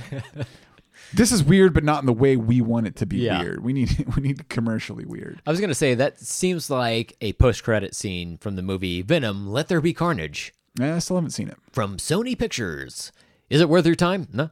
[1.14, 3.42] this is weird but not in the way we want it to be Yeah.
[3.42, 7.34] weird we need we need commercially weird I was gonna say that seems like a
[7.34, 11.50] post-credit scene from the movie Venom: Let There Be Carnage Eh, I still haven't seen
[11.50, 13.12] it from Sony Pictures.
[13.50, 14.30] Is it worth your time?
[14.32, 14.52] No,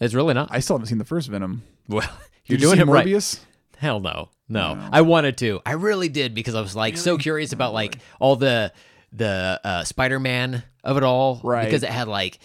[0.00, 0.48] it's really not.
[0.50, 2.02] I still haven't seen the first Venom well,
[2.46, 3.06] you're you doing see it right.
[3.06, 3.40] Morbius
[3.78, 4.30] Hell no.
[4.48, 4.88] No.
[4.92, 5.60] I wanted to.
[5.64, 8.72] I really did because I was like so curious about like all the
[9.12, 11.64] the uh, Spider-Man of it all, Right.
[11.64, 12.38] Because it had like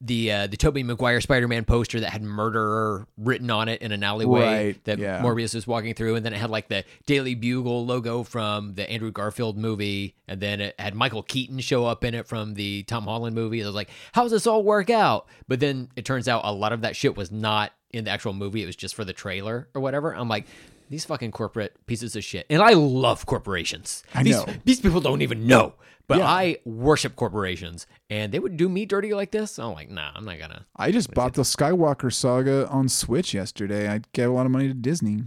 [0.00, 4.02] the uh, the Tobey Maguire Spider-Man poster that had murderer written on it in an
[4.02, 5.20] alleyway Right, that yeah.
[5.22, 8.88] Morbius was walking through, and then it had like the Daily Bugle logo from the
[8.90, 12.82] Andrew Garfield movie, and then it had Michael Keaton show up in it from the
[12.84, 13.62] Tom Holland movie.
[13.62, 15.26] I was like, how does this all work out?
[15.48, 18.32] But then it turns out a lot of that shit was not in the actual
[18.32, 20.14] movie; it was just for the trailer or whatever.
[20.14, 20.46] I'm like.
[20.90, 22.46] These fucking corporate pieces of shit.
[22.50, 24.02] And I love corporations.
[24.14, 24.46] I these, know.
[24.64, 25.74] These people don't even know.
[26.06, 26.26] But Yeah.
[26.28, 27.86] I worship corporations.
[28.10, 29.58] And they would do me dirty like this.
[29.58, 30.66] I'm like, nah, I'm not gonna.
[30.76, 33.88] I just bought the Skywalker saga on Switch yesterday.
[33.88, 35.24] I gave a lot of money to Disney.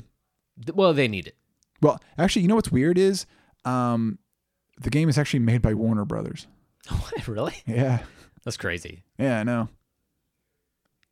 [0.74, 1.36] Well, they need it.
[1.82, 3.26] Well, actually, you know what's weird is
[3.66, 4.20] um,
[4.80, 6.48] the game is actually made by Warner Brothers.
[6.90, 7.28] What?
[7.28, 7.56] Really?
[7.66, 8.04] Yeah,
[8.46, 9.04] That's crazy.
[9.20, 9.68] yeah, I know.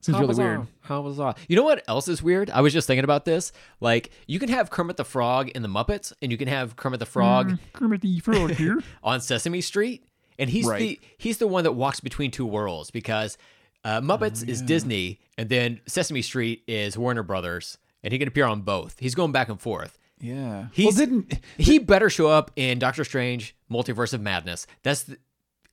[0.05, 0.47] Seems How really bizarre.
[0.57, 0.67] weird.
[0.81, 1.35] How bizarre.
[1.47, 2.49] You know what else is weird?
[2.51, 3.51] I was just thinking about this.
[3.79, 6.99] Like, you can have Kermit the Frog in the Muppets, and you can have Kermit
[6.99, 8.83] the Frog Kermit the Frog here.
[9.03, 10.05] on Sesame Street,
[10.37, 10.79] and he's Right.
[10.79, 13.37] the he's the one that walks between two worlds because
[13.83, 18.45] uh, Muppets is Disney, and then Sesame Street is Warner Brothers, and he can appear
[18.45, 18.97] on both.
[18.99, 19.97] He's going back and forth.
[20.19, 20.67] Yeah.
[20.71, 24.67] He's- well, didn't He better show up in Doctor Strange: Multiverse of Madness.
[24.83, 25.17] That's the,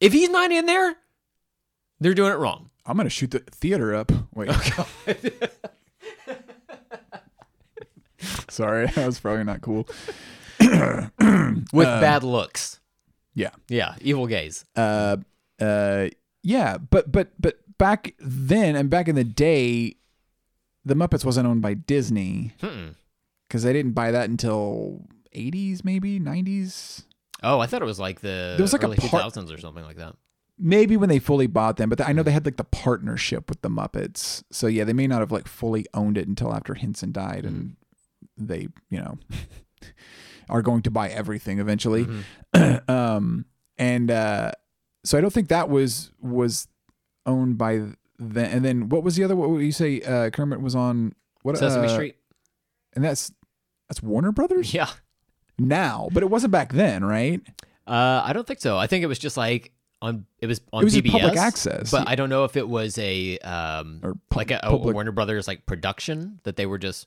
[0.01, 0.97] if he's not in there,
[2.03, 2.71] they're doing it wrong.
[2.85, 4.11] I'm gonna shoot the theater up.
[4.35, 4.51] Wait.
[8.49, 9.89] Sorry, that was probably not cool.
[10.61, 12.81] with bad looks.
[13.35, 13.51] Yeah.
[13.69, 14.65] Yeah, evil gaze.
[14.77, 15.17] Uh,
[15.61, 16.09] uh,
[16.43, 19.97] yeah, but but but back then and back in the day,
[20.85, 22.53] the Muppets wasn't owned by Disney
[23.49, 25.03] because they didn't buy that until
[25.35, 27.05] 80s, maybe 90s.
[27.43, 29.85] Oh, I thought it was like the There was like a part- 2000s or something
[29.85, 30.15] like that.
[30.63, 33.61] Maybe when they fully bought them, but I know they had like the partnership with
[33.63, 34.45] the Muppets.
[34.53, 37.77] So yeah, they may not have like fully owned it until after Henson died and
[38.37, 39.19] they, you know,
[40.49, 42.07] are going to buy everything eventually.
[42.89, 43.45] um
[43.79, 44.53] and uh
[45.05, 46.69] so I don't think that was was
[47.27, 47.81] owned by
[48.19, 51.15] then and then what was the other what would you say uh Kermit was on
[51.43, 52.17] what Sesame uh, Street.
[52.95, 53.33] And that's
[53.89, 54.91] that's Warner Brothers Yeah.
[55.59, 57.41] now, but it wasn't back then, right?
[57.87, 58.79] Uh, I don't think so.
[58.79, 59.73] I think it was just like
[60.03, 61.91] on it was on It was PBS, public access.
[61.91, 64.93] but I don't know if it was a um Or pu- like a, a public-
[64.95, 67.07] Warner Brothers like production that they were just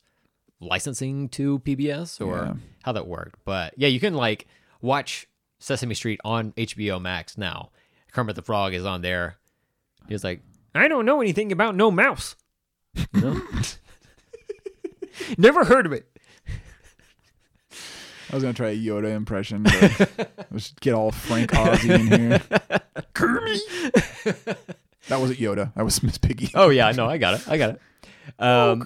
[0.59, 2.53] licensing to PBS or Yeah.
[2.83, 3.39] how that worked.
[3.45, 4.47] But yeah, you can like
[4.81, 5.27] watch
[5.59, 7.69] Sesame Street on HBO Max now.
[8.13, 9.35] Kermit the Frog is on there.
[10.07, 10.41] He's like,
[10.73, 12.35] I don't know anything about no mouse.
[13.13, 13.41] You know?
[15.37, 16.07] Never heard of it.
[18.31, 22.41] I was gonna try a Yoda impression, but let's get all Frank Ozzy in here.
[23.13, 23.59] Kermit.
[25.07, 25.73] That wasn't Yoda.
[25.75, 26.49] That was Miss Piggy.
[26.55, 27.47] Oh yeah, no, I got it.
[27.47, 27.81] I got it.
[28.39, 28.83] Um,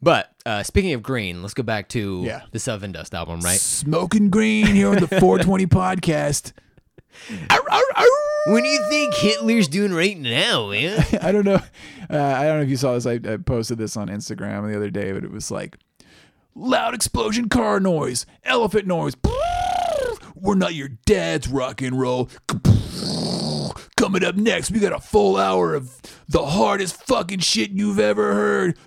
[0.00, 2.42] but uh, speaking of green, let's go back to Yeah.
[2.52, 3.58] the Sevendust album, right?
[3.58, 6.52] Smoking green here on the 420 podcast.
[8.46, 11.04] What do you think Hitler's doing right now, man?
[11.20, 11.60] I don't know.
[12.08, 13.06] Uh, I don't know if you saw this.
[13.06, 15.76] I, I posted this on Instagram the other day, but it was like
[16.54, 19.14] loud explosion car noise, elephant noise.
[20.34, 22.30] We're not your dad's rock and roll.
[23.96, 28.34] Coming up next, we got a full hour of the hardest fucking shit you've ever
[28.34, 28.78] heard.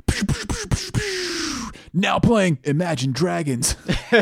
[1.93, 3.75] Now playing Imagine Dragons.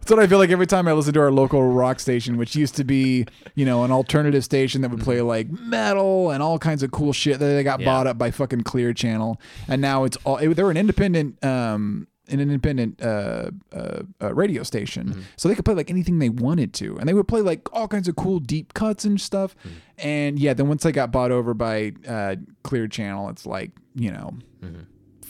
[0.06, 2.56] That's what I feel like every time I listen to our local rock station, which
[2.56, 3.26] used to be,
[3.56, 7.12] you know, an alternative station that would play like metal and all kinds of cool
[7.12, 7.40] shit.
[7.40, 7.86] That they got Yeah.
[7.88, 10.38] bought up by fucking Clear Channel, and now it's all.
[10.38, 15.66] It, they're an independent, um, an independent uh, uh, uh, radio station, so they could
[15.66, 18.38] play like anything they wanted to, and they would play like all kinds of cool
[18.40, 19.56] deep cuts and stuff.
[19.98, 24.12] And yeah, then once they got bought over by uh, Clear Channel, it's like you
[24.12, 24.36] know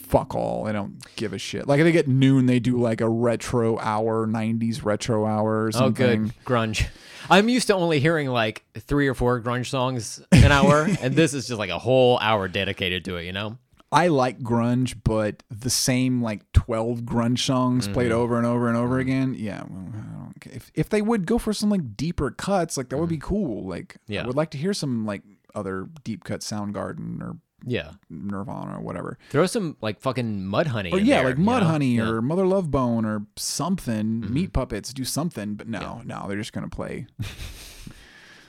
[0.05, 0.67] fuck all.
[0.67, 1.67] I don't give a shit.
[1.67, 5.71] Like if they get noon, they do like a retro hour, '90s retro hour or
[5.75, 6.87] Oh, good grunge.
[7.29, 11.33] I'm used to only hearing like three or four grunge songs an hour, and this
[11.33, 13.25] is just like a whole hour dedicated to it.
[13.25, 13.57] You know?
[13.91, 17.93] I like grunge, but the same like 12 grunge songs mm-hmm.
[17.93, 19.09] played over and over and over mm-hmm.
[19.09, 19.35] again.
[19.37, 20.25] Yeah, well, I.
[20.47, 23.27] If if they would go for some like deeper cuts, like that would be mm-hmm.
[23.27, 23.67] cool.
[23.67, 24.23] Like Yeah.
[24.23, 25.23] I would like to hear some like
[25.55, 27.91] other deep cut Soundgarden or Yeah.
[28.09, 29.17] Nirvana or whatever.
[29.29, 30.91] Throw some like fucking Mudhoney.
[30.93, 31.69] Or in yeah, there, like you Mud know?
[31.69, 32.03] Honey Yeah.
[32.03, 32.11] Mm-hmm.
[32.13, 34.31] or Mother Love Bone or something.
[34.33, 37.07] Meat Puppets do something, but no, no, they're just gonna play.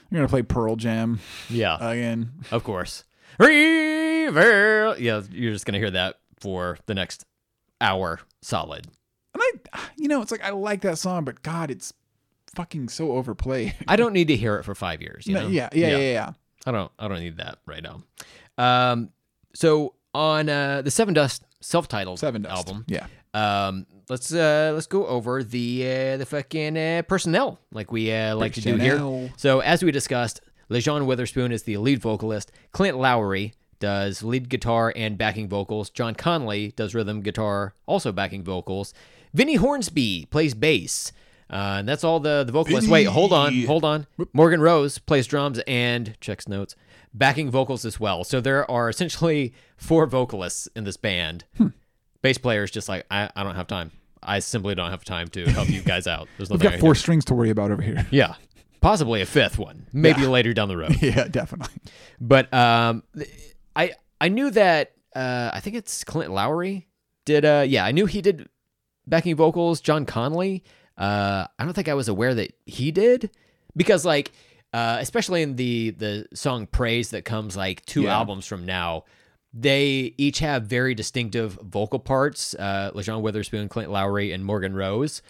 [0.09, 2.31] You're gonna play Pearl Jam yeah, again.
[2.51, 3.03] of course.
[3.39, 4.97] Reveal.
[4.99, 7.25] Yeah, you're just gonna hear that for the next
[7.81, 8.87] hour solid.
[9.33, 9.43] And
[9.73, 11.93] I, you know, it's like I like that song, but God, it's
[12.55, 13.75] fucking so overplayed.
[13.87, 15.27] I don't need to hear it for five years.
[15.27, 15.47] You No, know?
[15.49, 16.31] yeah, yeah, yeah, yeah,
[16.65, 18.03] I don't I don't need that right now.
[18.57, 19.09] Um
[19.53, 25.43] so on uh the Sevendust self-titled Sevendust album, Yeah, um, let's uh, let's go over
[25.43, 29.29] the uh, the fucking uh, personnel like we uh, like to do here.
[29.37, 32.51] So as we discussed, Lajon Witherspoon is the lead vocalist.
[32.71, 35.89] Clint Lowry does lead guitar and backing vocals.
[35.89, 38.93] John Connolly does rhythm guitar, also backing vocals.
[39.33, 41.11] Vinnie Hornsby plays bass.
[41.49, 42.89] Uh, and that's all the the vocalists.
[42.89, 44.05] Wait, hold on, hold on.
[44.33, 46.75] Morgan Rose plays drums and checks notes,
[47.17, 48.23] backing vocals as well.
[48.23, 51.45] So there are essentially four vocalists in this band.
[51.57, 51.67] Hmm.
[52.21, 53.91] Bass players just like I, I don't have time.
[54.23, 56.27] I simply don't have time to help you guys out.
[56.37, 56.99] There's We've nothing got four do.
[56.99, 58.05] strings to worry about over here.
[58.11, 58.35] Yeah,
[58.81, 60.27] possibly a fifth one, maybe Yeah.
[60.27, 60.97] later down the road.
[61.01, 61.73] yeah, definitely.
[62.19, 63.03] But um,
[63.75, 66.87] I I knew that uh, I think it's Clint Lowry
[67.25, 67.45] did.
[67.45, 68.49] Uh, yeah, I knew he did
[69.05, 69.79] backing vocals.
[69.79, 70.63] John Connolly.
[70.97, 73.29] Uh, I don't think I was aware that he did
[73.75, 74.31] because like
[74.73, 78.17] uh, especially in the the song Praise that comes like two Yeah.
[78.17, 79.05] albums from now.
[79.53, 82.53] They each have very distinctive vocal parts.
[82.53, 85.21] Uh, Lajon Witherspoon, Clint Lowry, and Morgan Rose,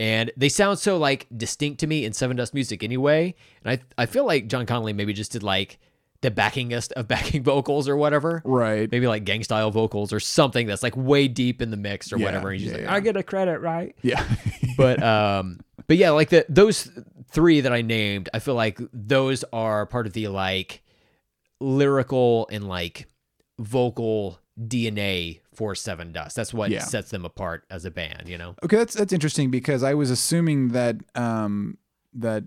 [0.00, 3.34] and they sound so like distinct to me in Sevendust music anyway.
[3.64, 5.78] And I I feel like John Connolly maybe just did like
[6.22, 8.40] the backingest of backing vocals or whatever.
[8.46, 8.90] Right.
[8.90, 12.16] Maybe like gang style vocals or something that's like way deep in the mix or
[12.18, 12.50] Yeah, whatever.
[12.50, 12.94] And he's yeah, like, yeah.
[12.94, 13.94] I get a credit, right?
[14.02, 14.24] Yeah.
[14.76, 16.90] But um, but yeah, like the those
[17.30, 20.82] three that I named, I feel like those are part of the like
[21.60, 23.06] lyrical and like
[23.58, 26.34] vocal DNA for Sevendust.
[26.34, 26.80] That's what Yeah.
[26.84, 28.54] sets them apart as a band, you know?
[28.62, 31.78] Okay, that's that's interesting because I was assuming that um
[32.14, 32.44] that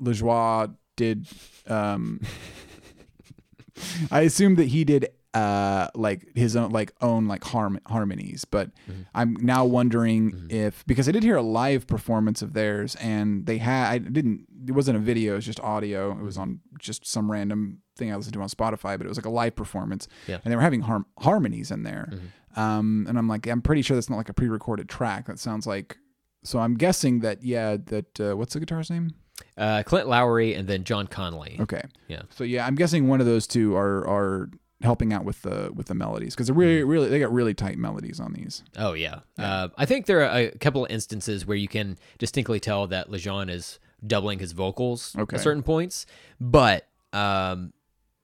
[0.00, 1.26] Lejoie did
[1.66, 2.20] um
[4.10, 5.08] I assumed that he did
[5.38, 9.02] uh like his own like own like harm harmonies, but Mm-hmm.
[9.14, 13.58] I'm now wondering if because I did hear a live performance of theirs and they
[13.58, 16.00] had I didn't it wasn't a video, it was just audio.
[16.12, 16.42] It was Mm-hmm.
[16.42, 19.36] on just some random thing I listened to on Spotify, but it was like a
[19.42, 20.06] live performance.
[20.26, 20.36] Yeah.
[20.36, 20.42] Mm-hmm.
[20.44, 22.08] And they were having harm- harmonies in there.
[22.56, 25.26] Um, and I'm like, I'm pretty sure that's not like a pre-recorded track.
[25.26, 25.98] That sounds like.
[26.44, 29.10] So I'm guessing that yeah, that uh, what's the guitar's name?
[29.56, 31.56] Uh, Clint Lowry and then John Connolly.
[31.60, 31.82] Okay.
[32.08, 32.22] Yeah.
[32.30, 34.50] So yeah, I'm guessing one of those two are are
[34.82, 36.88] helping out with the with the melodies because they're really Mm-hmm.
[36.88, 38.62] really they got really tight melodies on these.
[38.76, 39.20] Oh yeah.
[39.38, 43.10] Uh, I think there are a couple of instances where you can distinctly tell that
[43.10, 45.36] Lajon is doubling his vocals Okay.
[45.36, 46.06] at certain points.
[46.40, 47.72] But um,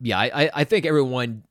[0.01, 1.43] yeah, I, I- think everyone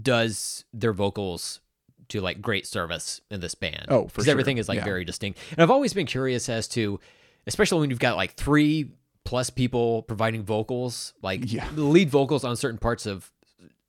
[0.00, 1.60] does their vocals
[2.08, 3.86] to like great service in this band.
[3.88, 4.32] Oh, because sure.
[4.32, 4.84] everything is like Yeah.
[4.84, 5.38] very distinct.
[5.52, 7.00] And I've always been curious as to,
[7.46, 8.90] especially when you've got like three
[9.24, 11.68] plus people providing vocals, like Yeah.
[11.74, 13.30] lead vocals on certain parts of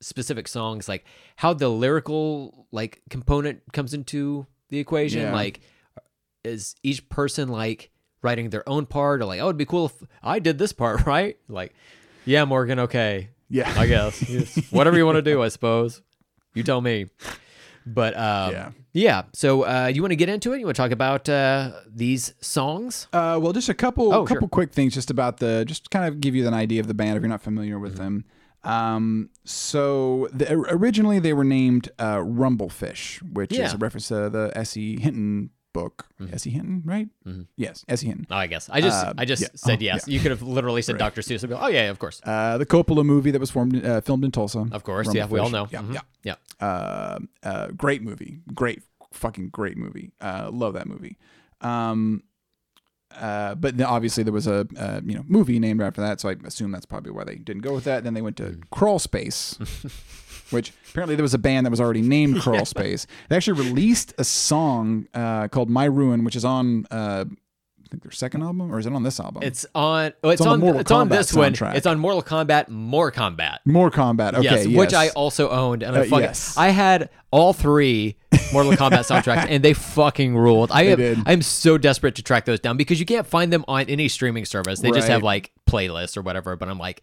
[0.00, 1.04] specific songs, like
[1.36, 5.20] how the lyrical like component comes into the equation.
[5.22, 5.32] Yeah.
[5.34, 5.60] Like,
[6.44, 7.90] is each person like
[8.22, 11.04] writing their own part, or like, oh, it'd be cool if I did this part,
[11.06, 11.36] right?
[11.48, 11.74] Like,
[12.24, 13.72] yeah, Morgan, okay, Yeah.
[13.76, 14.70] I guess Yes.
[14.70, 16.02] whatever you want to do, I suppose.
[16.54, 17.06] You tell me.
[17.86, 18.70] But um, Yeah.
[18.92, 19.22] yeah.
[19.32, 20.58] So uh, you want to get into it?
[20.60, 23.06] You want to talk about uh, these songs?
[23.12, 24.48] Uh, well, just a couple Oh, couple sure.
[24.48, 27.16] quick things just about the just kind of give you an idea of the band
[27.16, 28.02] if you're not familiar with Mm-hmm.
[28.02, 28.24] them.
[28.62, 34.52] Um, so the, originally they were named uh, Rumblefish, which is a reference to the
[34.54, 35.00] S.E.
[35.00, 36.06] Hinton book.
[36.32, 36.50] S.E.
[36.50, 37.08] Hinton, right?
[37.56, 38.06] Yes, S.E.
[38.06, 38.26] Hinton.
[38.30, 39.48] Oh, I guess I just Uh, I just yeah.
[39.54, 40.04] said Oh, yes.
[40.06, 40.14] yeah.
[40.14, 41.22] You could have literally said Dr.
[41.22, 41.42] Seuss.
[41.44, 44.00] I'd be like, oh yeah, of course, Uh, the Coppola movie that was formed, uh,
[44.02, 44.66] filmed in Tulsa.
[44.72, 45.14] of course.
[45.14, 45.68] Yeah, we all know.
[45.70, 45.94] Yeah, Mhm.
[45.94, 46.34] yeah.
[46.60, 46.66] yeah.
[46.66, 48.82] uh, uh, great movie, great
[49.12, 50.12] fucking great movie.
[50.20, 51.16] Uh, love that movie.
[51.62, 52.22] Um,
[53.18, 56.28] uh, but then obviously there was a uh, you know movie named after that, so
[56.28, 58.04] I assume that's probably why they didn't go with that.
[58.04, 59.58] Then they went to Crawl Space,
[60.50, 63.06] which apparently there was a band that was already named Crawl Space.
[63.28, 67.24] They actually released a song uh, called My Ruin, which is on uh,
[67.90, 69.42] think their second album, or is it on this album?
[69.42, 70.12] It's on.
[70.22, 70.60] Oh, it's, on the on.
[70.60, 71.54] Mortal it's on Kombat this one.
[71.74, 72.68] It's on Mortal Kombat.
[72.68, 73.60] More combat.
[73.64, 74.34] More Combat.
[74.34, 76.56] Okay, yes, yes, which I also owned, and I Uh, fucking yes.
[76.56, 78.16] I had all three
[78.52, 80.70] Mortal Kombat soundtracks, and they fucking ruled.
[80.72, 81.18] I am did.
[81.26, 84.44] I'm so desperate to track those down because you can't find them on any streaming
[84.44, 84.80] service.
[84.80, 86.56] They just have like playlists or whatever.
[86.56, 87.02] But I'm like,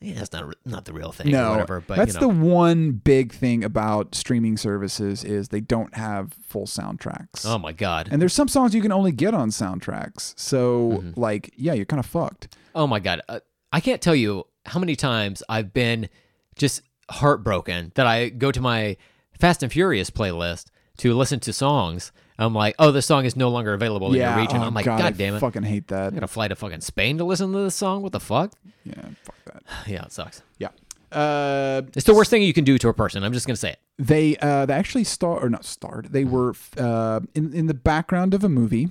[0.00, 1.80] yeah, that's not not the real thing or no, whatever.
[1.80, 2.28] But that's you know.
[2.28, 7.44] the one big thing about streaming services is they don't have full soundtracks.
[7.46, 8.08] oh my god.
[8.10, 10.34] and there's some songs you can only get on soundtracks.
[10.38, 11.20] So Mm-hmm.
[11.20, 12.54] like, yeah, you're kind of fucked.
[12.74, 13.40] Oh my god, uh,
[13.72, 16.08] I can't tell you how many times I've been
[16.56, 18.96] just heartbroken that I go to my
[19.38, 20.66] Fast and Furious playlist
[20.98, 22.12] to listen to songs.
[22.38, 24.58] I'm like, oh, this song is no longer available in yeah, your region.
[24.58, 26.08] oh, I'm like, God, god, damn it, I fucking hate that.
[26.08, 28.02] I'm gonna fly to fucking Spain to listen to this song.
[28.02, 28.52] What the fuck?
[28.84, 29.62] Yeah, fuck that.
[29.86, 30.42] Yeah, it sucks.
[30.58, 30.68] Yeah.
[31.12, 33.22] Uh, It's the worst thing you can do to a person.
[33.24, 33.78] I'm just gonna say it.
[33.98, 36.08] they uh, they actually star or not starred.
[36.12, 38.88] They were uh, in in the background of a movie.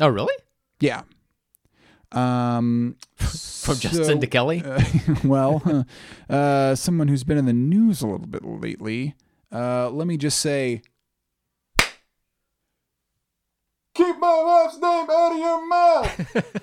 [0.00, 0.34] Oh, really?
[0.80, 1.02] Yeah.
[2.12, 4.62] Um, From Justin to Kelly?
[4.64, 4.82] Uh,
[5.24, 5.86] well,
[6.28, 9.14] uh, someone who's been in the news a little bit lately.
[9.50, 10.82] Uh, let me just say,
[14.18, 16.62] my wife's name out of your mouth.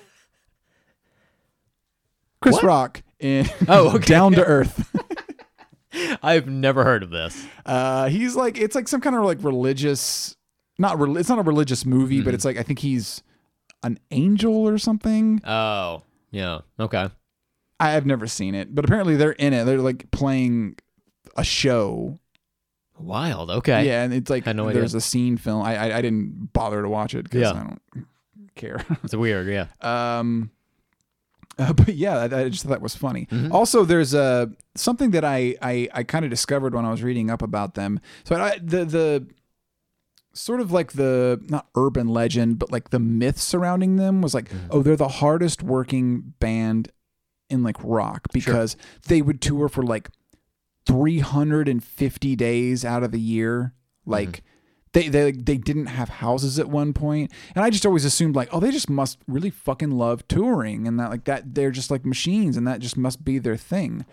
[2.40, 2.64] Chris What?
[2.64, 4.04] Rock in Oh, okay.
[4.06, 4.90] Down to Earth.
[6.22, 7.44] I've never heard of this.
[7.66, 10.36] Uh, he's like it's like some kind of like religious,
[10.78, 12.24] not re- it's not a religious movie, Mm-hmm.
[12.24, 13.22] but it's like I think he's
[13.82, 15.40] an angel or something.
[15.44, 16.60] Oh, yeah.
[16.78, 17.08] Okay.
[17.78, 19.64] I have never seen it, but apparently they're in it.
[19.64, 20.76] They're like playing
[21.36, 22.18] a show.
[23.00, 23.50] Wild.
[23.50, 23.86] Okay.
[23.86, 24.80] Yeah, and it's like Had no idea.
[24.80, 25.62] there's a scene film.
[25.62, 27.50] I I, I didn't bother to watch it because Yeah.
[27.50, 27.82] I don't
[28.54, 28.84] care.
[29.04, 29.48] It's weird.
[29.48, 29.66] Yeah.
[29.80, 30.50] Um,
[31.58, 33.26] uh, but yeah, I, I just thought that was funny.
[33.30, 33.52] Mm-hmm.
[33.52, 37.30] Also, there's uh, something that I I, I kind of discovered when I was reading
[37.30, 38.00] up about them.
[38.24, 39.26] So I, the the
[40.32, 44.48] sort of like the not urban legend, but like the myth surrounding them was like,
[44.48, 44.66] Mm-hmm.
[44.70, 46.92] oh, they're the hardest working band
[47.48, 48.76] in like rock because
[49.08, 50.08] they would tour for like
[50.90, 53.74] 350 days out of the year,
[54.06, 54.42] like.
[54.92, 58.48] They, they they didn't have houses at one point, and I just always assumed like,
[58.50, 62.04] oh, they just must really fucking love touring, and that like that they're just like
[62.04, 64.04] machines, and that just must be their thing.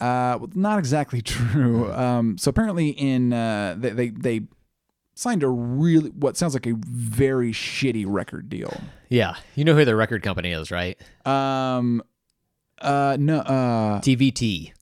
[0.00, 1.92] Uh, well, not exactly true.
[1.92, 4.40] Um, so apparently, in uh, they, they they
[5.14, 8.80] signed a really what sounds like a very shitty record deal.
[9.08, 9.36] Yeah.
[9.54, 11.00] You know who their record company is, right?
[11.24, 12.02] Um,
[12.80, 14.72] uh, no, uh, TVT.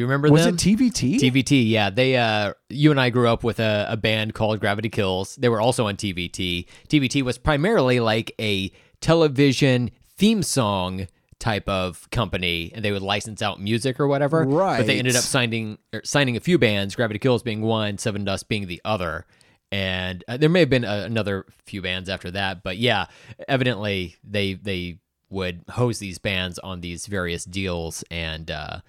[0.00, 0.54] Do you remember was them?
[0.54, 1.16] it TVT?
[1.16, 1.90] TVT, yeah.
[1.90, 5.36] They uh you and I grew up with a, a band called Gravity Kills.
[5.36, 6.64] They were also on TVT.
[6.88, 8.72] TVT was primarily like a
[9.02, 11.06] television theme song
[11.38, 14.44] type of company and they would license out music or whatever.
[14.44, 14.78] Right.
[14.78, 18.48] But they ended up signing er, signing a few bands, Gravity Kills being one, Sevendust
[18.48, 19.26] being the other.
[19.70, 23.04] And uh, there may have been a, another few bands after that, but yeah,
[23.48, 28.80] evidently they they would hose these bands on these various deals and uh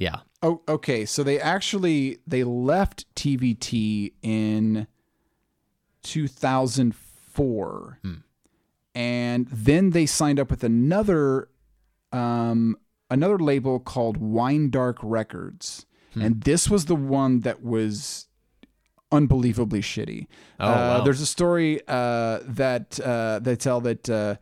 [0.00, 0.20] yeah.
[0.42, 1.04] Oh, okay.
[1.04, 4.86] So they actually they left TVT in
[6.02, 7.98] 2004,
[8.94, 11.50] and then they signed up with another
[12.12, 12.78] um,
[13.10, 15.84] another label called Winedark Records,
[16.14, 18.26] and this was the one that was
[19.12, 20.28] unbelievably shitty.
[20.58, 21.04] Oh, uh, wow.
[21.04, 24.38] There's a story uh, that uh, they tell that.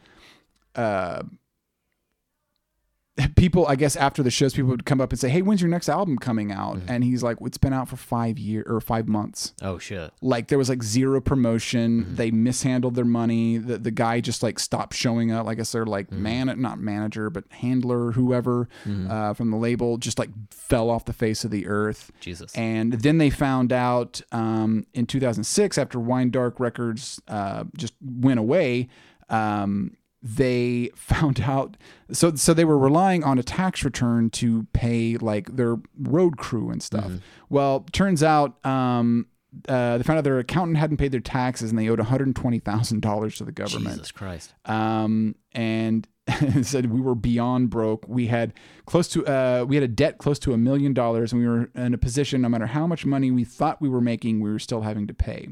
[3.35, 5.71] People i guess after the shows people would come up and say hey when's your
[5.71, 6.91] next album coming out Mm-hmm.
[6.91, 10.13] and he's like it's been out for five years or five months Oh shit.
[10.23, 12.15] like there was like zero promotion Mm-hmm.
[12.15, 15.85] they mishandled their money the, the guy just like stopped showing up i guess they're
[15.87, 16.23] like Mm-hmm.
[16.23, 18.69] man not manager but handler whoever
[19.09, 22.55] uh, from the label just like fell off the face of the earth Jesus.
[22.55, 28.89] and then they found out um, in 2006, after Winedark Records uh, just went away,
[29.29, 31.77] um, they found out.
[32.11, 36.71] So, so they were relying on a tax return to pay like their road crew
[36.71, 37.13] and stuff.
[37.49, 39.27] Well, turns out um,
[39.69, 43.45] uh, they found out their accountant hadn't paid their taxes and they owed $120,000 to
[43.45, 44.55] the government Jesus Christ.
[44.67, 46.07] um, and
[46.63, 48.07] said we were beyond broke.
[48.07, 48.53] We had
[48.85, 51.71] close to uh, we had a debt close to a million dollars, and we were
[51.75, 52.43] in a position.
[52.43, 55.15] No matter how much money we thought we were making, we were still having to
[55.15, 55.49] pay.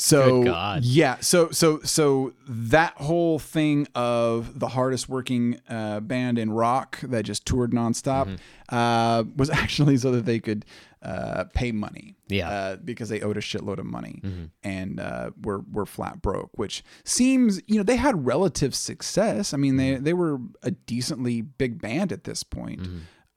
[0.00, 0.42] So
[0.84, 7.00] yeah, so so so that whole thing of the hardest working uh, band in rock
[7.02, 8.74] that just toured nonstop Mm-hmm.
[8.74, 10.64] uh, was actually so that they could
[11.02, 12.14] uh, pay money.
[12.28, 12.48] Yeah.
[12.50, 14.44] uh, because they owed a shitload of money Mm-hmm.
[14.62, 16.50] and uh, were were flat broke.
[16.56, 19.52] Which seems you know they had relative success.
[19.52, 20.04] I mean they Mm-hmm.
[20.04, 22.86] they were a decently big band at this point.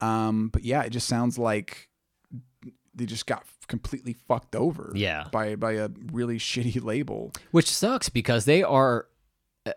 [0.00, 1.88] Um, but yeah, it just sounds like
[2.94, 5.24] they just got completely fucked over Yeah.
[5.32, 7.32] by by a really shitty label.
[7.52, 9.06] Which sucks because they are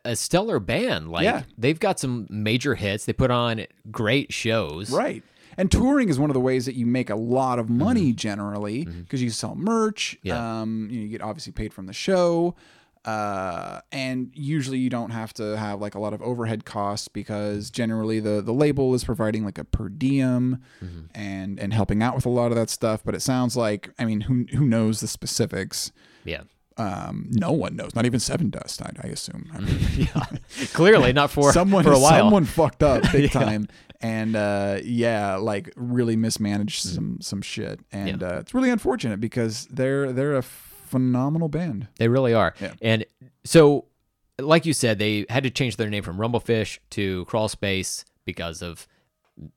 [0.03, 1.09] a- stellar band.
[1.09, 1.43] Like Yeah.
[1.57, 3.05] they've got some major hits.
[3.05, 4.91] They put on great shows.
[4.91, 5.23] Right.
[5.57, 8.83] And touring is one of the ways that you make a lot of money generally
[8.83, 10.17] because you sell merch.
[10.17, 10.27] Mm-hmm.
[10.27, 10.61] Yeah.
[10.61, 12.55] Um, you, know, you get obviously paid from the show.
[13.05, 17.69] Uh, and usually you don't have to have like a lot of overhead costs because
[17.69, 20.99] generally the, the label is providing like a per diem Mm-hmm.
[21.13, 23.01] and, and helping out with a lot of that stuff.
[23.05, 25.91] But it sounds like, I mean, who, who knows the specifics?
[26.23, 26.41] Yeah.
[26.77, 29.49] Um, no one knows, not even Sevendust, I, I assume.
[29.53, 30.09] I mean,
[30.73, 32.19] Clearly not for someone for a while.
[32.19, 33.67] someone fucked up big time
[34.01, 38.27] and uh yeah like really mismanaged some some shit and Yeah.
[38.27, 40.41] uh, it's really unfortunate because they're they're a
[40.95, 42.53] phenomenal band They really are.
[42.61, 42.73] Yeah.
[42.81, 43.05] And
[43.43, 43.85] so,
[44.39, 48.61] like you said, they had to change their name from Rumblefish to Crawl Space because
[48.61, 48.87] of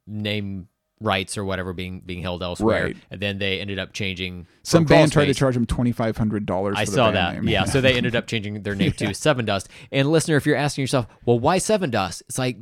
[0.07, 0.69] name
[1.01, 2.87] rights or whatever being being held elsewhere.
[2.87, 2.97] Right.
[3.11, 4.49] And then they ended up changing.
[4.65, 7.35] some band tried to charge them $2500 I for the saw band that.
[7.35, 7.49] name.
[7.49, 7.65] Yeah.
[7.65, 9.69] So they ended up changing their name to Sevendust.
[9.93, 12.23] And listener, if you're asking yourself, well, why Sevendust?
[12.23, 12.59] It's like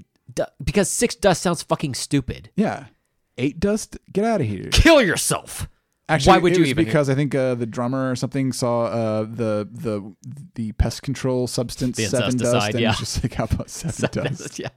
[0.62, 2.50] because Six Dust sounds fucking stupid.
[2.56, 2.86] yeah
[3.38, 5.68] eight dust get out of here Kill yourself.
[6.08, 9.22] Actually, Why would you even- Because I think uh, the drummer or something saw uh,
[9.22, 10.14] the the
[10.54, 12.90] the pest control substance seven dust, and yeah.
[12.90, 14.58] was just like, how about seven dust?
[14.58, 14.68] yeah.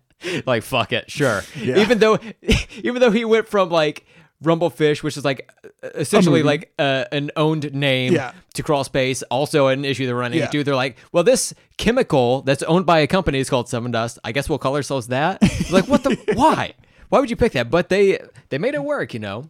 [0.46, 1.44] Like fuck it, sure.
[1.56, 1.78] Yeah.
[1.80, 2.18] Even though,
[2.84, 4.06] even though he went from like
[4.44, 5.50] Rumblefish, which is like
[5.84, 8.32] essentially like uh, an owned name, Yeah.
[8.56, 10.46] to Crawl Space, also an issue they're running Yeah.
[10.46, 10.64] into.
[10.64, 14.18] They're like, well, this chemical that's owned by a company is called Seven Dust.
[14.24, 15.42] I guess we'll call ourselves that.
[15.72, 16.18] like, what the?
[16.34, 16.74] why?
[17.10, 17.70] Why would you pick that?
[17.70, 18.20] But they
[18.50, 19.50] they made it work, you know.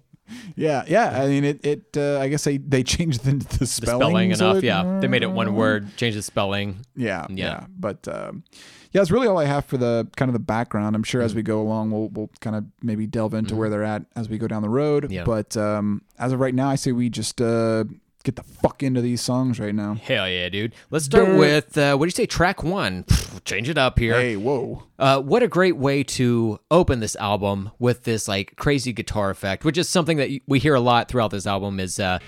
[0.56, 1.22] Yeah, yeah.
[1.22, 1.66] I mean, it.
[1.66, 1.98] It.
[1.98, 5.00] Uh, I guess they they changed the, the The spelling, spelling so enough, it- yeah.
[5.02, 6.86] They made it one word, changed the spelling.
[6.96, 7.46] Yeah, Yeah.
[7.46, 7.66] yeah.
[7.78, 8.44] But um,
[8.92, 10.96] yeah, it's really all I have for the kind of the background.
[10.96, 13.84] I'm sure as we go along, we'll we'll kind of maybe delve into where they're
[13.84, 15.12] at as we go down the road.
[15.12, 15.24] Yeah.
[15.24, 17.84] But um, as of right now, I say we just uh,
[18.32, 19.96] get the fuck into these songs right now.
[19.96, 20.74] Hell yeah, dude.
[20.92, 22.26] Let's start with uh, what do you say?
[22.26, 23.04] Track one.
[23.08, 24.14] Pfft, Change it up here.
[24.14, 24.84] Hey, whoa.
[25.00, 29.66] Uh, what a great way to open this album with this like crazy guitar effect,
[29.66, 31.80] which is something that we hear a lot throughout this album.
[31.80, 32.20] Is uh,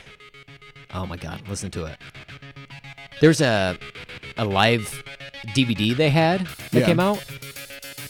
[0.93, 1.97] oh my god, listen to it.
[3.19, 3.77] There's a
[4.37, 5.03] a live
[5.49, 6.85] DVD they had that Yeah.
[6.85, 7.23] came out,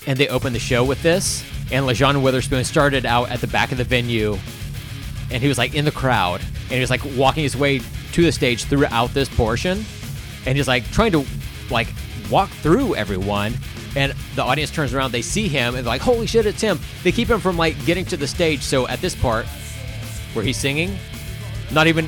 [0.07, 1.43] and they opened the show with this.
[1.71, 4.37] And Lajon Witherspoon started out at the back of the venue,
[5.31, 6.41] and he was like in the crowd,
[6.71, 7.81] and he's like walking his way
[8.13, 9.85] to the stage throughout this portion,
[10.45, 11.25] and he's like trying to
[11.69, 11.87] like
[12.29, 13.53] walk through everyone.
[13.93, 16.79] And the audience turns around, they see him, and they're like, "Holy shit, it's him!"
[17.03, 18.61] They keep him from like getting to the stage.
[18.61, 19.45] So at this part,
[20.33, 20.97] where he's singing,
[21.71, 22.07] not even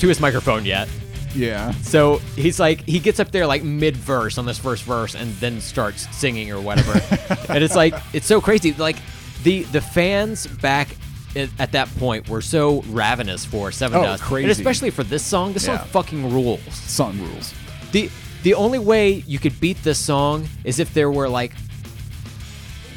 [0.00, 0.88] to his microphone yet.
[1.34, 1.70] Yeah.
[1.82, 5.32] So he's like, he gets up there like mid verse on this first verse and
[5.34, 7.00] then starts singing or whatever.
[7.48, 8.72] and it's like, it's so crazy.
[8.72, 8.96] Like
[9.42, 10.88] the the fans back
[11.36, 14.44] at, at that point we were so ravenous for Seven Oh, Dust, crazy.
[14.44, 15.52] and especially for this song.
[15.52, 15.78] This Yeah.
[15.78, 16.60] song fucking rules.
[16.74, 17.54] Song rules.
[17.92, 18.10] the
[18.42, 21.52] The only way you could beat this song is if there were like,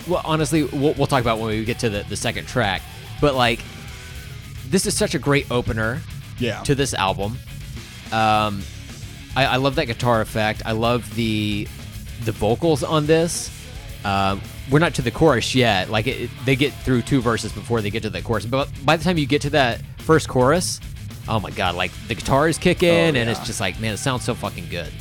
[0.08, 2.82] well, honestly, we'll, we'll talk about when we get to the the second track.
[3.22, 3.60] But like,
[4.70, 6.02] this is such a great opener
[6.40, 6.62] Yeah.
[6.64, 7.38] to this album.
[8.12, 8.64] Um,
[9.36, 10.62] I, I love that guitar effect.
[10.66, 11.68] I love the
[12.26, 13.50] the vocals on this.
[14.06, 14.42] Um,
[14.72, 15.90] we're not to the chorus yet.
[15.90, 18.46] Like it, it- they get through two verses before they get to the chorus.
[18.46, 20.80] But by the time you get to that first chorus,
[21.28, 21.76] oh my god!
[21.76, 24.92] Like the guitars kick in, and it's just like, man, it sounds so fucking good.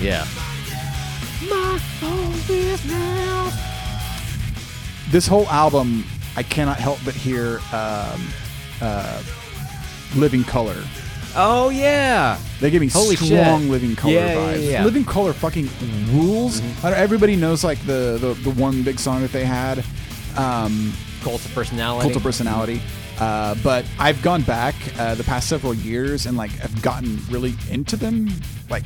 [0.00, 0.26] Yeah.
[5.10, 6.04] this whole album,
[6.36, 8.28] I cannot help but hear um,
[8.80, 9.22] uh,
[10.16, 10.76] Living Colour.
[11.34, 12.38] Oh yeah.
[12.60, 13.70] They give me Holy strong shit.
[13.70, 14.62] Living Colour Yeah, yeah, vibes.
[14.64, 14.84] yeah, yeah.
[14.84, 15.68] Living Colour fucking
[16.12, 16.60] rules.
[16.84, 19.84] I don't, everybody knows like the, the the one big song that they had,
[20.36, 22.02] um, Cult of personality.
[22.08, 22.82] Cult of Personality.
[23.18, 27.54] Uh, but I've gone back uh, the past several years and like I've gotten really
[27.70, 28.28] into them.
[28.68, 28.84] Like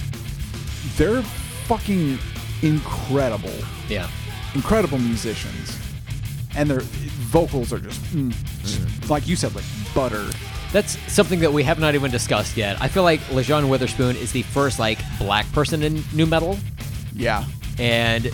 [0.97, 1.23] they're
[1.67, 2.19] fucking
[2.63, 3.53] incredible,
[3.89, 4.09] Yeah.
[4.55, 5.79] incredible musicians,
[6.57, 8.33] and their vocals are just, mm,
[8.63, 10.25] just like you said, like butter.
[10.77, 12.77] That's something that we have not even discussed yet.
[12.83, 16.59] I feel like Lajon Witherspoon is the first like black person in nu metal,
[17.15, 17.47] Yeah,
[17.79, 18.31] and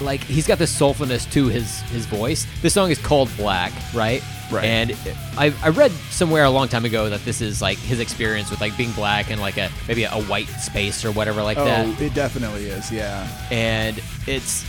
[0.00, 2.46] like he's got this soulfulness to his his voice.
[2.62, 4.22] This song is called Black, right?
[4.52, 4.64] Right.
[4.64, 4.96] And
[5.36, 8.60] I, I read somewhere a long time ago that this is like his experience with
[8.60, 11.84] like being black and like a maybe a white space or whatever like that.
[11.84, 12.00] oh, that.
[12.00, 12.92] it definitely is.
[12.92, 13.26] Yeah.
[13.50, 14.64] and it's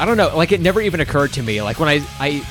[0.00, 1.62] I don't know, like it never even occurred to me.
[1.62, 2.44] Like when I I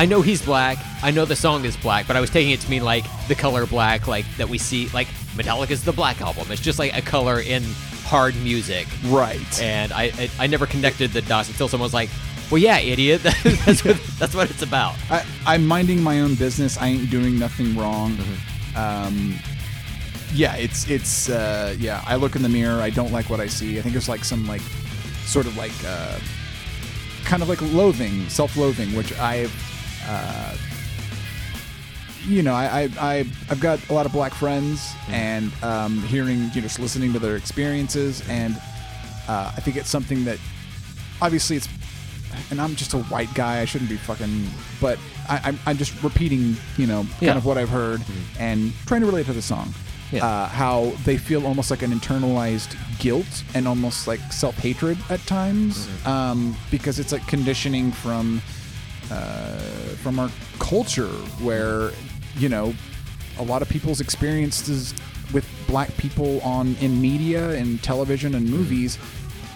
[0.00, 2.60] I know he's black, I know the song is black, but I was taking it
[2.60, 6.50] to mean like the color black, like that we see like Metallica's the black album.
[6.50, 7.62] It's just like a color in
[8.04, 8.86] hard music.
[9.04, 9.60] Right.
[9.60, 12.08] And I I, I never connected the dots until someone was like,
[12.50, 13.20] Well yeah, idiot.
[13.66, 14.94] that's what that's what it's about.
[15.10, 16.78] I, I'm minding my own business.
[16.78, 18.12] I ain't doing nothing wrong.
[18.12, 18.78] Mm-hmm.
[18.78, 19.34] Um,
[20.32, 22.02] yeah, it's it's uh, yeah.
[22.06, 22.80] I look in the mirror.
[22.80, 23.78] I don't like what I see.
[23.78, 24.62] I think there's like some like
[25.26, 26.18] sort of like uh,
[27.26, 29.52] kind of like loathing, self-loathing, which I've
[30.06, 30.56] uh,
[32.26, 33.16] you know I, I I
[33.50, 35.12] I've got a lot of black friends, Mm-hmm.
[35.12, 38.56] and um, hearing you know just listening to their experiences, and
[39.28, 40.38] uh, I think it's something that
[41.22, 41.68] obviously it's
[42.50, 43.60] and I'm just a white guy.
[43.60, 44.46] I shouldn't be fucking,
[44.80, 44.98] but
[45.28, 47.36] I, I'm, I'm just repeating, you know, kind Yeah.
[47.36, 48.02] of what I've heard
[48.38, 49.74] and trying to relate to the song.
[50.12, 50.24] Yeah.
[50.24, 55.20] Uh, how they feel almost like an internalized guilt and almost like self hatred at
[55.26, 58.40] times, um, because it's like conditioning from
[59.10, 59.56] uh,
[60.02, 61.08] from our culture
[61.42, 61.90] where
[62.36, 62.72] you know
[63.38, 64.94] a lot of people's experiences
[65.32, 68.98] with black people on in media and television and movies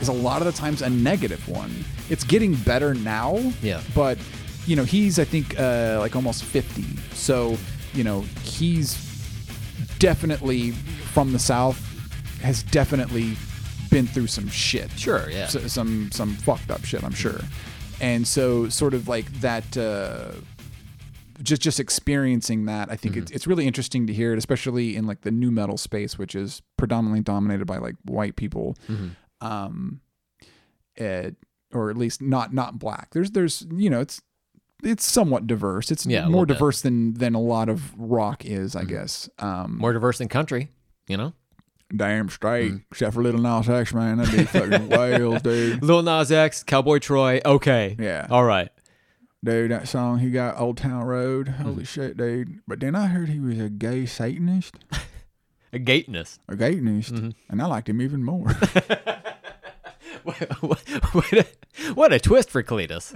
[0.01, 1.85] is a lot of the times a negative one.
[2.11, 3.37] It's getting better now.
[3.63, 3.81] Yeah.
[3.95, 4.19] But
[4.67, 6.83] you know, he's I think uh, like almost 50.
[7.15, 7.57] So,
[7.93, 8.97] you know, he's
[9.99, 11.79] definitely from the south
[12.43, 13.37] has definitely
[13.91, 14.91] been through some shit.
[14.99, 15.45] Sure, yeah.
[15.45, 17.41] S- some some fucked up shit, I'm sure.
[18.01, 19.77] And so, sort of like that.
[19.77, 20.33] Uh,
[21.43, 25.07] just just experiencing that, I think it's it's really interesting to hear it, especially in
[25.07, 28.77] like the nu metal space, which is predominantly dominated by like white people,
[29.41, 30.01] um,
[30.97, 31.31] eh,
[31.73, 33.11] or at least not not black.
[33.13, 34.23] There's there's you know it's
[34.85, 35.91] it's somewhat diverse.
[35.91, 36.55] It's Yeah, more little bit.
[36.55, 39.29] diverse than than a lot of rock is, I guess.
[39.41, 40.69] Um, More diverse than country,
[41.09, 41.33] you know?
[41.95, 42.83] Damn straight, Mm.
[42.91, 44.19] except for Little Nas X, man.
[44.19, 45.83] That'd be fucking whales, dude.
[45.83, 47.41] Little Nas X, Cowboy Troy.
[47.45, 47.97] Okay.
[47.99, 48.27] Yeah.
[48.31, 48.69] All right.
[49.43, 51.49] Dude, that song he got, Old Town Road.
[51.49, 51.57] Mm.
[51.63, 52.61] Holy shit, dude.
[52.67, 54.77] But then I heard he was a gay Satanist,
[55.73, 56.39] A gateness.
[56.49, 57.31] a Gatanist, Mm-hmm.
[57.51, 58.47] and I liked him even more.
[60.23, 61.47] what, what, a,
[61.95, 63.13] what a twist for Cletus.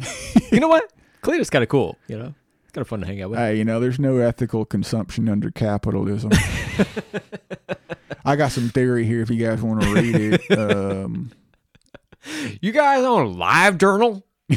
[0.53, 0.93] you know what?
[1.23, 1.97] Cletus kind of cool.
[2.09, 3.39] You know, it's kind of fun to hang out with.
[3.39, 6.31] hey, you know, there's no ethical consumption under capitalism.
[8.29, 10.43] I got some theory here if you guys want to read it.
[10.59, 11.31] Um,
[12.61, 14.23] You guys on a Live Journal?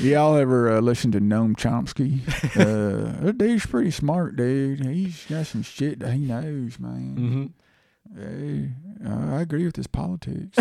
[0.00, 2.20] y'all ever uh, listen to Noam Chomsky?
[2.56, 4.80] Uh, that dude's pretty smart, dude.
[4.86, 7.16] He's got some shit that he knows, man.
[7.18, 7.46] Mm-hmm.
[8.18, 8.70] Hey,
[9.06, 10.56] uh, I agree with his politics.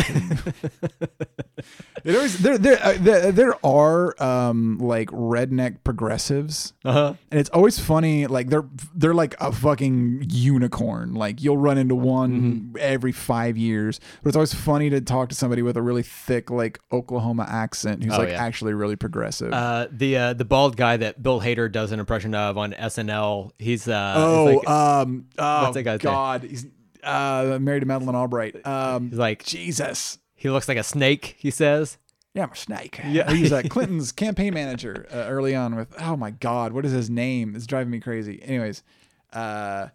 [2.03, 7.13] it always, there, there, uh, there, there are um, like redneck progressives, Uh huh.
[7.31, 8.27] and it's always funny.
[8.27, 11.13] Like they're they're like a fucking unicorn.
[11.13, 15.35] Like you'll run into one every five years, but it's always funny to talk to
[15.35, 18.43] somebody with a really thick like Oklahoma accent who's Oh, like yeah.
[18.43, 19.53] actually really progressive.
[19.53, 23.51] Uh, the uh, the bald guy that Bill Hader does an impression of on SNL.
[23.59, 26.13] He's uh, oh, he's like, um, oh what's that guy's name?
[26.13, 26.65] God, he's
[27.05, 28.65] uh, married to Madeleine Albright.
[28.65, 30.17] Um, he's like Jesus.
[30.35, 31.35] he looks like a snake.
[31.39, 31.97] He says.
[32.33, 32.99] Yeah, I'm a snake.
[33.07, 33.31] Yeah.
[33.31, 37.09] He's uh, Clinton's campaign manager uh, early on with, oh my God, what is his
[37.09, 37.55] name?
[37.55, 38.43] It's driving me crazy.
[38.43, 38.83] Anyways,
[39.31, 39.87] uh,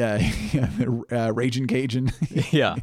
[0.00, 0.18] uh,
[1.10, 2.12] uh, Raging Cajun.
[2.52, 2.76] Yeah.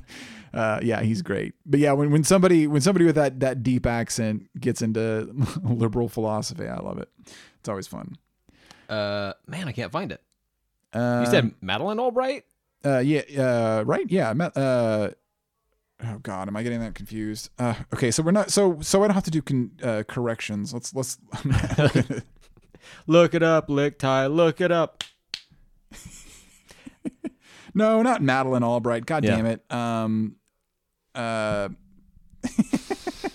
[0.53, 1.53] uh, yeah, he's great.
[1.66, 5.34] But yeah, when, when somebody when somebody with that that deep accent gets into
[5.64, 7.07] liberal philosophy, I love it.
[7.62, 8.18] It's always fun.
[8.89, 10.22] Uh, man, I can't find it.
[10.91, 12.43] Uh, You said Madeleine Albright.
[12.84, 14.32] Uh, yeah, uh, right, yeah.
[14.32, 15.11] Uh,
[16.03, 17.49] oh God, am I getting that confused?
[17.59, 20.73] Uh, okay, so we're not so so I don't have to do con, uh, corrections.
[20.73, 21.17] Let's let's.
[23.07, 24.36] Look it up, Lickteig.
[24.36, 25.03] Look it up.
[27.73, 29.05] No, not Madeleine Albright.
[29.05, 29.36] God Yeah.
[29.38, 29.63] damn it.
[29.71, 30.36] Um,
[31.15, 31.69] uh,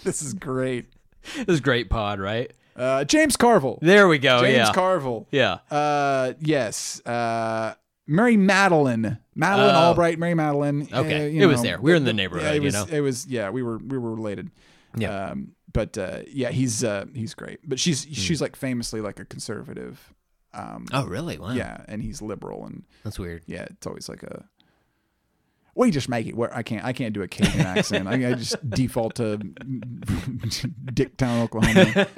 [0.04, 0.88] this is great.
[1.36, 2.52] This is great pod, right?
[2.76, 3.78] Uh, James Carville.
[3.80, 4.42] There we go.
[4.42, 4.72] James yeah.
[4.74, 5.26] Carville.
[5.30, 5.58] yeah.
[5.70, 7.00] Uh, yes.
[7.06, 7.74] Uh,
[8.06, 9.18] Mary Matalin.
[9.34, 9.78] Madeline Oh.
[9.88, 10.18] Albright.
[10.18, 10.92] Mary Matalin.
[10.92, 11.24] Okay.
[11.24, 11.80] Uh, you It was know, there.
[11.80, 12.86] We were in the neighborhood, it you was, know?
[12.90, 13.26] It was.
[13.26, 13.78] Yeah, we were.
[13.78, 14.50] We were related.
[14.96, 15.30] Yeah.
[15.30, 17.60] Um, but uh, yeah, he's uh, he's great.
[17.68, 18.12] But she's Hmm.
[18.12, 20.12] she's like famously like a conservative.
[20.54, 21.38] Um, Oh, really?
[21.38, 21.50] Wow.
[21.50, 23.42] yeah, and he's liberal and That's weird.
[23.46, 24.46] yeah, it's always like a.
[25.74, 26.82] We just make it where I can't.
[26.82, 28.08] I can't do a Cajun accent.
[28.08, 32.06] I, I just default to Dicktown, Oklahoma.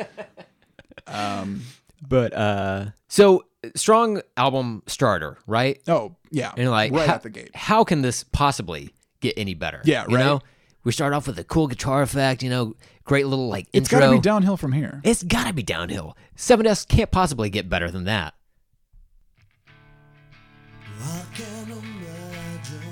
[1.07, 1.62] Um.
[2.07, 3.44] But uh, so
[3.74, 5.80] strong album starter, right?
[5.88, 6.53] Oh yeah.
[6.57, 7.51] And like, right how, out the gate.
[7.55, 9.80] how can this possibly get any better?
[9.84, 10.24] Yeah, you right.
[10.24, 10.40] know,
[10.84, 12.42] we start off with a cool guitar effect.
[12.42, 14.01] You know, great little like It's intro.
[14.01, 15.01] got to be downhill from here.
[15.05, 16.16] It's gotta be downhill.
[16.36, 18.34] 7S can't possibly get better than that.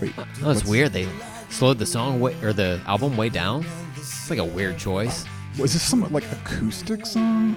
[0.00, 0.92] Wait, Oh, that's weird.
[0.92, 1.08] They
[1.48, 3.64] slowed the song way, or the album way down.
[3.96, 5.24] It's like a weird choice.
[5.58, 7.56] was this some like acoustic song?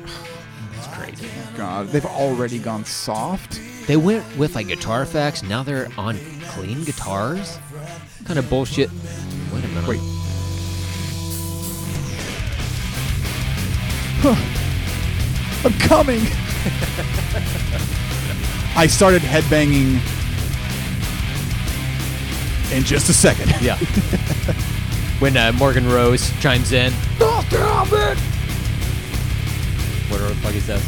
[0.79, 1.27] It's crazy.
[1.57, 3.59] God, they've already gone soft.
[3.85, 5.43] They went with like guitar effects.
[5.43, 6.17] Now they're on
[6.47, 7.57] clean guitars.
[7.57, 8.89] What kind of bullshit.
[9.53, 9.87] Wait a minute.
[9.89, 9.99] Wait.
[15.65, 16.21] I'm coming.
[18.77, 19.99] I started headbanging
[22.71, 23.53] in just a second.
[23.61, 23.77] Yeah.
[25.19, 28.38] when uh, Morgan Rose chimes in, Oh, damn it!
[30.09, 30.81] Whatever the fuck he says.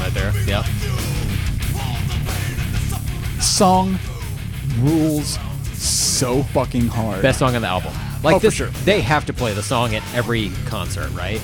[0.00, 0.32] Right there.
[0.46, 0.62] Yeah.
[3.40, 3.98] Song
[4.80, 5.38] rules
[5.74, 7.22] so fucking hard.
[7.22, 7.92] Best song on the album.
[8.22, 8.68] Like Oh, this, sure.
[8.84, 11.38] they have to play the song at every concert, right?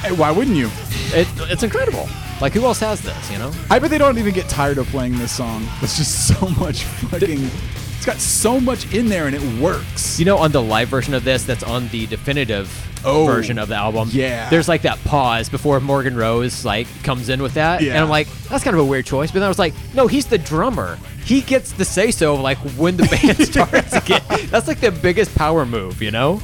[0.00, 0.70] Hey, why wouldn't you?
[1.12, 2.08] It, it's incredible.
[2.40, 3.30] Like who else has this?
[3.30, 3.52] You know?
[3.70, 5.66] I bet they don't even get tired of playing this song.
[5.82, 7.48] It's just so much fucking.
[7.96, 10.18] It's got so much in there and it works.
[10.18, 12.70] You know, on the live version of this, that's on the definitive
[13.04, 14.08] Oh, version of the album.
[14.12, 14.48] yeah.
[14.50, 17.92] There's like that pause before Morgan Rose like comes in with that, Yeah.
[17.94, 19.30] and I'm like, that's kind of a weird choice.
[19.30, 20.98] But then I was like, no, he's the drummer.
[21.24, 24.22] He gets the say so like when the band starts again.
[24.50, 26.40] That's like the biggest power move, you know?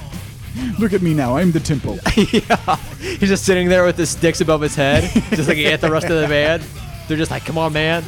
[0.79, 1.37] Look at me now.
[1.37, 1.95] I'm the tempo.
[2.16, 2.77] yeah.
[3.01, 6.07] He's just sitting there with his sticks above his head, just like at the rest
[6.11, 6.62] of the band.
[7.09, 8.05] They're just like, come on, man.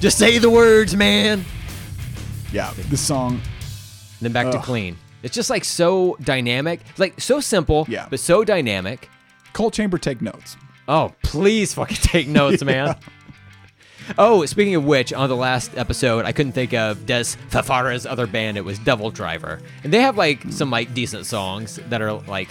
[0.00, 1.44] Just say the words, man.
[2.52, 3.40] Yeah, this song.
[4.20, 4.64] then back to Ugh.
[4.64, 4.96] clean.
[5.22, 8.06] It's just like so dynamic, like so simple, Yeah.
[8.10, 9.08] but so dynamic.
[9.52, 10.56] Coal Chamber take notes.
[10.88, 12.96] Oh, please fucking take notes, man.
[14.18, 18.26] Oh, speaking of which, on the last episode, I couldn't think of Dez Fafara's other
[18.26, 18.56] band.
[18.56, 22.48] It was DevilDriver, and they have like some like decent songs that are like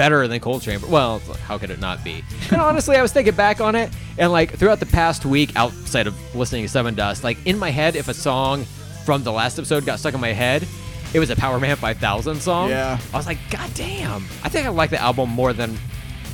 [0.00, 0.86] better than Coal Chamber.
[0.86, 2.24] Well, how could it not be?
[2.50, 6.06] And honestly, I was thinking back on it, and like throughout the past week, outside
[6.06, 8.64] of listening to Sevendust, like in my head, if a song
[9.04, 10.66] from the last episode got stuck in my head,
[11.12, 12.70] it was a Powerman 5000 song.
[12.70, 12.98] Yeah.
[13.12, 14.24] I was like, God damn!
[14.42, 15.76] I think I like the album more than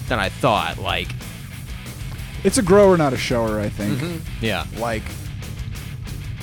[0.09, 0.79] than I thought.
[0.79, 1.09] Like,
[2.45, 3.59] It's a grower, not a shower.
[3.59, 3.99] I think.
[3.99, 4.45] Mm-hmm.
[4.45, 4.65] yeah.
[4.79, 5.03] Like,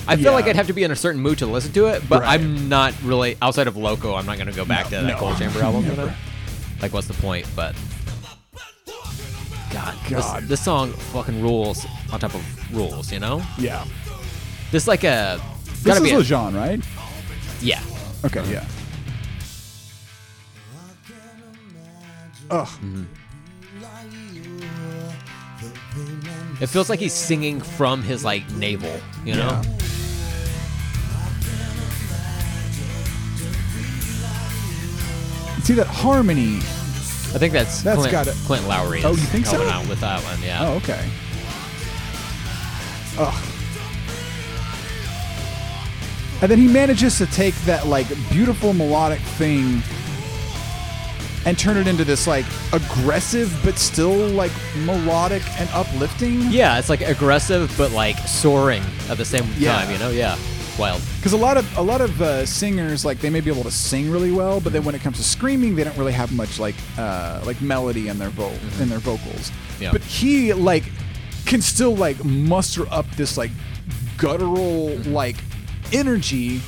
[0.06, 0.30] I feel Yeah.
[0.32, 2.38] like I'd have to be in a certain mood to listen to it, but Right.
[2.38, 4.14] I'm not really outside of Loco.
[4.14, 5.16] I'm not going to go back No, to that no.
[5.18, 6.12] Coal Chamber album.
[6.92, 6.92] You know?
[6.92, 6.92] Never.
[6.92, 7.46] Like, what's the point?
[7.56, 7.74] But
[9.72, 10.42] God, God.
[10.42, 13.12] This, this song fucking rules on top of rules.
[13.12, 13.84] You know, yeah.
[14.70, 15.40] this like a
[15.82, 16.80] This is be a, Lajon, right?
[17.60, 17.82] yeah.
[18.24, 18.64] Okay, yeah.
[22.50, 22.66] Ugh.
[22.66, 23.04] Mm-hmm.
[26.62, 29.00] It feels like he's singing from his like navel.
[29.24, 29.62] You know.
[29.62, 29.83] Yeah.
[35.64, 36.56] See that harmony?
[36.58, 39.02] I think that's, That's Clint, gotta- Clint Lowery.
[39.02, 39.60] Oh, you think so?
[39.66, 40.40] out with that one?
[40.42, 40.58] Yeah.
[40.68, 41.08] Oh, okay.
[43.18, 43.50] Ugh.
[46.42, 49.82] And then he manages to take that like beautiful melodic thing
[51.46, 54.52] and turn it into this like aggressive but still like
[54.84, 56.42] melodic and uplifting.
[56.50, 59.74] Yeah, it's like aggressive but like soaring at the same Yeah.
[59.76, 59.90] time.
[59.90, 60.10] You know?
[60.10, 60.36] Yeah.
[60.78, 61.02] Wild.
[61.16, 63.70] Because a lot of a lot of uh, singers like they may be able to
[63.70, 66.58] sing really well, but then when it comes to screaming, they don't really have much
[66.58, 69.52] like uh, like melody in their vo- in their vocals.
[69.80, 69.92] Yeah.
[69.92, 70.84] But he like
[71.46, 73.50] can still like muster up this like
[74.16, 75.36] guttural like
[75.92, 76.60] energy,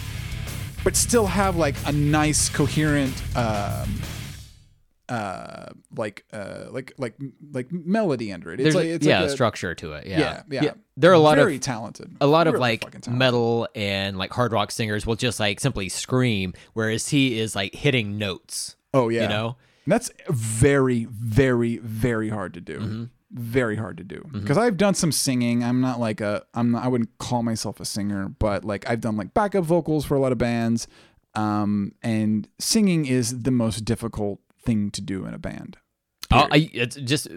[0.85, 3.93] but still have like a nice coherent um,
[5.09, 5.67] uh
[5.97, 7.15] like uh like like
[7.53, 8.61] like melody under it.
[8.61, 10.07] It's There's like it's yeah, like a, structure to it.
[10.07, 10.43] Yeah.
[10.51, 12.17] yeah, yeah There are a lot very of talented.
[12.21, 16.55] a lot of like metal and like hard rock singers will just like simply scream,
[16.73, 18.77] whereas he is like hitting notes.
[18.93, 19.23] Oh yeah.
[19.23, 19.57] You know?
[19.85, 22.79] And that's very, very, very hard to do.
[22.79, 23.05] Mm-hmm.
[23.31, 24.27] Very hard to do.
[24.33, 25.63] Because I've done some singing.
[25.63, 29.01] I'm not like a I'm not I wouldn't call myself a singer, but like I've
[29.01, 30.89] done like backup vocals for a lot of bands.
[31.35, 35.79] Um and singing is the most difficult thing to do in a band.
[36.31, 37.29] Oh, I, it's just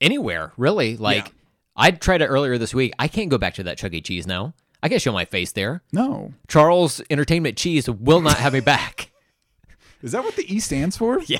[0.00, 0.96] anywhere really.
[0.96, 1.32] Like Yeah.
[1.76, 2.92] I tried it earlier this week.
[2.98, 4.00] I can't go back to that Chuck E.
[4.00, 4.54] Cheese now.
[4.82, 5.82] I can't show my face there.
[5.92, 6.34] No.
[6.48, 9.10] Charles Entertainment Cheese will not have me back.
[10.02, 11.20] Is that what the E stands for?
[11.26, 11.38] yeah.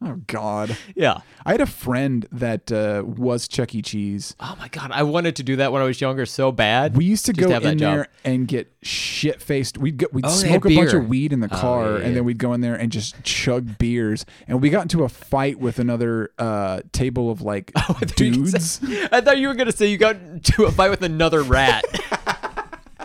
[0.00, 0.76] Oh God.
[0.94, 1.22] Yeah.
[1.44, 3.82] I had a friend that uh, was Chuck E.
[3.82, 4.36] Cheese.
[4.38, 6.96] Oh my god, I wanted to do that when I was younger so bad.
[6.96, 7.94] We used to Just go have that in job.
[7.96, 9.76] there and get shit faced.
[9.76, 11.00] We'd go, we'd Oh, they had smoke a bunch beer.
[11.00, 12.04] of weed in the Oh, car, yeah, yeah.
[12.06, 14.24] and then we'd go in there and just chug beers.
[14.46, 17.72] And we got into a fight with another uh, table of like
[18.16, 18.80] dudes.
[19.10, 21.84] I thought you were gonna say you got into a fight with another rat.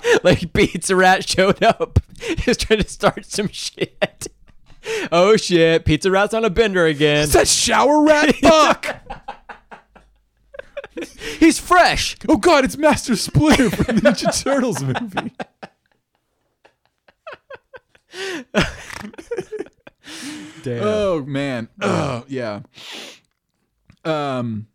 [0.24, 2.00] like Pizza Rat showed up.
[2.22, 4.28] He was trying to start some shit.
[5.12, 7.24] Oh shit, Pizza Rat's on a bender again.
[7.24, 8.98] It's that shower rat fuck.
[11.40, 12.16] He's fresh.
[12.30, 15.32] oh God, it's Master Splinter from the Ninja Turtles movie.
[20.64, 20.84] Damn.
[20.84, 21.70] Oh man.
[21.82, 22.62] Oh yeah.
[24.06, 24.68] Um.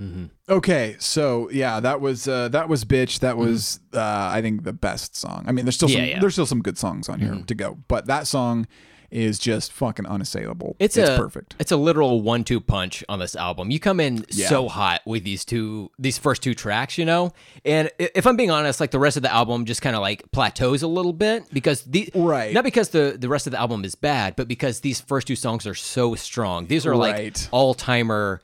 [0.00, 0.24] Mm-hmm.
[0.48, 3.20] Okay, so yeah, that was uh, that was bitch.
[3.20, 4.00] That was uh,
[4.32, 5.44] I think the best song.
[5.46, 6.08] I mean, there's still some Mm-hmm.
[6.08, 6.20] Yeah, yeah.
[6.20, 8.66] there's still some good songs on here to go, but that song
[9.12, 10.74] is just fucking unassailable.
[10.78, 11.54] It's, a perfect.
[11.58, 13.70] It's a literal one-two punch on this album.
[13.70, 14.48] You come in Yeah.
[14.48, 17.32] so hot with these two, these first two tracks, you know.
[17.64, 20.22] And if I'm being honest, like the rest of the album just kind of like
[20.32, 22.52] plateaus a little bit because the Right.
[22.54, 25.36] not because the the rest of the album is bad, but because these first two
[25.36, 26.66] songs are so strong.
[26.66, 27.48] These are like Right.
[27.52, 28.40] all timer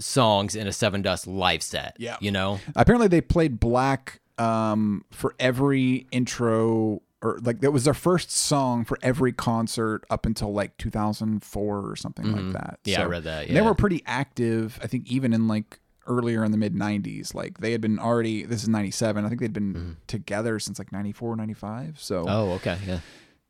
[0.00, 1.96] songs in a Sevendust live set.
[1.98, 2.16] Yeah.
[2.20, 2.60] you know.
[2.74, 8.84] Apparently, they played Black um, for every intro, or like that was their first song
[8.84, 12.78] for every concert up until like 2004 or something like that.
[12.82, 12.90] Mm-hmm.
[12.90, 13.54] Yeah, I read that, Yeah.
[13.54, 14.78] They were pretty active.
[14.82, 18.44] I think even in like earlier in the mid 90s, like they had been already.
[18.44, 19.24] This is 97.
[19.24, 21.98] I think they'd been together since like 94, 95.
[21.98, 22.28] So Mm-hmm.
[22.28, 22.98] Oh, okay, yeah.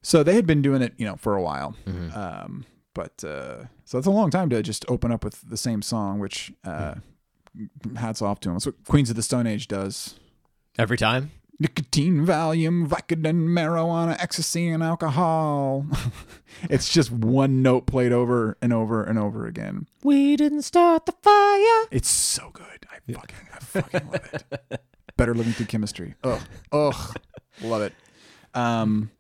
[0.03, 1.75] so they had been doing it, you know, for a while.
[1.87, 2.17] Mm-hmm.
[2.17, 2.65] Um,
[2.95, 6.21] but uh, so it's a long time to just open up with the same song,
[6.21, 6.95] which uh,
[7.97, 8.55] hats off to them.
[8.55, 10.15] That's what Queens of the Stone Age does.
[10.79, 11.33] Every time.
[11.61, 15.87] Nicotine, Valium, Vicodin, marijuana, ecstasy, and alcohol.
[16.71, 19.87] it's just one note played over and over and over again.
[20.03, 21.87] We didn't start the fire.
[21.91, 22.65] It's so good.
[22.91, 24.31] I fucking, I fucking love
[24.71, 24.81] it.
[25.17, 26.15] Better living through chemistry.
[26.25, 26.41] Ugh,
[26.73, 27.17] ugh,
[27.63, 27.95] love it.
[28.53, 29.11] Um,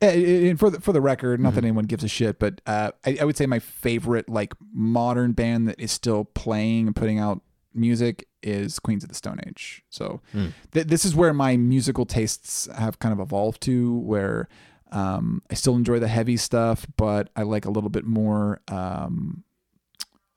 [0.00, 1.54] and for the for the record, not Mm-hmm.
[1.56, 5.32] that anyone gives a shit, but uh, I, I would say my favorite like modern
[5.32, 7.42] band that is still playing and putting out
[7.74, 9.84] music is Queens of the Stone Age.
[9.90, 10.48] So Hmm.
[10.72, 14.48] th- this is where my musical tastes have kind of evolved to, where
[14.90, 18.60] um, I still enjoy the heavy stuff, but I like a little bit more.
[18.68, 19.44] Um,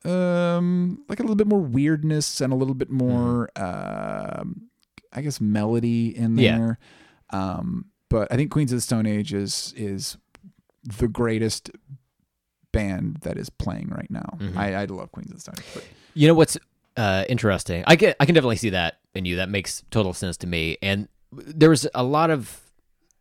[0.05, 4.69] um like a little bit more weirdness and a little bit more um
[5.13, 6.57] i guess melody in Yeah.
[6.57, 6.79] there
[7.31, 10.17] um but i think queens of the stone age is is
[10.83, 11.71] the greatest
[12.71, 14.55] band that is playing right now Mhm.
[14.55, 15.83] i i love queens of the stone age but
[16.13, 16.55] You know what's
[16.97, 17.83] uh, interesting?
[17.87, 19.37] I can I can definitely see that in you.
[19.37, 20.77] That makes total sense to me.
[20.81, 22.61] And there was a lot of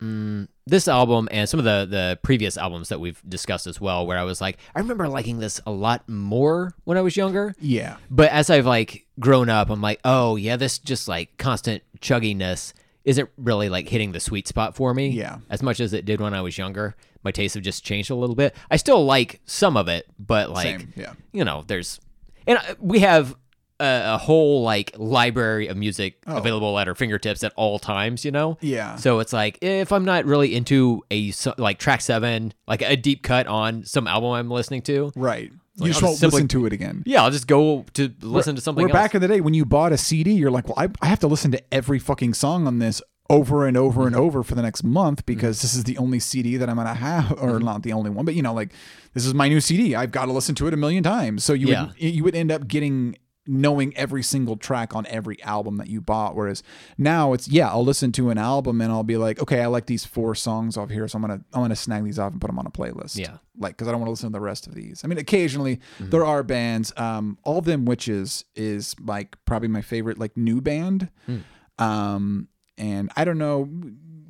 [0.00, 4.06] mm, this album and some of the the previous albums that we've discussed as well,
[4.06, 7.54] where I was like, I remember liking this a lot more when I was younger.
[7.60, 11.82] yeah But as I've like grown up, I'm like, oh yeah, this just like constant
[12.00, 12.72] chugginess
[13.04, 15.08] isn't really like hitting the sweet spot for me.
[15.08, 15.38] Yeah.
[15.50, 16.94] As much as it did when I was younger.
[17.22, 18.54] My tastes have just changed a little bit.
[18.70, 21.98] I still like some of it, but like same yeah you know, there's,
[22.46, 23.34] and uh, we have
[23.80, 26.36] a, a whole like library of music Oh.
[26.36, 28.24] available at our fingertips at all times.
[28.24, 28.56] You know.
[28.60, 32.96] yeah So it's like if I'm not really into a like track seven, like a
[32.96, 36.48] deep cut on some album I'm listening to, right Like, you just won't simply- listen
[36.48, 38.94] to it again yeah, I'll just go to listen to something We're else.
[39.02, 41.18] back in the day when you bought a CD, you're like, well, I, I have
[41.20, 44.06] to listen to every fucking song on this over and over Mm-hmm.
[44.08, 46.94] and over for the next month because this is the only CD that I'm gonna
[46.94, 47.64] have, or Mm-hmm.
[47.64, 48.70] not the only one, but you know, like
[49.14, 49.94] this is my new CD.
[49.96, 51.42] I've got to listen to it a million times.
[51.42, 51.86] So you Yeah.
[51.86, 56.00] would you would end up getting knowing every single track on every album that you
[56.00, 56.34] bought.
[56.34, 56.62] Whereas
[56.98, 59.86] now it's yeah, I'll listen to an album and I'll be like, okay, I like
[59.86, 62.46] these four songs off here, so I'm gonna I'm gonna snag these off and put
[62.48, 63.16] them on a playlist.
[63.18, 63.36] Yeah.
[63.58, 65.02] like because I don't want to listen to the rest of these.
[65.04, 66.10] I mean, occasionally Mm-hmm.
[66.10, 66.92] there are bands.
[66.96, 71.08] Um, all of them witches is like probably my favorite like new band.
[71.26, 71.38] Hmm.
[71.78, 72.48] Um,
[72.78, 73.68] and I don't know.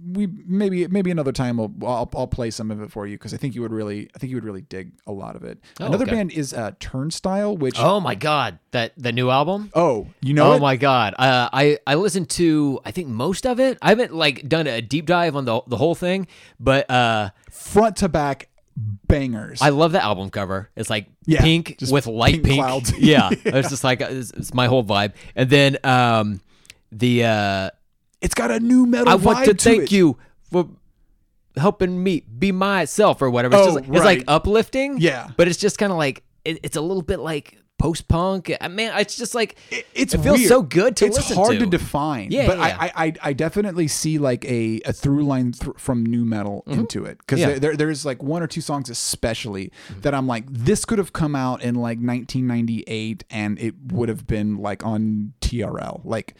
[0.06, 3.32] We maybe maybe another time we'll, I'll I'll play some of it for you because
[3.32, 5.58] I think you would really I think you would really dig a lot of it.
[5.80, 6.14] Oh, another okay.
[6.16, 9.70] band is uh, Turnstile, which Oh my god, that the new album.
[9.74, 10.60] oh you know oh it?
[10.60, 13.78] my god, uh, I I listened to I think most of it.
[13.80, 16.26] I haven't like done a deep dive on the the whole thing,
[16.60, 19.62] but uh, front to back bangers.
[19.62, 20.68] I love the album cover.
[20.76, 22.58] It's like Yeah, pink with light pink pink.
[22.62, 22.92] clouds.
[22.98, 25.12] yeah, it's just like it's, it's my whole vibe.
[25.36, 26.40] And then um,
[26.92, 27.70] the uh,
[28.20, 29.08] it's got a nu metal.
[29.08, 29.92] I want vibe to thank it.
[29.92, 30.16] you
[30.50, 30.68] for
[31.56, 33.56] helping me be myself or whatever.
[33.56, 34.98] It's, Oh, just, like- it's like uplifting.
[34.98, 35.30] Yeah.
[35.36, 38.50] but it's just kind of like it, it's a little bit like post punk.
[38.70, 40.48] Man, it's just like It- it's it feels weird.
[40.48, 41.64] so good to it's hard to.
[41.64, 42.30] to define.
[42.30, 45.76] Yeah, but yeah, I, I I I definitely see like a a through line th-
[45.76, 47.50] from nu metal into it because Mm-hmm.
[47.50, 47.58] Yeah.
[47.58, 49.70] there there's like one or two songs especially
[50.02, 54.26] that I'm like this could have come out in like 1998 and it would have
[54.26, 56.34] been like on TRL like.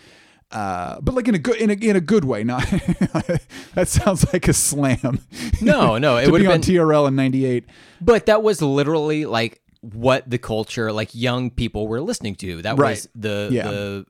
[0.54, 2.44] Uh, but like in a good in a in a good way.
[2.44, 2.62] Not
[3.74, 5.18] that sounds like a slam.
[5.60, 6.74] No, no, it would be on been.
[6.76, 7.64] TRL in '98.
[8.00, 12.62] But that was literally like what the culture, like young people, were listening to.
[12.62, 12.90] That Right.
[12.92, 13.68] was the Yeah.
[13.70, 14.06] the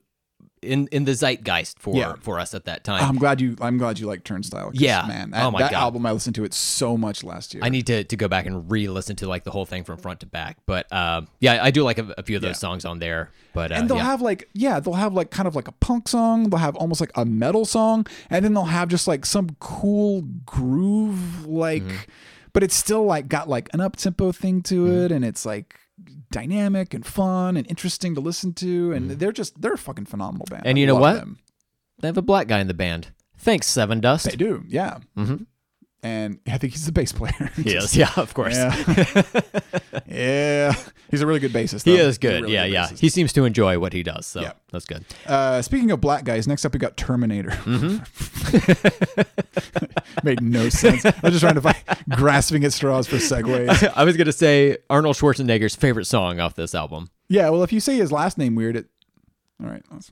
[0.65, 2.13] in in the zeitgeist for Yeah.
[2.19, 3.03] for us at that time.
[3.07, 3.55] I'm glad you.
[3.61, 4.71] I'm glad you like Turnstile.
[4.73, 5.05] Yeah.
[5.07, 5.31] man.
[5.31, 5.79] That, Oh my that God.
[5.81, 7.63] album I listened to it so much last year.
[7.63, 10.19] I need to, to go back and re-listen to like the whole thing from front
[10.21, 10.57] to back.
[10.65, 12.67] But um, yeah, I do like a, a few of those Yeah.
[12.67, 13.31] songs on there.
[13.53, 14.03] But uh, and they'll yeah.
[14.03, 16.99] have like yeah they'll have like kind of like a punk song they'll have almost
[16.99, 20.23] like a metal song and then they'll have just like some cool
[20.69, 21.95] groove like Mm-hmm.
[22.53, 25.75] but it's still like got like an up tempo thing to it and it's like
[26.39, 30.45] dynamic and fun and interesting to listen to and they're just they're a fucking phenomenal
[30.49, 30.69] band Mm-hmm.
[30.69, 31.19] And I you know love what?
[31.21, 31.39] them.
[31.99, 33.03] they have a black guy in the band.
[33.37, 34.23] Thanks, Sevendust.
[34.29, 35.45] they do yeah Mhm.
[36.05, 38.55] And I think he's the bass player Yes, yeah, of course.
[38.55, 39.21] yeah
[40.07, 40.73] yeah
[41.09, 42.43] he's a really good bassist He is good.
[42.43, 42.85] really yeah, good yeah.
[42.87, 42.99] bassist.
[42.99, 44.25] He seems to enjoy what he does.
[44.27, 44.51] So Yeah.
[44.71, 45.03] that's good.
[45.25, 47.49] Uh, speaking of black guys, next up we got Terminator.
[47.51, 48.03] Mm-hmm.
[50.25, 51.05] Made no sense.
[51.05, 51.77] I was just trying to find
[52.11, 53.91] grasping at straws for segues.
[53.95, 57.09] I was gonna say Arnold Schwarzenegger's favorite song off this album.
[57.29, 58.87] Yeah, well, if you say his last name weird, it.
[59.63, 59.83] All right.
[59.89, 60.11] that's-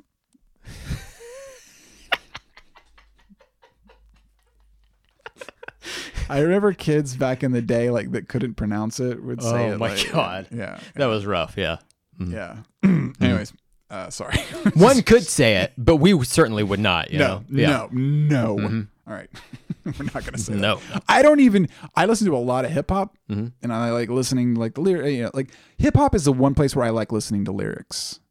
[6.29, 9.73] I remember kids back in the day like that couldn't pronounce it would say Oh
[9.73, 9.77] it.
[9.79, 10.47] my like- God.
[10.51, 10.79] Yeah.
[10.95, 11.55] That was rough.
[11.57, 11.77] Yeah.
[12.19, 12.57] Yeah.
[12.83, 13.53] Anyways,
[13.89, 14.37] uh, sorry.
[14.75, 17.11] One could say it, but we certainly would not.
[17.11, 17.43] You no, know?
[17.61, 17.79] Yeah.
[17.87, 18.27] Mm-hmm.
[18.29, 18.85] no, no.
[19.07, 19.29] All right.
[19.85, 20.59] We're not gonna say that.
[20.59, 20.79] No.
[21.09, 21.67] I don't even.
[21.95, 23.47] I listen to a lot of hip hop, Mm-hmm.
[23.61, 25.13] and I like listening like the lyric.
[25.13, 28.21] You know, like hip hop is the one place where I like listening to lyrics.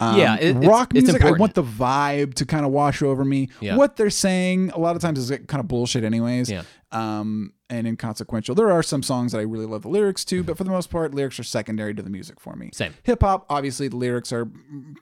[0.00, 1.24] Um, Yeah, it- rock it's music.
[1.24, 3.48] I want the vibe to kind of wash over me.
[3.60, 3.76] Yeah.
[3.76, 6.50] What they're saying a lot of times is kind of bullshit, anyways.
[6.50, 6.62] Yeah.
[6.92, 8.54] Um, and inconsequential.
[8.54, 10.88] There are some songs that I really love the lyrics to, but for the most
[10.88, 12.70] part, lyrics are secondary to the music for me.
[12.72, 12.94] Same.
[13.02, 14.48] Hip hop, obviously, the lyrics are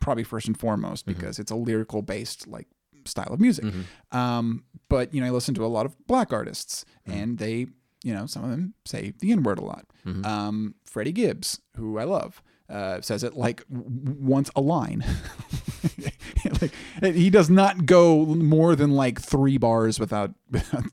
[0.01, 1.18] probably first and foremost Mm-hmm.
[1.18, 2.66] because it's a lyrical based like
[3.05, 3.66] style of music.
[3.66, 4.16] Mm-hmm.
[4.16, 7.66] Um, but you know, I listen to a lot of black artists, and they,
[8.02, 9.86] you know, some of them say the N word a lot.
[10.05, 10.24] Mm-hmm.
[10.27, 15.05] Um, Freddie Gibbs, who I love, uh, says it like w- once a line.
[16.60, 16.72] like,
[17.14, 20.84] he does not go more than like three bars without, without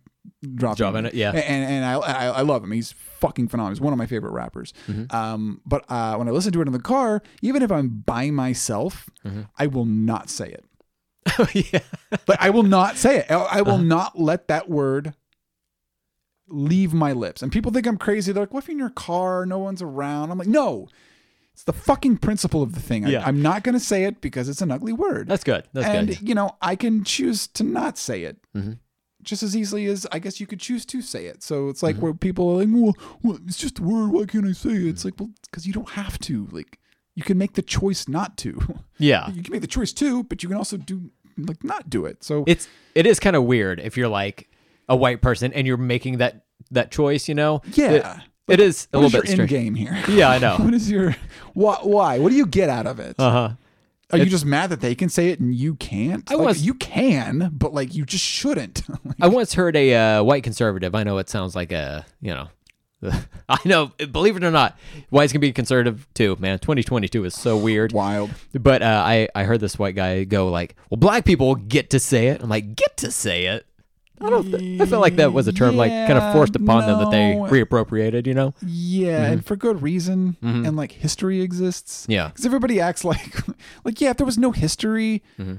[0.56, 1.32] dropping, Dropping it, yeah.
[1.32, 2.72] And and I, I I love him.
[2.72, 3.74] He's fucking phenomenal.
[3.76, 4.74] He's one of my favorite rappers.
[4.88, 5.16] Mm-hmm.
[5.16, 8.30] Um, but uh, when I listen to it in the car, even if I'm by
[8.32, 9.42] myself, Mm-hmm.
[9.58, 10.66] I will not say it.
[11.40, 11.80] Oh yeah.
[12.26, 13.26] But I will not say it.
[13.32, 13.64] I I Uh-huh.
[13.64, 15.14] will not let that word
[16.50, 17.42] leave my lips.
[17.42, 18.32] And people think I'm crazy.
[18.34, 20.88] They're like, "What if you're in your car, no one's around?" I'm like, "No."
[21.54, 23.06] It's the fucking principle of the thing.
[23.08, 23.24] Yeah.
[23.24, 25.28] I, I'm not going to say it because it's an ugly word.
[25.28, 25.66] That's good.
[25.74, 26.28] That's and good.
[26.28, 28.38] you know, I can choose to not say it.
[28.56, 28.80] Mhm.
[29.22, 31.44] Just as easily as I guess you could choose to say it.
[31.44, 31.86] So it's Mm-hmm.
[31.86, 34.10] like where people are like, well, well, it's just a word.
[34.12, 34.88] Why can't I say it?
[34.88, 36.48] It's like, well, because you don't have to.
[36.52, 36.80] Like,
[37.16, 38.60] you can make the choice not to.
[38.98, 39.30] Yeah.
[39.32, 42.24] you can make the choice to, but you can also do like not do it.
[42.24, 44.50] So It's it is kind of weird if you're like
[44.90, 47.62] a white person and you're making that that choice, you know?
[47.74, 49.50] yeah, It, it is a little bit strange.
[49.50, 49.98] game here?
[50.10, 50.58] Yeah, I know.
[50.60, 51.16] what is your
[51.54, 51.78] why?
[51.84, 52.20] Why?
[52.20, 53.16] What do you get out of it?
[53.18, 53.52] Uh-huh.
[54.12, 56.30] Are you it's- just mad that they can say it and you can't?
[56.32, 58.84] I Like, was- you can, but like you just shouldn't.
[59.06, 60.94] Like, I once heard a uh, white conservative.
[60.96, 62.48] I know it sounds like a, you know,
[63.50, 63.92] I know.
[64.12, 64.78] Believe it or not,
[65.10, 66.38] whites can be conservative too.
[66.40, 67.92] Man, 2022 is so weird.
[67.92, 68.32] wild.
[68.54, 72.00] But uh, I I heard this white guy go like, "Well, black people get to
[72.00, 73.66] say it." I'm like, "Get to say it."
[74.24, 74.50] I don't.
[74.52, 77.12] Th- I felt like that was a term like kind of forced upon them that
[77.12, 77.44] they no.
[77.44, 78.26] reappropriated.
[78.26, 78.54] You know?
[78.66, 80.38] Yeah, and for good reason.
[80.42, 82.04] And like history exists.
[82.04, 82.12] Mm-hmm.
[82.14, 82.28] Yeah.
[82.30, 83.36] Because everybody acts like,
[83.84, 85.56] like yeah, if there was no history, Mm-hmm.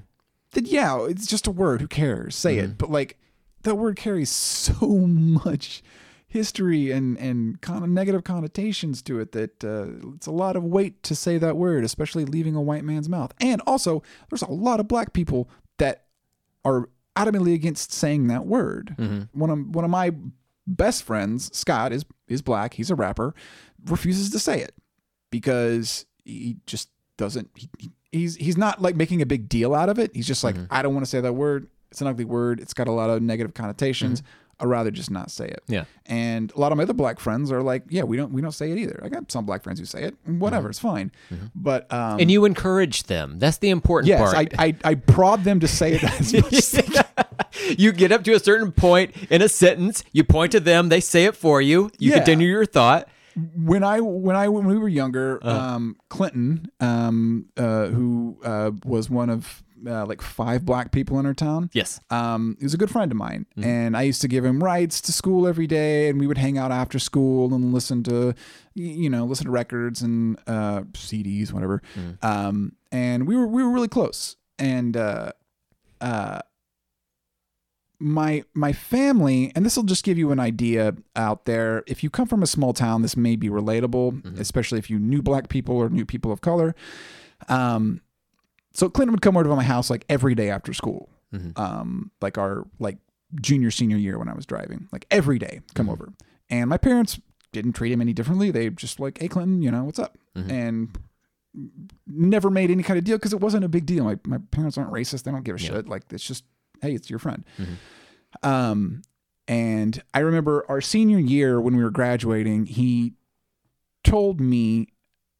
[0.52, 1.80] then yeah, it's just a word.
[1.80, 2.34] Who cares?
[2.34, 2.78] Say it.
[2.78, 3.18] But like,
[3.62, 5.82] that word carries so much
[6.26, 10.64] history and and kind of negative connotations to it that uh, it's a lot of
[10.64, 13.32] weight to say that word, especially leaving a white man's mouth.
[13.40, 16.04] And also, there's a lot of black people that
[16.64, 18.94] are adamantly against saying that word.
[18.98, 19.38] Mm-hmm.
[19.38, 20.12] One of one of my
[20.66, 22.74] best friends, Scott, is is black.
[22.74, 23.34] He's a rapper.
[23.86, 24.74] Refuses to say it
[25.30, 27.50] because he just doesn't.
[27.54, 30.14] He, he- he's he's not like making a big deal out of it.
[30.14, 30.72] He's just like, mm-hmm.
[30.72, 31.68] I don't want to say that word.
[31.90, 32.60] It's an ugly word.
[32.60, 34.20] It's got a lot of negative connotations.
[34.20, 34.30] Mm-hmm.
[34.60, 35.62] I'd rather just not say it.
[35.66, 35.84] Yeah.
[36.06, 38.52] And a lot of my other black friends are like, yeah, we don't we don't
[38.52, 39.00] say it either.
[39.04, 40.14] I got some black friends who say it.
[40.26, 41.10] and Whatever, it's fine.
[41.56, 43.40] But um, And you encourage them.
[43.40, 44.36] That's the important yes, part.
[44.36, 47.03] I, I I prod them to say it as much as they can.
[47.78, 51.00] you get up to a certain point in a sentence, you point to them, they
[51.00, 52.16] say it for you, you Yeah.
[52.18, 53.08] continue your thought.
[53.56, 55.74] when I when I when we were younger, Uh-huh.
[55.74, 61.26] um, Clinton, um, uh, who uh, was one of uh, like five black people in
[61.26, 61.68] our town.
[61.74, 62.00] Yes.
[62.10, 63.68] Um, he was a good friend of mine, Mm-hmm.
[63.68, 66.56] and I used to give him rides to school every day, and we would hang
[66.56, 68.34] out after school and listen to,
[68.74, 71.82] you know, listen to records and uh, CDs, whatever.
[71.98, 72.24] Mm.
[72.24, 75.32] Um, and we were we were really close, and uh,
[76.00, 76.38] uh,
[78.04, 81.82] my my family, and this will just give you an idea out there.
[81.86, 85.22] If you come from a small town, this may be relatable, especially if you knew
[85.22, 86.74] black people or knew people of color.
[87.48, 88.02] Um,
[88.74, 91.08] so Clinton would come over to my house like every day after school,
[91.56, 92.98] um, like our like
[93.40, 96.12] junior senior year when I was driving, like every day come over,
[96.50, 97.18] and my parents
[97.52, 98.50] didn't treat him any differently.
[98.50, 100.18] They just like, hey Clinton, you know what's up,
[100.50, 100.98] and
[102.06, 104.04] never made any kind of deal because it wasn't a big deal.
[104.04, 105.88] My my parents aren't racist; they don't give a shit.
[105.88, 106.44] Like it's just,
[106.84, 107.44] hey, it's your friend.
[108.42, 109.02] Um,
[109.46, 113.14] and I remember our senior year when we were graduating, he
[114.02, 114.88] told me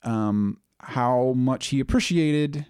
[0.03, 2.67] um, how much he appreciated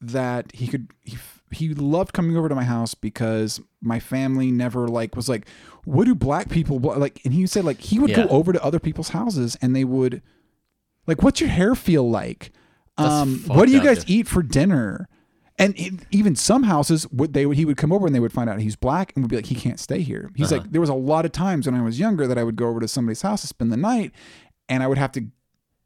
[0.00, 1.18] that he could he,
[1.50, 5.46] he loved coming over to my house because my family never like was like
[5.84, 8.24] what do black people like and he said like he would Yeah.
[8.24, 10.22] go over to other people's houses and they would
[11.06, 12.50] like what's your hair feel like
[12.96, 15.06] That's um what do you guys eat for dinner
[15.60, 18.32] and it, even some houses would they would he would come over and they would
[18.32, 20.62] find out he's black and would be like he can't stay here he's Uh-huh.
[20.62, 22.66] like there was a lot of times when i was younger that i would go
[22.68, 24.10] over to somebody's house to spend the night
[24.68, 25.26] and i would have to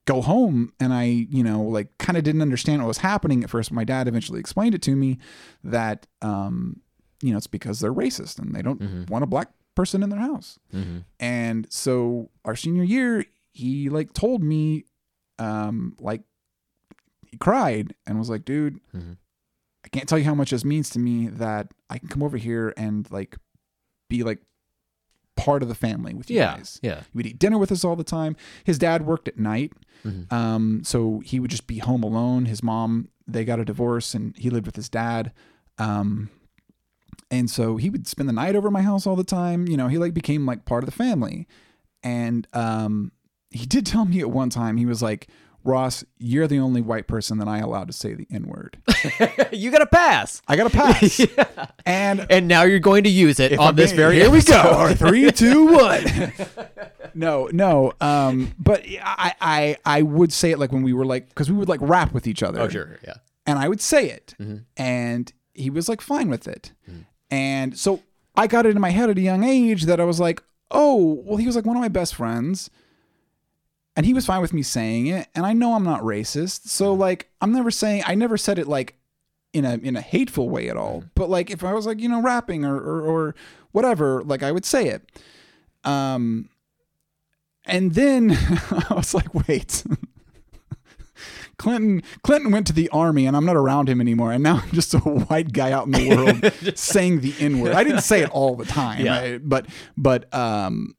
[0.06, 3.48] go home and I, you know, like kind of didn't understand what was happening at
[3.48, 3.72] first.
[3.72, 5.16] My dad eventually explained it to me
[5.62, 6.82] that, um,
[7.22, 10.18] you know, it's because they're racist and they don't want a black person in their
[10.20, 10.58] house.
[11.18, 14.84] And so our senior year, he like told me,
[15.38, 16.20] um, like
[17.26, 18.98] he cried and was like, dude, I
[19.94, 22.74] can't tell you how much this means to me that I can come over here
[22.76, 23.36] and like
[24.10, 24.40] be like
[25.36, 26.56] part of the family with you Yeah.
[26.56, 26.78] guys.
[26.82, 27.00] Yeah.
[27.00, 28.36] He would eat dinner with us all the time.
[28.64, 29.72] His dad worked at night,
[30.04, 30.34] Mm-hmm.
[30.34, 32.44] um, so he would just be home alone.
[32.44, 35.32] His mom, they got a divorce, and he lived with his dad.
[35.78, 36.28] Um,
[37.30, 39.66] and so he would spend the night over my house all the time.
[39.66, 41.48] You know, he like became like part of the family.
[42.02, 43.12] And um,
[43.50, 45.28] he did tell me at one time, he was like,
[45.64, 48.78] Ross, you're the only white person that I allowed to say the N word.
[49.52, 50.42] you got to pass.
[50.46, 51.20] I got a pass.
[51.86, 54.42] And And now you're going to use it on I'm this being- very here we
[54.42, 54.54] go.
[54.54, 54.72] episode.
[54.74, 56.32] All right, three, two, one.
[57.14, 57.92] no, no.
[58.00, 61.56] Um, but I, I, I would say it like when we were like, because we
[61.56, 62.60] would like rap with each other.
[62.60, 62.98] Oh, sure.
[63.04, 63.14] Yeah.
[63.46, 64.56] and I would say it, Mm-hmm.
[64.76, 66.72] and he was like fine with it,
[67.30, 68.02] and so
[68.34, 71.22] I got it in my head at a young age that I was like, oh,
[71.24, 72.70] well, he was like one of my best friends,
[73.96, 76.92] and he was fine with me saying it, and I know I'm not racist, so
[76.92, 77.00] Mm-hmm.
[77.00, 78.96] like I'm never saying I never said it like
[79.52, 80.84] in a in a hateful way at Mm-hmm.
[80.84, 83.34] all, but like if I was like you know rapping or or, or
[83.72, 85.08] whatever, like I would say it,
[85.84, 86.48] um,
[87.66, 88.32] and then
[88.90, 89.84] I was like, wait.
[91.56, 94.70] Clinton Clinton went to the army and I'm not around him anymore and now I'm
[94.72, 97.74] just a white guy out in the world saying the N word.
[97.74, 99.14] I didn't say it all the time, Yeah.
[99.20, 99.66] I- but
[99.96, 100.96] but um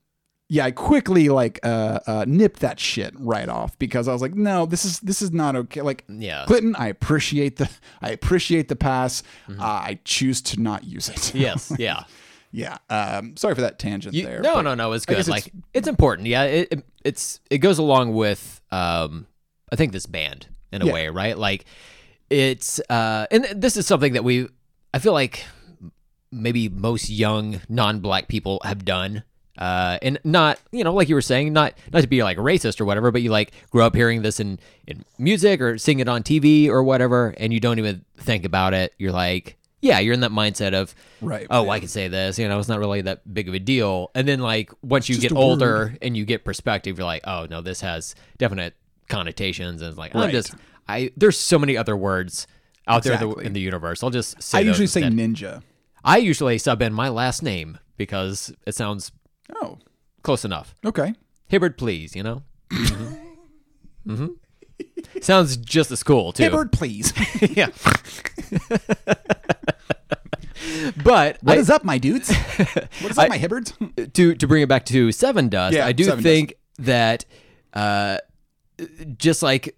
[0.47, 4.35] yeah, I quickly like uh, uh nipped that shit right off because I was like,
[4.35, 5.81] no, this is this is not okay.
[5.81, 6.45] Like Yeah.
[6.45, 7.69] Clinton, I appreciate the
[8.01, 9.23] I appreciate the pass.
[9.49, 11.15] Uh, I choose to not use it.
[11.15, 11.37] Mm-hmm.
[11.45, 11.73] Yes.
[11.79, 12.03] Yeah.
[12.51, 12.77] yeah.
[12.89, 14.41] Um sorry for that tangent You- there.
[14.41, 14.91] no, no, no.
[14.93, 15.17] It's good.
[15.17, 16.27] guess like it's- it's, important.
[16.27, 16.43] Yeah.
[16.43, 19.25] It, it it's it goes along with um
[19.71, 20.93] I think this band in a Yeah.
[20.93, 21.37] way, right?
[21.37, 21.65] Like
[22.29, 24.47] it's uh and this is something that we
[24.93, 25.43] I feel like
[26.31, 29.23] maybe most young non-black people have done.
[29.57, 32.81] Uh, and not, you know, like you were saying, not not to be like racist
[32.81, 36.07] or whatever, but you like grew up hearing this in in music or seeing it
[36.09, 38.93] on TV or whatever, and you don't even think about it.
[38.97, 41.47] You're like, yeah, you're in that mindset of, Right.
[41.49, 44.09] oh, I can say this, you know, it's not really that big of a deal.
[44.15, 47.47] And then like once you just get older and you get perspective, you're like, oh
[47.49, 48.73] no, this has definite
[49.09, 50.53] connotations, and it's like, I'm just,
[50.87, 52.47] I there's so many other words
[52.87, 53.61] out there in the, Exactly.
[53.61, 54.03] universe.
[54.03, 55.29] I'll just say I usually say instead.
[55.35, 55.63] ninja.
[56.03, 59.11] I usually sub in my last name because it sounds
[59.53, 59.77] Oh,
[60.23, 60.73] close enough.
[60.85, 61.13] okay.
[61.47, 62.43] Hibbard, please, you know?
[62.71, 64.15] Mm-hmm.
[64.15, 64.27] hmm
[65.21, 66.43] Sounds just as cool, too.
[66.43, 67.13] Hibbard, please.
[67.55, 67.67] yeah.
[71.03, 72.33] but What I- is up, my dudes?
[73.01, 74.13] What is up, my Hibbards?
[74.13, 77.25] to to bring it back to Sevendust, Yeah, I do think that
[77.73, 78.17] uh,
[79.17, 79.77] just like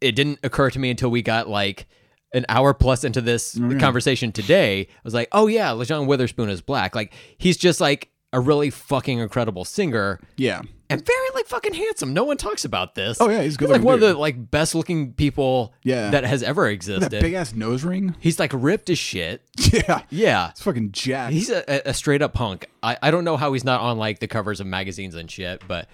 [0.00, 1.86] it didn't occur to me until we got like
[2.32, 4.80] an hour plus into this Oh, conversation today.
[4.80, 6.94] I was like, oh yeah, Lajon Witherspoon is black.
[6.94, 10.60] Like he's just like a really fucking incredible singer Yeah.
[10.90, 12.12] and very like fucking handsome.
[12.12, 13.18] No one talks about this.
[13.20, 16.10] Oh, yeah, he's good like looking one of the like best looking people Yeah.
[16.10, 17.10] that has ever existed.
[17.12, 18.16] That big ass nose ring.
[18.20, 19.40] he's like ripped as shit.
[19.72, 20.02] Yeah.
[20.10, 20.50] Yeah.
[20.50, 21.32] It's fucking jacked.
[21.32, 22.68] He's a, a- a straight up punk.
[22.82, 25.62] I, I don't know how he's not on like the covers of magazines and shit,
[25.68, 25.88] but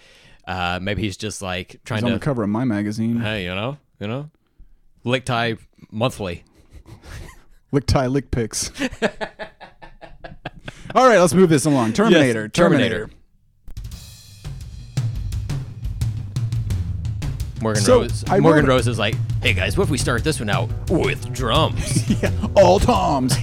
[0.49, 3.21] uh, maybe he's just like trying He's on to, the cover of my magazine.
[3.21, 4.31] hey, you know, you know,
[5.05, 5.59] Lickteig
[5.91, 6.43] monthly.
[7.73, 8.73] Lickteig, lick pics.
[10.95, 11.93] All right, let's move this along.
[11.93, 12.43] Terminator.
[12.45, 13.11] Yes, Terminator.
[17.63, 18.25] Morgan So, Rose.
[18.29, 21.31] I Morgan Rose is like, hey guys, what if we start this one out with
[21.33, 22.09] drums?
[22.21, 22.33] Yeah.
[22.57, 23.35] All Toms.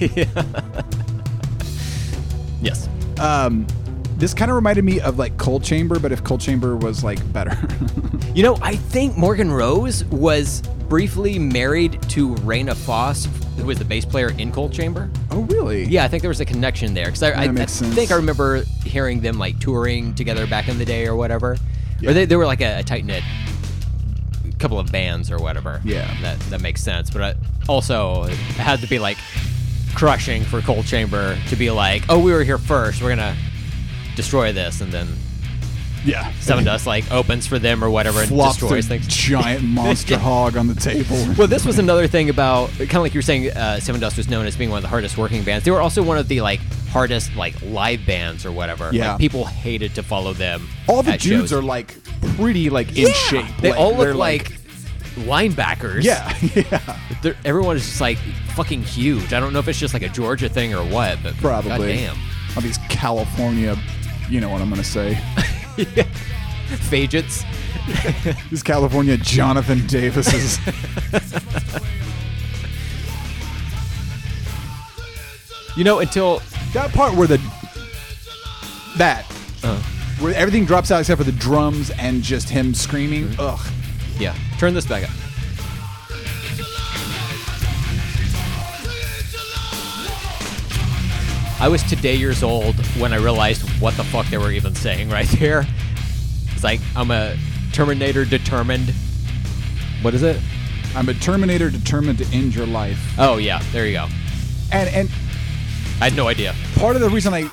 [2.60, 2.88] yes.
[3.18, 3.66] um,
[4.18, 7.32] this kind of reminded me of like Coal Chamber, but if Coal Chamber was like
[7.32, 7.56] better.
[8.34, 13.26] You know, I think Morgan Rose was briefly married to Rayna Foss,
[13.56, 15.10] who was the bass player in Coal Chamber.
[15.32, 15.84] oh, really?
[15.84, 18.62] Yeah, I think there was a connection there because I, I, I think I remember
[18.84, 21.56] hearing them like touring together back in the day or whatever.
[22.00, 22.10] Yeah.
[22.10, 23.24] Or they, they were like a, a tight knit
[24.60, 25.80] couple of bands or whatever.
[25.84, 26.14] Yeah.
[26.22, 27.10] that that makes sense.
[27.10, 27.34] But I,
[27.68, 29.18] also, it had to be like
[29.96, 33.02] crushing for Coal Chamber to be like, oh, we were here first.
[33.02, 33.36] We're gonna
[34.18, 35.08] destroy this, and then
[36.04, 36.30] Yeah.
[36.40, 39.06] Sevendust like opens for them or whatever and Flops destroys things.
[39.30, 41.16] giant monster hog on the table.
[41.36, 43.50] Well, this was another thing about kind of like you were saying.
[43.50, 45.64] Uh, Sevendust was known as being one of the hardest working bands.
[45.64, 48.90] They were also one of the like hardest like live bands or whatever.
[48.92, 49.12] Yeah.
[49.12, 50.68] like, people hated to follow them.
[50.88, 51.52] All the dudes shows.
[51.52, 51.94] are like
[52.36, 53.46] pretty like in shape.
[53.60, 54.52] They all look like,
[55.16, 56.04] linebackers.
[56.04, 56.98] Yeah, yeah.
[57.22, 58.18] They're, everyone is just like
[58.54, 59.32] fucking huge.
[59.32, 61.70] I don't know if it's just like a Georgia thing or what, but Probably.
[61.70, 62.16] goddamn.
[62.56, 63.76] All these California,
[64.28, 65.14] you know what I'm gonna say.
[66.90, 67.44] Fagets.
[68.50, 70.58] These California Jonathan Davises.
[75.78, 76.42] You know, until
[76.72, 77.36] that part where the
[78.96, 79.24] that
[79.62, 79.80] uh,
[80.18, 83.28] where everything drops out except for the drums and just him screaming.
[83.28, 83.40] Mm-hmm.
[83.40, 83.72] Ugh.
[84.18, 85.10] yeah, turn this back up.
[91.60, 95.10] I was today years old when I realized what the fuck they were even saying
[95.18, 95.66] right there.
[96.54, 97.36] It's like I'm a
[97.72, 98.92] Terminator determined.
[100.02, 100.40] What is it?
[100.96, 103.14] I'm a Terminator determined to end your life.
[103.18, 104.06] Oh yeah, there you go.
[104.72, 105.08] And and
[106.00, 106.54] I had no idea.
[106.76, 107.50] part of the reason I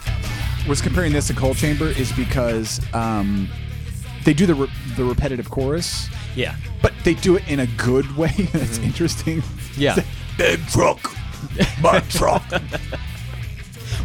[0.68, 3.48] was comparing this to Coal Chamber is because um,
[4.24, 6.56] they do the re- the repetitive chorus, Yeah.
[6.82, 8.30] but they do it in a good way.
[8.54, 9.44] That's interesting.
[9.78, 9.96] Yeah.
[10.38, 11.00] Big truck,
[11.82, 12.44] my truck.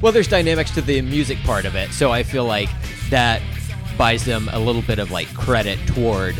[0.03, 2.71] Well, there's dynamics to the music part of it, so I feel like
[3.11, 3.43] that
[3.99, 6.35] buys them a little bit of like credit toward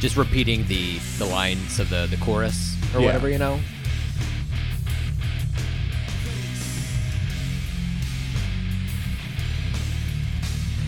[0.00, 3.06] just repeating the the lines of the the chorus or Yeah.
[3.06, 3.60] whatever, you know.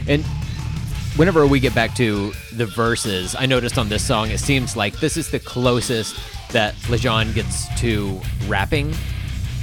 [0.09, 0.25] And
[1.17, 4.99] whenever we get back to the verses, I noticed on this song, it seems like
[5.01, 6.17] this is the closest
[6.53, 8.95] that Lajon gets to rapping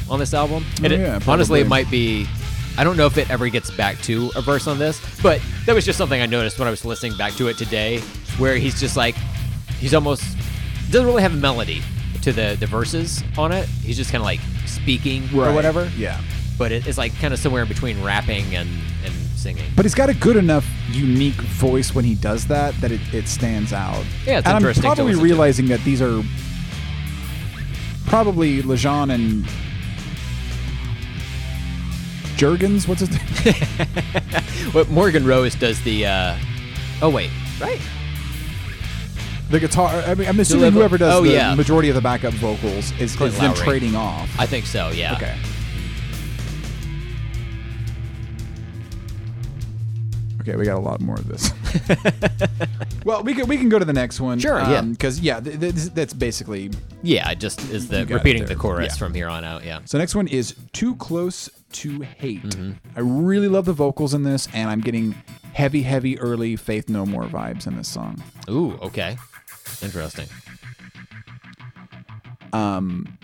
[0.10, 0.66] on this album.
[0.84, 2.28] And Oh, it- yeah, honestly, it might be.
[2.78, 5.76] I don't know if it ever gets back to a verse on this, but that
[5.76, 8.00] was just something I noticed when I was listening back to it today,
[8.38, 9.16] where he's just like,
[9.80, 10.24] he's almost
[10.90, 11.82] doesn't really have a melody
[12.22, 13.68] to the the verses on it.
[13.68, 15.92] He's just kind of like speaking or whatever.
[15.98, 16.22] Yeah.
[16.58, 18.70] But it, it's like kind of somewhere in between rapping and
[19.04, 19.66] and singing.
[19.76, 23.28] But he's got a good enough, unique voice when he does that that it, it
[23.28, 24.06] stands out.
[24.26, 25.26] Yeah, it's and interesting I'm probably listen to.
[25.26, 26.24] realizing that these are
[28.06, 29.46] probably Lajon and
[32.44, 32.88] Jurgens.
[32.90, 33.54] What's his name?
[34.74, 36.06] What Morgan Rose does the.
[36.06, 36.38] uh
[37.02, 37.30] Oh wait,
[37.62, 37.80] right?
[39.50, 39.90] The guitar.
[39.90, 41.56] I mean, I'm assuming Deliver- whoever does oh, the yeah.
[41.56, 44.30] majority of the backup vocals is, Clint is them trading off.
[44.38, 44.90] I think so.
[44.90, 45.14] Yeah.
[45.16, 45.38] Okay.
[50.42, 51.52] Okay, we got a lot more of this.
[53.06, 54.40] well, we can we can go to the next one.
[54.40, 54.82] Sure, yeah.
[54.82, 56.72] Because yeah, th- th- this- that's basically.
[57.02, 58.98] Yeah, it just is the You got it repeating the chorus Yeah.
[58.98, 59.64] from here on out.
[59.64, 59.80] Yeah.
[59.86, 62.44] So next one is too close to hate.
[62.44, 62.72] Mm-hmm.
[62.96, 65.14] I really love the vocals in this, and I'm getting
[65.54, 68.22] heavy, heavy early Faith No More vibes in this song.
[68.50, 68.74] Ooh.
[68.82, 69.18] Okay.
[69.82, 70.28] Interesting.
[72.52, 73.18] Um,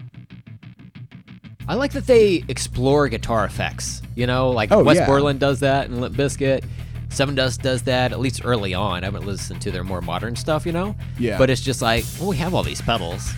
[1.67, 4.01] I like that they explore guitar effects.
[4.15, 5.05] You know, like Oh, Wes yeah.
[5.05, 6.63] Borland does that and Limp Bizkit.
[7.09, 9.03] Sevendust does that at least early on.
[9.03, 10.95] I haven't listened to their more modern stuff, you know.
[11.17, 11.37] Yeah.
[11.37, 13.31] But it's just like, well, we have all these pedals.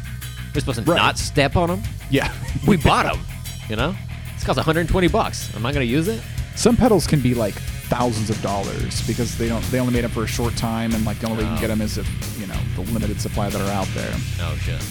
[0.54, 0.98] We're supposed to Right.
[0.98, 1.82] not step on them.
[2.10, 2.34] yeah.
[2.68, 3.24] We bought them.
[3.70, 3.96] You know,
[4.42, 5.56] this costs 120 bucks.
[5.56, 6.20] Am I going to use it?
[6.56, 10.12] Some pedals can be like thousands of dollars because they don't they only made them
[10.12, 12.40] for a short time, and like the only way you can get them is if
[12.40, 14.12] you know the limited supply that are out there.
[14.40, 14.82] Oh shit.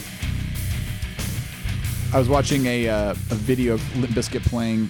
[2.14, 4.88] I was watching a uh, a video of Limp Bizkit playing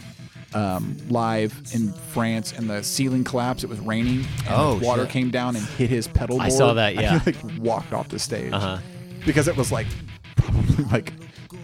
[0.55, 3.65] um, live in France, and the ceiling collapsed.
[3.65, 5.11] It was raining, and Oh, water shit.
[5.11, 6.47] came down and hit his pedal board.
[6.47, 7.19] I saw that, yeah.
[7.19, 8.79] he like walked off the stage Uh-huh.
[9.25, 9.87] because it was like
[10.37, 11.13] probably like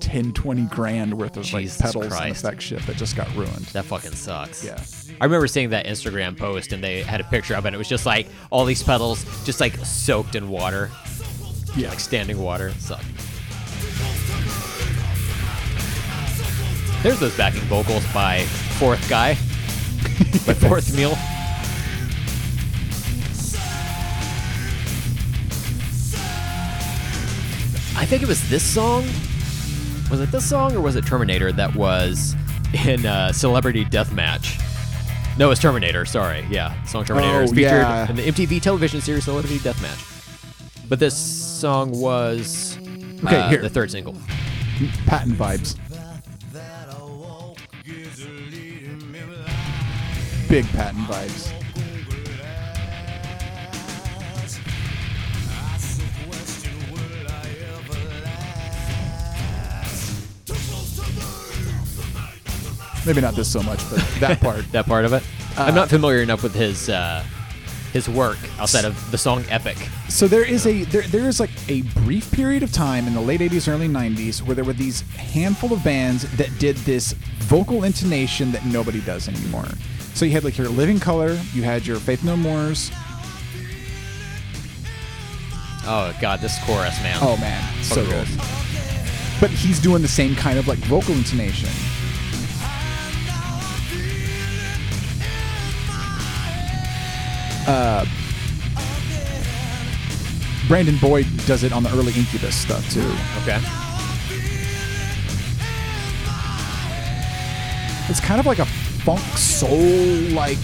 [0.06, 2.44] 10, 20 grand worth of Jesus like pedals and Christ.
[2.44, 3.66] effect shit that just got ruined.
[3.72, 4.64] That fucking sucks.
[4.64, 4.80] Yeah.
[5.20, 7.68] I remember seeing that Instagram post and they had a picture of it.
[7.68, 10.90] And it was just like all these pedals just like soaked in water,
[11.74, 12.68] Yeah, like standing water.
[12.68, 13.04] It sucked.
[17.02, 18.42] There's those backing vocals by
[18.78, 19.34] Fourth Guy,
[20.46, 21.16] by Fourth Meal.
[27.98, 29.04] I think it was this song.
[30.10, 32.34] Was it this song or was it Terminator that was
[32.86, 34.62] in uh, Celebrity Deathmatch?
[35.36, 36.04] No, it's Terminator.
[36.04, 38.08] Sorry, yeah, song Terminator is Oh, featured yeah.
[38.08, 40.12] in the MTV television series Celebrity Deathmatch.
[40.88, 42.78] But this song was
[43.24, 43.60] Okay, uh, here.
[43.62, 44.14] the third single.
[45.06, 45.76] Patton vibes.
[50.48, 51.52] Big Patton vibes.
[63.06, 64.70] Maybe not this so much, but that part.
[64.72, 65.22] That part of it.
[65.56, 67.24] I'm Uh, not familiar enough with his uh,
[67.92, 69.76] his work outside of the song "Epic."
[70.08, 73.20] So there is a there, there is like a brief period of time in the
[73.20, 77.12] late 80s early 90s where there were these handful of bands that did this
[77.48, 79.68] vocal intonation that nobody does anymore.
[80.14, 82.90] So you had like your Living Colour, you had your Faith No More's.
[85.88, 87.18] Oh god, this chorus, man.
[87.22, 89.40] Oh man, so Fucking good.
[89.40, 91.68] But he's doing the same kind of like vocal intonation.
[97.66, 98.06] Uh,
[100.68, 103.00] Brandon Boyd does it on the early Incubus stuff too.
[103.42, 103.60] Okay.
[108.08, 109.78] It's kind of like a funk soul
[110.32, 110.58] like.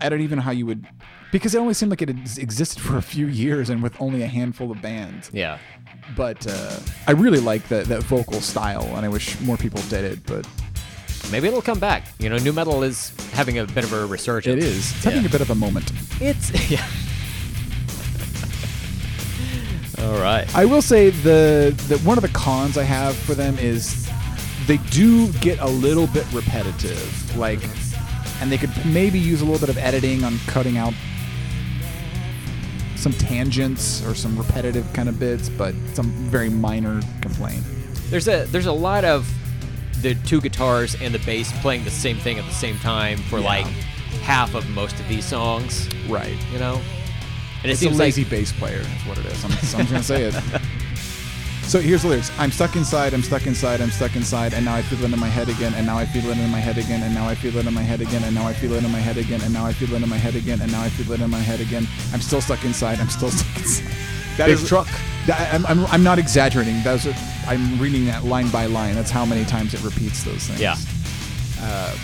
[0.00, 0.86] I don't even know how you would,
[1.30, 4.26] because it only seemed like it existed for a few years and with only a
[4.26, 5.30] handful of bands.
[5.32, 5.58] Yeah.
[6.16, 10.04] But uh, I really like that that vocal style, and I wish more people did
[10.04, 10.26] it.
[10.26, 10.46] But
[11.32, 12.06] Maybe it'll come back.
[12.20, 14.62] You know, nu metal is having a bit of a resurgence.
[14.62, 15.28] it is it's having Yeah.
[15.28, 15.90] a bit of a moment.
[16.20, 16.86] It's yeah.
[19.98, 20.46] All right.
[20.54, 24.08] I will say the the one of the cons I have for them is
[24.66, 27.60] they do get a little bit repetitive, like,
[28.40, 30.92] and they could maybe use a little bit of editing on cutting out
[32.96, 37.62] some tangents or some repetitive kind of bits, but some very minor complaint.
[38.10, 39.26] There's a there's a lot of
[40.02, 43.38] the two guitars and the bass playing the same thing at the same time for
[43.38, 43.46] Yeah.
[43.46, 43.66] like
[44.22, 45.88] half of most of these songs.
[46.08, 46.36] Right.
[46.52, 46.80] You know,
[47.62, 48.80] and it It's a lazy like bass player.
[48.80, 49.44] Is what it is.
[49.44, 50.34] I'm, I'm just gonna say it.
[51.64, 52.30] So here's the lyrics.
[52.38, 55.18] I'm stuck inside, I'm stuck inside, I'm stuck inside, and now I feel it in
[55.18, 57.34] my head again, and now I feel it in my head again, and now I
[57.34, 59.40] feel it in my head again, and now I feel it in my head again,
[59.40, 61.30] and now I feel it in my head again, and now I feel it in
[61.30, 61.86] my head again.
[62.12, 63.86] I'm still stuck inside, I'm still stuck inside.
[64.38, 64.88] That Big is- truck.
[65.26, 66.82] that- I'm, I'm, I'm not exaggerating.
[66.82, 67.14] Those are,
[67.46, 68.94] I'm reading that line by line.
[68.94, 70.60] That's how many times it repeats those things.
[70.60, 70.76] Yeah.
[71.60, 71.94] Uh,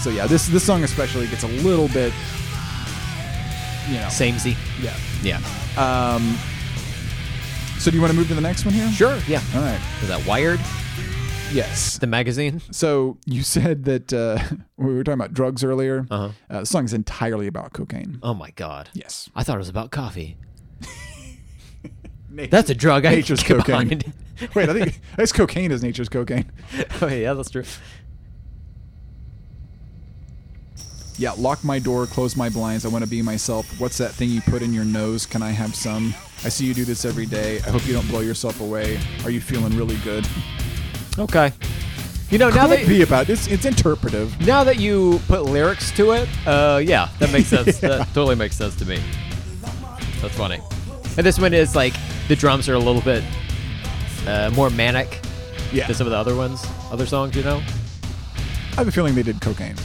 [0.00, 2.12] So yeah, this this song especially gets a little bit,
[3.88, 4.08] you know.
[4.10, 4.56] samey.
[4.80, 4.94] Yeah.
[5.22, 5.40] Yeah.
[5.76, 6.36] Um.
[7.78, 8.88] So do you want to move to the next one here?
[8.92, 9.18] Sure.
[9.26, 9.42] Yeah.
[9.54, 9.80] All right.
[10.02, 10.60] Is that Wired?
[11.52, 11.98] Yes.
[11.98, 12.60] The magazine?
[12.70, 14.38] So you said that uh,
[14.76, 16.06] we were talking about drugs earlier.
[16.10, 16.30] Uh-huh.
[16.50, 18.18] Uh, the song is entirely about cocaine.
[18.22, 18.88] Oh my god.
[18.94, 19.28] Yes.
[19.34, 20.36] I thought it was about coffee.
[22.50, 23.06] That's a drug.
[23.06, 24.02] I Nature's get cocaine.
[24.54, 26.50] Wait, I think I guess cocaine is nature's cocaine.
[27.00, 27.64] oh yeah, that's true.
[31.16, 32.84] Yeah, lock my door, close my blinds.
[32.84, 33.78] I want to be myself.
[33.80, 35.26] What's that thing you put in your nose?
[35.26, 36.12] Can I have some?
[36.44, 37.58] I see you do this every day.
[37.58, 38.98] I hope you don't blow yourself away.
[39.22, 40.26] Are you feeling really good?
[41.16, 41.52] Okay.
[42.30, 44.38] You know, now Could that be about it's it's interpretive.
[44.44, 47.78] now that you put lyrics to it, uh, yeah, that makes sense.
[47.80, 49.00] that totally makes sense to me.
[50.20, 50.58] That's funny.
[51.16, 51.94] And this one is like
[52.28, 53.22] the drums are a little bit
[54.26, 55.20] uh, more manic
[55.72, 57.36] Yeah, than some of the other ones, other songs.
[57.36, 57.62] You know?
[58.72, 59.76] I have a feeling they did cocaine,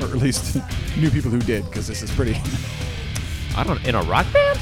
[0.00, 0.56] or at least
[0.96, 2.36] knew people who did, because this is pretty.
[3.56, 4.58] I don't in a rock band.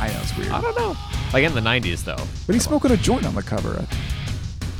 [0.00, 0.50] I know it's weird.
[0.50, 0.96] I don't know.
[1.32, 2.22] Like in the '90s though.
[2.46, 3.84] But he's smoking a joint on the cover.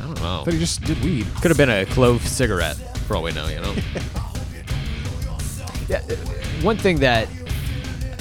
[0.00, 0.42] I don't know.
[0.44, 1.26] thought he just did weed.
[1.40, 2.76] Could have been a clove cigarette,
[3.06, 3.72] for all we know, you know?
[5.88, 6.14] yeah, uh,
[6.62, 7.28] one thing that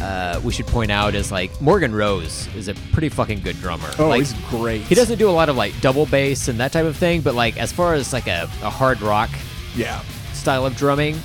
[0.01, 3.89] uh, we should point out is like Morgan Rose is a pretty fucking good drummer.
[3.99, 4.81] Oh, like, he's great.
[4.81, 7.35] he doesn't do a lot of like double bass and that type of thing, but
[7.35, 9.29] like as far as like a, a hard rock
[9.75, 10.01] Yeah.
[10.33, 11.15] style of drumming,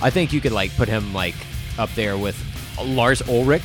[0.00, 1.34] I think you could like put him like
[1.78, 2.36] up there with
[2.82, 3.62] Lars Ulrich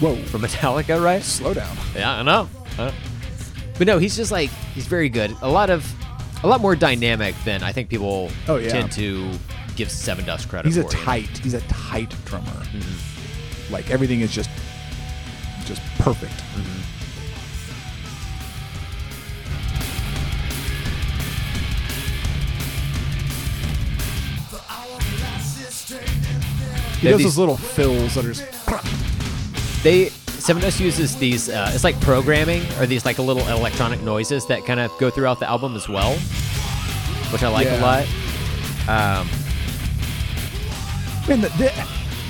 [0.00, 0.16] Whoa.
[0.26, 1.22] from Metallica, right?
[1.22, 1.76] Slow down.
[1.94, 2.48] Yeah, I know.
[2.78, 2.92] Uh,
[3.76, 5.34] But no, he's just like he's very good.
[5.42, 5.84] A lot of,
[6.44, 8.68] a lot more dynamic than I think people Oh, yeah.
[8.70, 9.30] tend to
[9.76, 10.90] give Sevendust credit He's a for.
[10.92, 11.04] you know?
[11.04, 11.38] tight.
[11.38, 12.52] He's a tight drummer.
[13.70, 14.50] Like everything is just,
[15.64, 16.32] just perfect.
[27.00, 28.44] He Yeah, does these- those little fills that are just.
[29.82, 30.10] They
[30.40, 31.48] Sevendust uses these.
[31.48, 35.10] Uh, it's like programming or these like a little electronic noises that kind of go
[35.10, 36.14] throughout the album as well,
[37.30, 38.06] which I like a lot.
[38.88, 39.28] Um,
[41.28, 41.70] Man, the, the,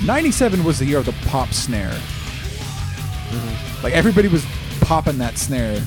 [0.05, 1.97] 97 was the year of the pop snare.
[3.83, 4.45] Like everybody was
[4.81, 5.81] popping that snare.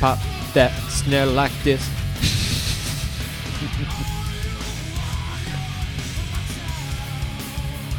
[0.00, 0.18] pop
[0.54, 1.88] that snare like this.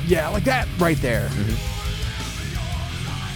[0.08, 1.30] Yeah, like that right there.
[1.30, 1.70] Mm-hmm.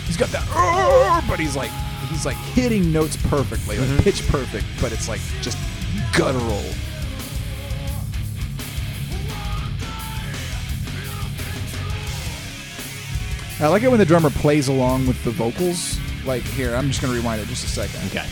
[0.05, 1.71] He's got that, but he's like,
[2.09, 4.03] he's like hitting notes perfectly, like mm-hmm.
[4.03, 5.57] pitch perfect, but it's like just
[6.13, 6.63] guttural.
[13.59, 15.99] I like it when the drummer plays along with the vocals.
[16.25, 18.05] Like here, I'm just gonna rewind it just a second.
[18.07, 18.27] Okay.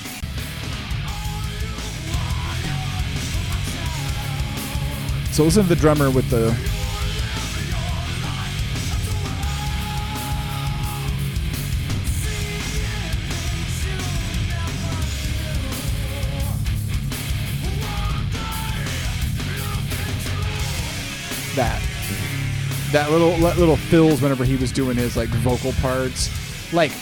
[5.31, 6.74] So listen to the drummer with the.
[22.95, 26.29] That little that little fills whenever he was doing his like vocal parts.
[26.71, 26.93] Like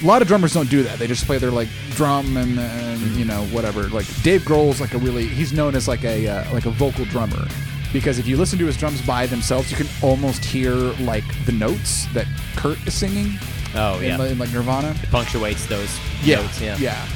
[0.00, 1.00] a lot of drummers don't do that.
[1.00, 3.88] They just play their like drum and, and you know whatever.
[3.88, 7.04] Like Dave Grohl's like a really he's known as like a uh, like a vocal
[7.06, 7.48] drummer
[7.92, 11.52] because if you listen to his drums by themselves, you can almost hear like the
[11.52, 13.32] notes that Kurt is singing
[13.74, 14.14] Oh yeah.
[14.14, 14.94] in, in like Nirvana.
[15.10, 16.60] Punctuates those Yeah, notes.
[16.60, 16.76] Yeah.
[16.78, 17.06] yeah.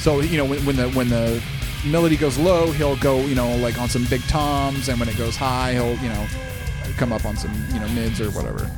[0.00, 1.40] So you know when, when the when the
[1.86, 5.16] melody goes low, he'll go you know like on some big toms, and when it
[5.16, 6.26] goes high, he'll you know
[6.96, 8.70] come up on some you know mids or whatever.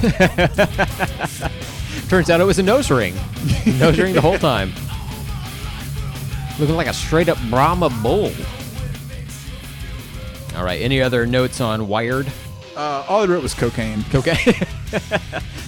[2.08, 3.14] Turns out it was a nose ring.
[3.78, 4.72] nose ring the whole time.
[6.58, 8.32] Looking like a straight up Brahma bull.
[10.56, 10.80] All right.
[10.80, 12.30] Any other notes on Wired?
[12.76, 14.04] Uh, all I wrote was cocaine.
[14.04, 14.36] Cocaine.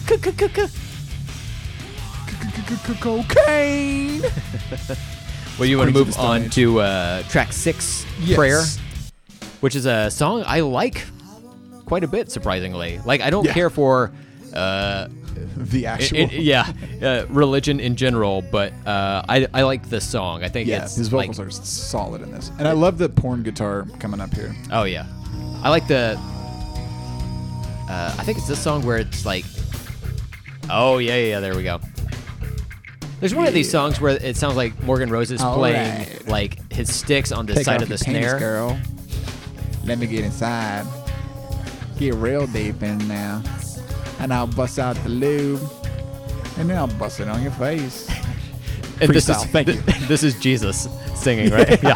[3.01, 4.23] Cocaine.
[5.59, 6.55] Well, you want to move on Age.
[6.55, 8.37] to uh, track six, Yes.
[8.37, 8.63] Prayer.
[9.61, 11.05] which is a song I like
[11.87, 12.99] quite a bit, surprisingly.
[13.05, 13.53] Like, I don't Yeah.
[13.53, 14.13] care for,
[14.55, 15.09] uh,
[15.57, 16.19] The it- actual.
[16.19, 16.73] it- yeah,
[17.03, 20.43] uh, religion in general, but uh, I I like this song.
[20.45, 23.09] I think yeah, it's his vocals like, are solid in this, and I love the
[23.09, 24.55] porn guitar coming up here.
[24.71, 25.07] Oh yeah,
[25.63, 26.19] I like the.
[27.89, 29.45] Uh, I think it's this song where it's like,
[30.71, 31.81] oh yeah, yeah, yeah, there we go.
[33.23, 36.27] There's one of these songs where it sounds like Morgan Rose is All playing right.
[36.27, 38.37] like his sticks on the Take side of the snare.
[38.37, 38.77] girl.
[39.85, 40.85] Let me get inside.
[42.01, 43.41] Get real deep in now,
[44.19, 45.61] and I'll bust out the lube,
[46.59, 48.11] and then I'll bust it on your face.
[49.01, 49.75] And this is thank you.
[50.09, 51.81] this is Jesus singing, right?
[51.83, 51.95] yeah.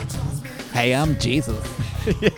[0.73, 1.59] Hey, I'm Jesus.
[2.21, 2.31] yeah.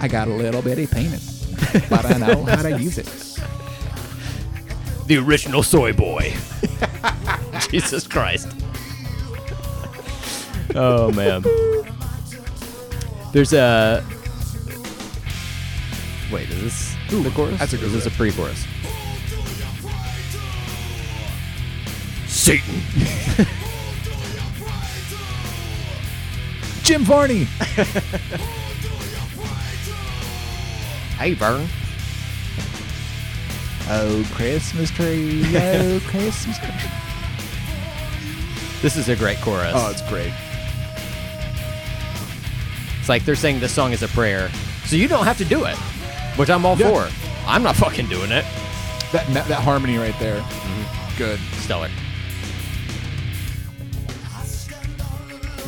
[0.00, 1.46] I got a little bitty penis,
[1.88, 3.31] but I know how to use it.
[5.12, 6.32] The original soy boy.
[7.70, 8.48] Jesus Christ.
[10.74, 11.42] Oh man.
[13.32, 14.02] There's a.
[16.32, 17.58] Wait, is this the chorus?
[17.58, 18.64] that's a good Is this a pre-chorus?
[22.26, 22.80] Satan.
[26.84, 27.46] Jim Varney.
[31.18, 31.68] Hey, Vern.
[33.94, 35.42] Oh, Christmas tree.
[35.54, 36.68] Oh, Christmas tree.
[38.80, 39.72] This is a great chorus.
[39.74, 40.32] Oh, it's great.
[42.98, 44.50] It's like they're saying this song is a prayer,
[44.86, 45.76] so you don't have to do it,
[46.36, 46.88] which I'm all Yeah.
[46.90, 47.12] for.
[47.46, 48.44] I'm not fucking doing it.
[49.12, 50.40] That that, that harmony right there.
[50.40, 51.18] Mm-hmm.
[51.18, 51.38] Good.
[51.60, 51.90] Stellar.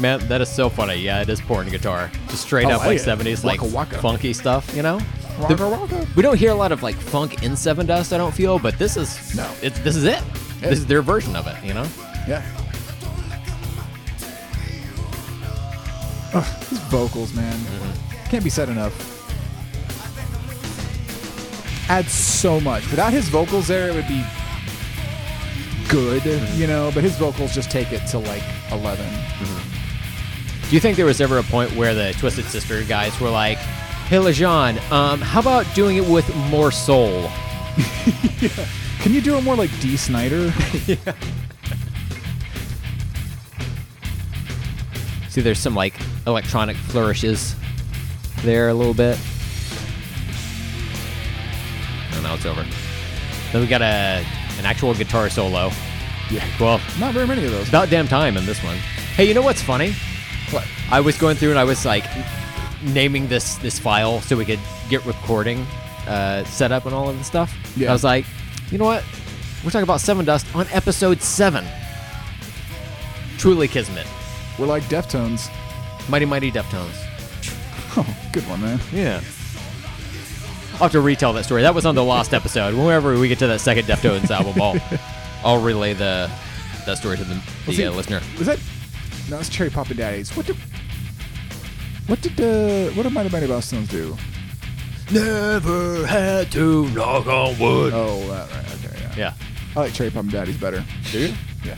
[0.00, 0.96] Man, that is so funny.
[0.96, 2.10] Yeah, it is porn guitar.
[2.28, 3.14] Just straight Oh, up like yeah.
[3.16, 3.98] 70s, like Waka waka.
[3.98, 4.98] funky stuff, you know?
[5.40, 8.78] The- We don't hear a lot of like funk in Sevendust, I don't feel, but
[8.78, 9.48] this is No.
[9.62, 10.22] It's this is it.
[10.62, 10.70] Yeah.
[10.70, 11.86] This is their version of it, you know?
[12.28, 12.42] Yeah.
[16.34, 17.52] Ugh, his vocals, man.
[17.52, 18.28] Mm-hmm.
[18.30, 18.92] Can't be said enough.
[21.88, 22.88] Adds so much.
[22.90, 24.24] Without his vocals there, it would be
[25.88, 26.60] good, Mm-hmm.
[26.60, 28.42] you know, but his vocals just take it to like
[28.72, 29.04] 11.
[30.68, 33.58] Do you think there was ever a point where the Twisted Sister guys were like,
[34.08, 37.30] "Hey, Lajon, um, how about doing it with more soul?"
[39.00, 40.52] Can you do it more like Dee Snider?
[45.28, 45.94] See, there's some like
[46.26, 47.56] electronic flourishes
[48.42, 49.18] there a little bit.
[52.12, 52.64] And now it's over.
[53.52, 54.24] Then we got a
[54.58, 55.70] an actual guitar solo.
[56.30, 56.46] yeah.
[56.60, 57.68] Well, Not very many of those.
[57.68, 58.76] about damn time in this one.
[59.16, 59.92] Hey, you know what's funny?
[60.50, 60.64] What?
[60.90, 62.04] I was going through and I was like
[62.84, 65.66] naming this this file so we could get recording
[66.06, 67.54] uh, set up and all of the stuff.
[67.76, 67.90] Yeah.
[67.90, 68.26] I was like,
[68.70, 69.04] you know what?
[69.64, 71.64] We're talking about Sevendust on episode seven.
[73.38, 74.06] Truly Kismet.
[74.58, 75.50] We're like Deftones.
[76.08, 77.00] Mighty Mighty Deftones.
[77.96, 78.80] Oh, good one, man.
[78.92, 79.20] Yeah.
[80.72, 81.62] I'll have to retell that story.
[81.62, 82.74] That was on the last episode.
[82.74, 84.98] Whenever we get to that second Deftones album, I'll,
[85.44, 86.28] I'll relay the
[86.86, 88.20] that story to the, the uh, listener.
[88.36, 88.58] Was that?
[89.30, 90.36] No, it's Cherry Poppin' Daddies.
[90.36, 90.56] What did?
[92.06, 94.16] What did uh, what did Mighty Mighty Bosstones do?
[95.10, 97.92] Never had to knock on wood.
[97.94, 98.74] Oh, that right.
[98.86, 99.14] Okay, yeah.
[99.16, 99.32] Yeah.
[99.76, 100.84] I like Cherry Poppin' Daddies better.
[101.10, 101.34] Do you?
[101.64, 101.76] Yeah.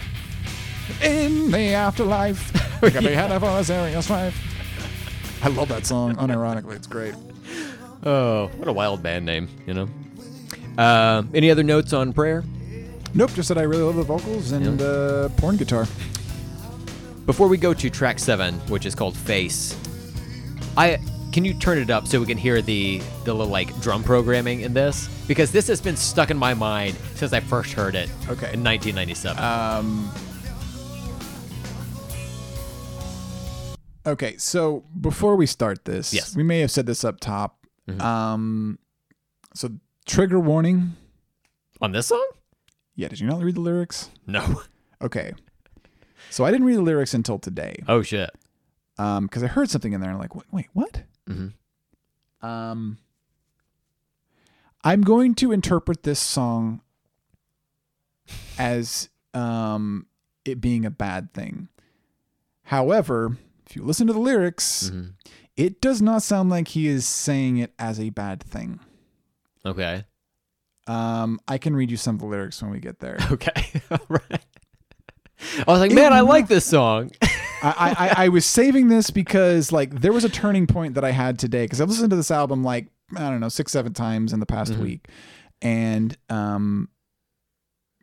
[1.03, 4.37] In the afterlife, we got the head of a serious life.
[5.43, 6.17] I love that song.
[6.17, 7.15] Unironically, it's great.
[8.05, 9.89] Oh, what a wild band name, you know.
[10.79, 12.45] Uh, any other notes on prayer?
[13.15, 15.87] Nope, just that I really love the vocals and uh, porn guitar.
[17.27, 19.77] Before we go to track seven, which is called Face,
[20.77, 20.99] I
[21.33, 24.61] can you turn it up so we can hear the the little like drum programming
[24.61, 28.09] in this because this has been stuck in my mind since I first heard it.
[28.29, 28.53] Okay.
[28.53, 29.43] In 1997.
[29.43, 30.11] Um,
[34.07, 36.37] okay, so before we start this, Yes.
[36.37, 37.59] we may have said this up top.
[37.89, 38.01] Mhm.
[38.01, 38.79] Um,
[39.55, 39.71] so
[40.07, 40.97] trigger warning.
[41.83, 42.27] on this song?
[42.95, 44.09] Yeah, did you not read the lyrics?
[44.27, 44.63] No.
[45.03, 45.35] Okay.
[46.31, 47.77] So I didn't read the lyrics until today.
[47.87, 48.31] Oh shit.
[48.99, 51.03] Um, because I heard something in there and I'm like, wait, wait what?
[51.29, 51.53] Mhm.
[52.43, 52.99] Um,
[54.85, 56.81] I'm going to interpret this song
[58.59, 60.07] as um
[60.45, 61.69] it being a bad thing.
[62.65, 63.37] However,
[63.69, 65.13] if you listen to the lyrics, Mhm.
[65.57, 68.81] it does not sound like he is saying it as a bad thing.
[69.65, 70.05] Okay.
[70.87, 73.19] Um, I can read you some of the lyrics when we get there.
[73.33, 73.83] Okay.
[73.91, 74.45] All right.
[75.67, 77.11] I was like, man, I like this song.
[77.63, 81.11] I, I, I was saving this because like there was a turning point that I
[81.11, 82.87] had today because I've listened to this album like
[83.17, 84.79] I don't know six seven times in the past Mhm.
[84.81, 85.09] week,
[85.63, 86.89] and um,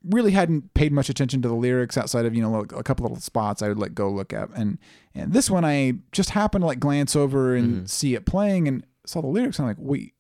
[0.04, 3.20] really hadn't paid much attention to the lyrics outside of you know a couple little
[3.20, 4.78] spots I would like go look at, and
[5.16, 8.86] and this one I just happened to like glance over and see it playing and
[9.06, 9.60] saw the lyrics.
[9.60, 10.14] And I'm like, wait,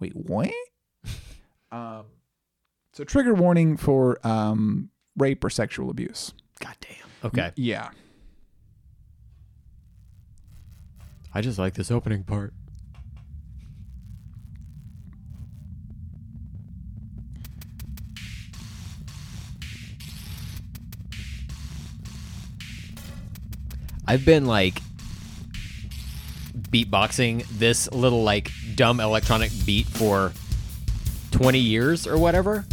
[0.00, 0.50] wait, what?
[1.72, 2.04] um,
[2.92, 6.32] so trigger warning for um rape or sexual abuse.
[6.60, 7.08] God damn.
[7.24, 7.52] Okay.
[7.56, 7.90] Yeah.
[11.34, 12.52] I just like this opening part.
[24.06, 24.80] I've been like
[26.70, 30.32] beatboxing this little like dumb electronic beat for
[31.32, 32.64] 20 years or whatever.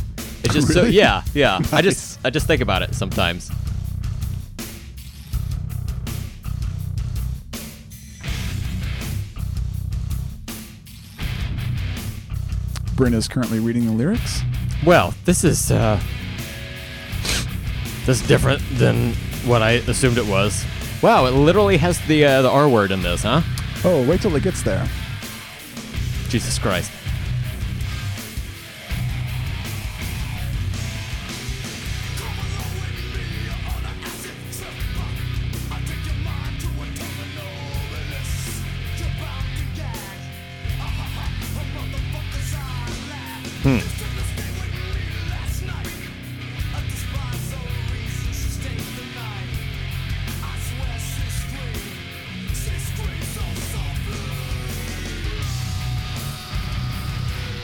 [0.44, 0.96] It's just so Really?
[0.96, 1.60] yeah, yeah.
[1.74, 3.52] I just I just think about it sometimes.
[12.96, 14.42] Brenna's currently reading the lyrics.
[14.84, 16.02] Well, this is uh
[18.08, 19.14] this is different than
[19.46, 20.66] what I assumed it was.
[21.04, 23.44] Wow, it literally has the uh, the R word in this, huh?
[23.84, 24.90] Oh, wait till it gets there.
[26.30, 26.92] Jesus Christ.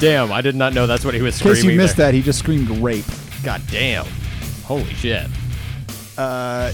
[0.01, 1.55] Damn, I did not know that's what he was In screaming.
[1.57, 2.07] case you missed there.
[2.07, 3.05] that, he just screamed rape.
[3.43, 4.07] God damn.
[4.63, 5.27] Holy shit.
[6.17, 6.71] Uh,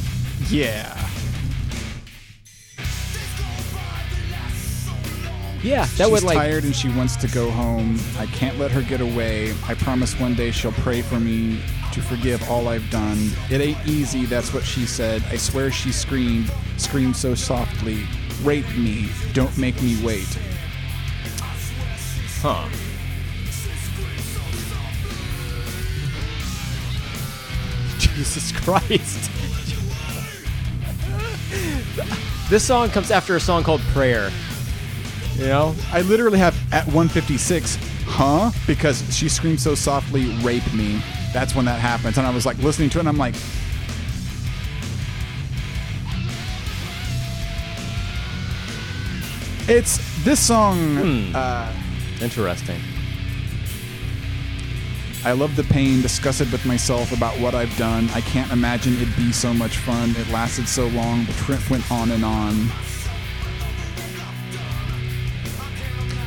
[0.49, 0.93] yeah.
[5.61, 7.99] Yeah, that She's would like tired and she wants to go home.
[8.17, 9.53] I can't let her get away.
[9.67, 11.59] I promise one day she'll pray for me
[11.91, 13.31] to forgive all I've done.
[13.49, 15.21] It ain't easy, that's what she said.
[15.29, 18.05] I swear she screamed, screamed so softly.
[18.43, 20.27] Rape me, don't make me wait.
[22.41, 22.65] Huh.
[28.17, 29.29] Jesus Christ.
[32.49, 34.31] this song comes after a song called Prayer.
[35.35, 35.75] You know?
[35.91, 37.77] I literally have at 156,
[38.07, 38.49] huh?
[38.65, 40.99] Because she screamed so softly, rape me.
[41.31, 42.17] That's when that happens.
[42.17, 43.35] And I was like listening to it and I'm like,
[49.69, 51.35] it's this song.
[51.35, 51.71] Uh,
[52.19, 52.81] Interesting.
[55.27, 58.09] I love the pain, discuss it with myself about what I've done.
[58.13, 60.11] I can't imagine it'd be so much fun.
[60.11, 61.25] It lasted so long.
[61.25, 62.69] The trip went on and on.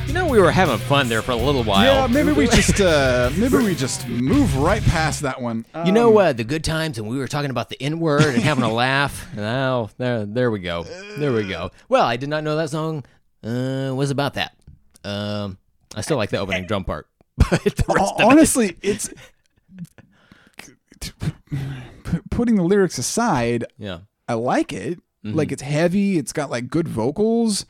[0.06, 1.82] You know, we were having fun there for a little while.
[1.82, 5.64] Yeah, maybe we just uh, maybe we just move right past that one.
[5.86, 8.42] You know uh, the good times and we were talking about the N word and
[8.42, 9.26] having a laugh.
[9.38, 10.82] Oh, there, there we go.
[11.16, 11.70] There we go.
[11.88, 13.02] Well, I did not know that song
[13.42, 14.54] uh, was about that.
[15.04, 15.56] Um,
[15.96, 17.06] I still like the opening drum part,
[17.50, 19.10] but of it, honestly, it's
[22.30, 23.64] putting the lyrics aside.
[23.78, 24.00] yeah.
[24.28, 24.98] I like it.
[25.24, 25.36] Mm-hmm.
[25.36, 26.16] Like it's heavy.
[26.18, 27.66] It's got like good vocals.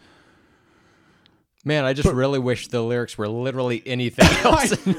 [1.64, 4.74] Man, I just really wish the lyrics were literally anything else.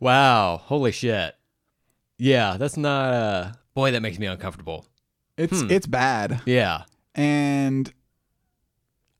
[0.00, 1.34] wow, holy shit.
[2.18, 3.12] Yeah, that's not.
[3.14, 4.86] Uh, boy, that makes me uncomfortable.
[5.36, 5.70] It's Hmm.
[5.70, 6.82] it's bad, Yeah.
[7.14, 7.92] and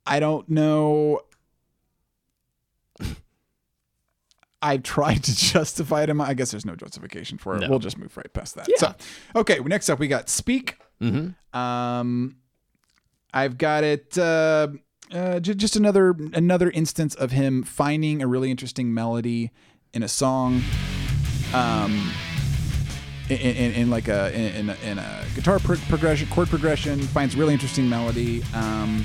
[0.06, 1.20] I don't know.
[4.62, 6.10] I've tried to justify it.
[6.10, 7.60] in my- I guess there's no justification for it.
[7.62, 7.68] No.
[7.70, 8.68] We'll just move right past that.
[8.68, 8.76] Yeah.
[8.78, 8.94] So,
[9.36, 9.59] okay.
[9.59, 11.59] Next up, we got "Speak." Mm-hmm.
[11.59, 12.36] Um,
[13.34, 14.16] I've got it.
[14.16, 14.68] Uh,
[15.12, 19.51] uh, j- just another another instance of him finding a really interesting melody
[19.93, 20.62] in a song.
[21.52, 22.12] Um,
[23.28, 27.01] in, in, in like a in, in a, in a guitar pro- progression, chord progression,
[27.01, 28.43] finds really interesting melody.
[28.55, 29.05] Um,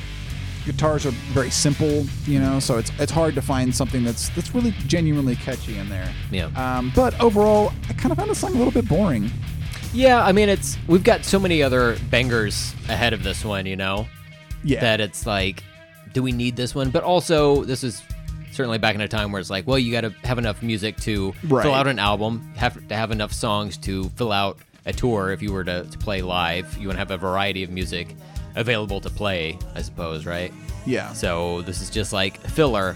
[0.67, 4.53] guitars are very simple, you know, so it's it's hard to find something that's that's
[4.53, 6.13] really genuinely catchy in there.
[6.31, 6.49] Yeah.
[6.55, 9.31] Um, but overall, I kind of found the song a little bit boring.
[9.93, 13.75] Yeah, I mean, it's we've got so many other bangers ahead of this one, you
[13.77, 14.05] know,
[14.63, 14.81] Yeah.
[14.81, 15.63] that it's like,
[16.13, 16.91] do we need this one?
[16.91, 18.03] But also, this is
[18.51, 20.97] certainly back in a time where it's like, well, you got to have enough music
[21.01, 21.63] to Right.
[21.63, 25.31] fill out an album, have to have enough songs to fill out a tour.
[25.31, 28.15] If you were to, to play live, you want to have a variety of music
[28.57, 30.51] available to play, I suppose, right?
[30.85, 31.13] yeah.
[31.13, 32.95] So this is just like filler.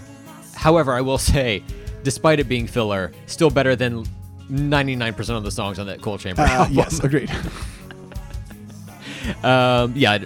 [0.54, 1.62] However, I will say,
[2.02, 4.04] despite it being filler, still better than
[4.50, 6.74] 99% of the songs on that Coal Chamber Uh, album.
[6.74, 7.30] yes, agreed.
[9.44, 10.18] Um, yeah,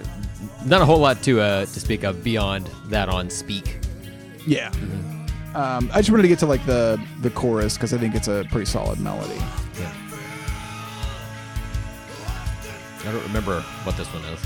[0.64, 3.78] not a whole lot to uh, to speak of beyond that on Speak.
[4.46, 4.70] Yeah.
[5.54, 8.28] Um, I just wanted to get to like the the chorus because I think it's
[8.28, 9.34] a pretty solid melody.
[9.78, 9.92] Yeah.
[13.00, 14.40] I don't remember what this one is.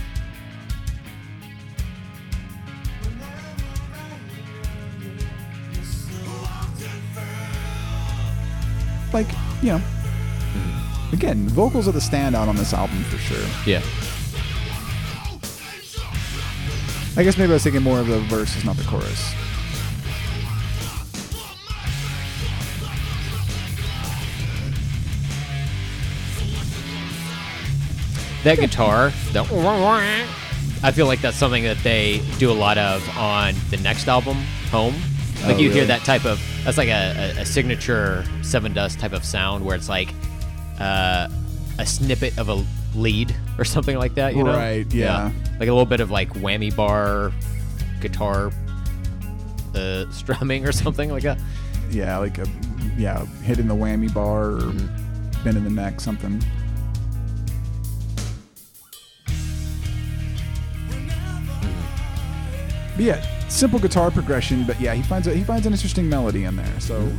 [9.12, 9.28] Like
[9.62, 11.15] you know, mm-hmm.
[11.15, 13.47] again, vocals are the standout on this album for sure.
[13.66, 13.82] Yeah.
[17.16, 19.35] I guess maybe I was thinking more of the verses, not the chorus.
[28.43, 29.43] That guitar, the
[30.82, 34.37] I feel like that's something that they do a lot of on the next album,
[34.70, 34.95] Home.
[35.45, 39.12] Like Oh, you hear that type of that's like a, a, a signature Sevendust type
[39.12, 40.09] of sound where it's like
[40.79, 41.29] uh,
[41.79, 42.65] a snippet of a
[42.95, 44.35] lead or something like that.
[44.37, 45.33] You know, Right, yeah.
[45.59, 47.33] like a little bit of like whammy bar
[48.01, 48.51] guitar
[49.75, 51.41] uh, strumming or something like that.
[51.91, 52.47] Yeah, like a
[52.99, 55.45] yeah, hitting the whammy bar or Mm-hmm.
[55.45, 56.43] bending the neck, something.
[62.97, 66.44] But yeah, simple guitar progression, but yeah, he finds a, he finds an interesting melody
[66.44, 67.10] in there, so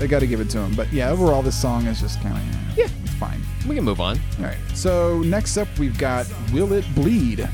[0.00, 0.74] I got to give it to him.
[0.74, 2.88] But yeah, overall, this song is just kind of Yeah.
[3.02, 3.40] it's fine.
[3.66, 4.18] We can move on.
[4.38, 7.48] All right, so next up we've got "Will It Bleed."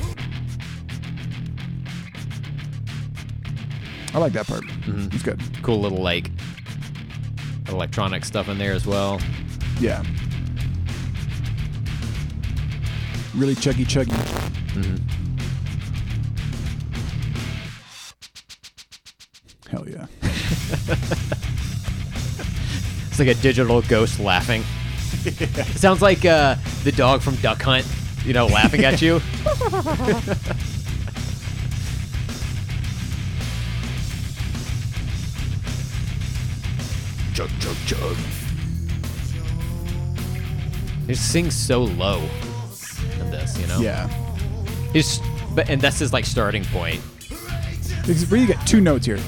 [4.14, 4.62] I like that part.
[4.62, 5.08] Mm-hmm.
[5.12, 5.40] It's good.
[5.62, 6.30] Cool little like
[7.68, 9.20] electronic stuff in there as well.
[9.80, 10.04] Yeah.
[13.34, 14.12] Really chuggy chuggy.
[19.74, 20.06] Hell yeah.
[23.14, 24.64] It's like a digital ghost laughing.
[25.24, 27.86] It sounds like uh, the dog from Duck Hunt,
[28.24, 29.20] you know, laughing at you.
[37.34, 38.16] Chug chug chug.
[41.06, 42.20] He sings so low
[43.20, 43.78] in this, you know.
[43.78, 44.08] Yeah.
[44.92, 45.20] He's,
[45.54, 47.00] but and that's his like starting point.
[48.00, 49.20] Because you get two notes here.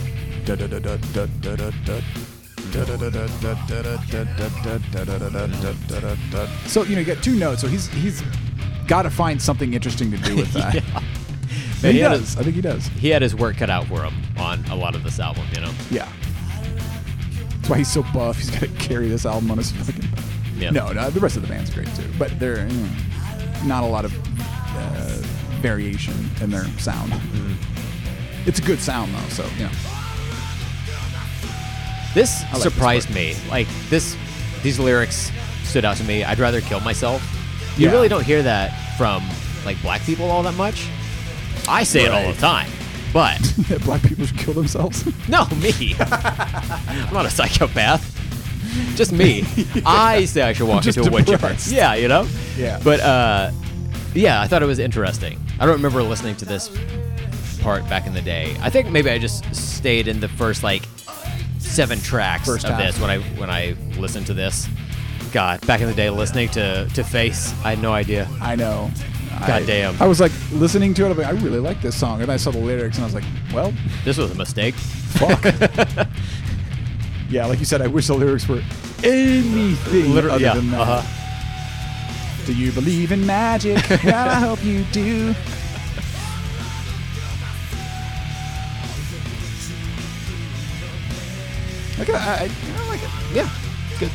[6.67, 8.23] So you know you get two notes, so he's he's
[8.87, 10.75] got to find something interesting to do with that.
[10.75, 11.01] Yeah.
[11.81, 12.21] He he, does.
[12.21, 12.87] his, I think he does.
[12.87, 15.61] he had his work cut out for him on a lot of this album, you
[15.61, 15.73] know.
[15.91, 16.11] Yeah.
[17.57, 18.39] That's why he's so buff.
[18.39, 20.09] He's got to carry this album on his fucking.
[20.57, 20.71] Yeah.
[20.71, 22.67] No, no, the rest of the band's great too, but know,
[23.65, 25.19] not a lot of uh,
[25.61, 27.13] variation in their sound.
[27.13, 28.49] Mm-hmm.
[28.49, 29.71] It's a good sound though, so you know.
[32.17, 33.35] This like this surprised me.
[33.51, 34.17] Like this,
[34.63, 35.31] these lyrics
[35.65, 36.25] stood out to me.
[36.25, 37.23] I'd rather kill myself.
[37.77, 37.93] You Yeah.
[37.93, 39.23] really don't hear that from
[39.67, 40.89] like black people all that much.
[41.69, 42.71] I say it all the time,
[43.13, 43.39] but
[43.69, 45.05] that black people should kill themselves.
[45.29, 45.95] no, me.
[46.01, 48.15] I'm not a psychopath.
[48.97, 49.45] Just me.
[49.85, 51.55] I say I should walk into a wood chipper.
[51.69, 52.27] Yeah, you know.
[52.57, 52.81] Yeah.
[52.83, 53.51] But uh,
[54.15, 55.39] yeah, I thought it was interesting.
[55.61, 56.71] I don't remember listening to this
[57.61, 58.57] part back in the day.
[58.63, 60.83] I think maybe I just stayed in the first like
[61.77, 62.81] seven tracks First of half.
[62.83, 64.67] this when I when I listened to this.
[65.33, 68.29] God, back in the day, listening to to Face, I had no idea.
[68.41, 68.91] I know.
[69.39, 69.97] I, Goddamn.
[70.01, 71.11] I was like listening to it.
[71.11, 73.15] I'm like, I really like this song, and I saw the lyrics, and I was
[73.15, 73.73] like, well,
[74.05, 74.75] This was a mistake.
[74.75, 75.45] fuck.
[77.29, 78.63] yeah, like you said, I wish the lyrics were
[79.05, 80.55] anything Literally, other yeah.
[80.55, 80.81] than that.
[80.81, 82.43] Uh-huh.
[82.47, 83.77] Do you believe in magic?
[84.07, 85.35] I hope you do.
[92.15, 93.11] I, I, I like it.
[93.35, 93.51] Yeah,
[93.99, 94.11] good.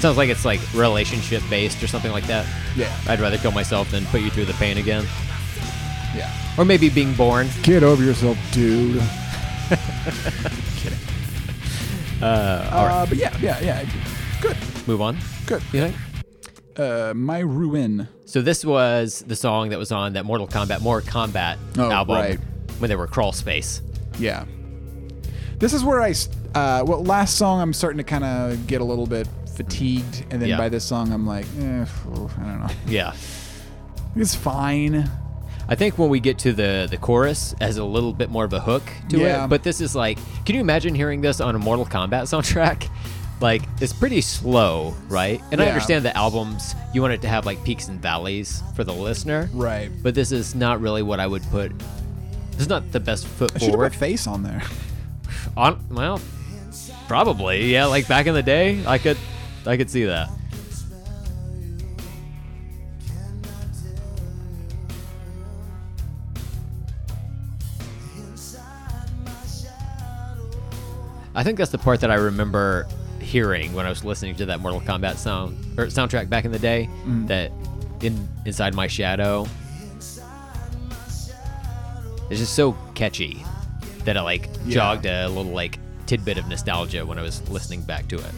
[0.00, 2.46] Sounds like it's like relationship based or something like that.
[2.76, 2.94] Yeah.
[3.08, 5.04] I'd rather kill myself than put you through the pain again.
[6.14, 6.30] Yeah.
[6.58, 7.48] Or maybe being born.
[7.62, 8.96] Get over yourself, dude.
[10.76, 10.98] Kidding.
[12.22, 13.84] Uh, all right, Uh, but yeah, yeah, yeah.
[14.40, 14.56] Good.
[14.86, 15.16] move on.
[15.46, 15.62] Good.
[15.72, 15.96] You think?
[16.76, 18.06] Uh, My Ruin.
[18.26, 22.16] So this was the song that was on that Mortal Kombat More Kombat Oh, album
[22.16, 22.38] right.
[22.78, 23.80] when they were Crawlspace.
[24.18, 24.44] Yeah.
[25.58, 26.10] This is where I,
[26.54, 30.40] uh, well, last song I'm starting to kind of get a little bit fatigued, and
[30.42, 30.58] then Yeah.
[30.58, 32.68] by this song I'm like, eh, phew, I don't know.
[32.88, 33.12] Yeah.
[34.16, 35.10] It's fine.
[35.68, 38.44] I think when we get to the the chorus, it has a little bit more
[38.44, 39.44] of a hook to Yeah.
[39.44, 39.48] it.
[39.48, 42.88] But this is like, can you imagine hearing this on a Mortal Kombat soundtrack?
[43.40, 45.40] Like, it's pretty slow, right?
[45.50, 45.70] And I Yeah.
[45.72, 49.50] understand the albums, you want it to have like peaks and valleys for the listener.
[49.52, 49.90] Right.
[50.00, 51.72] But this is not really what I would put.
[52.52, 53.92] This is not the best foot I should have forward.
[53.94, 54.62] put face on there.
[55.56, 56.20] On well,
[57.06, 57.86] probably yeah.
[57.86, 59.16] Like back in the day, I could,
[59.66, 60.30] I could see that.
[71.36, 72.86] I think that's the part that I remember
[73.20, 76.58] hearing when I was listening to that Mortal Kombat sound or soundtrack back in the
[76.58, 76.88] day.
[77.04, 77.26] Mm.
[77.26, 77.50] That
[78.02, 79.46] in inside my shadow,
[82.30, 83.44] it's just so catchy
[84.04, 84.74] that it like Yeah.
[84.74, 88.34] jogged a little like tidbit of nostalgia when I was listening back to it.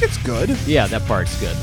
[0.00, 0.50] It's good.
[0.66, 1.56] Yeah, that part's good.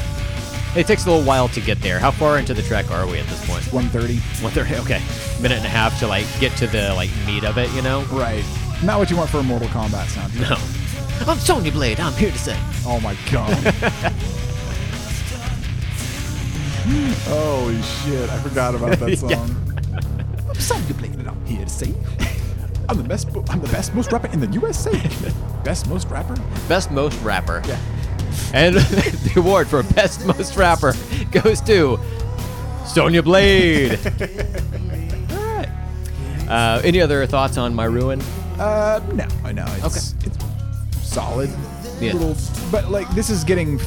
[0.76, 2.00] It takes a little while to get there.
[2.00, 3.64] How far into the track are we at this point?
[3.72, 4.20] 130.
[4.44, 4.76] One thirty.
[4.76, 5.02] Okay,
[5.42, 7.72] minute and a half to like get to the like meat of it.
[7.72, 8.04] You know?
[8.12, 8.44] Right.
[8.84, 10.50] Not what you want for a Mortal Kombat soundtrack.
[10.50, 11.32] No.
[11.32, 12.00] I'm Sonya Blade.
[12.02, 12.58] I'm here to say.
[12.86, 13.56] Oh my god.
[17.28, 19.46] Holy shit, I forgot about that Yeah.
[19.46, 19.56] song.
[20.50, 21.94] I'm Sonya Blade and I'm here to say
[22.88, 24.92] I'm the best I'm the best most rapper in the USA.
[25.64, 26.36] best most rapper?
[26.68, 27.62] Best most rapper.
[27.66, 27.80] Yeah.
[28.54, 30.94] And the award for best most rapper
[31.32, 32.00] goes to
[32.86, 34.00] Sonya Blade.
[35.32, 35.70] All right.
[36.48, 38.22] Uh, any other thoughts on my ruin?
[38.60, 39.66] Uh no, I know.
[39.84, 40.38] It's it's
[41.02, 41.50] solid.
[42.00, 42.14] Yeah.
[42.14, 42.36] Little
[42.72, 43.80] but like this is getting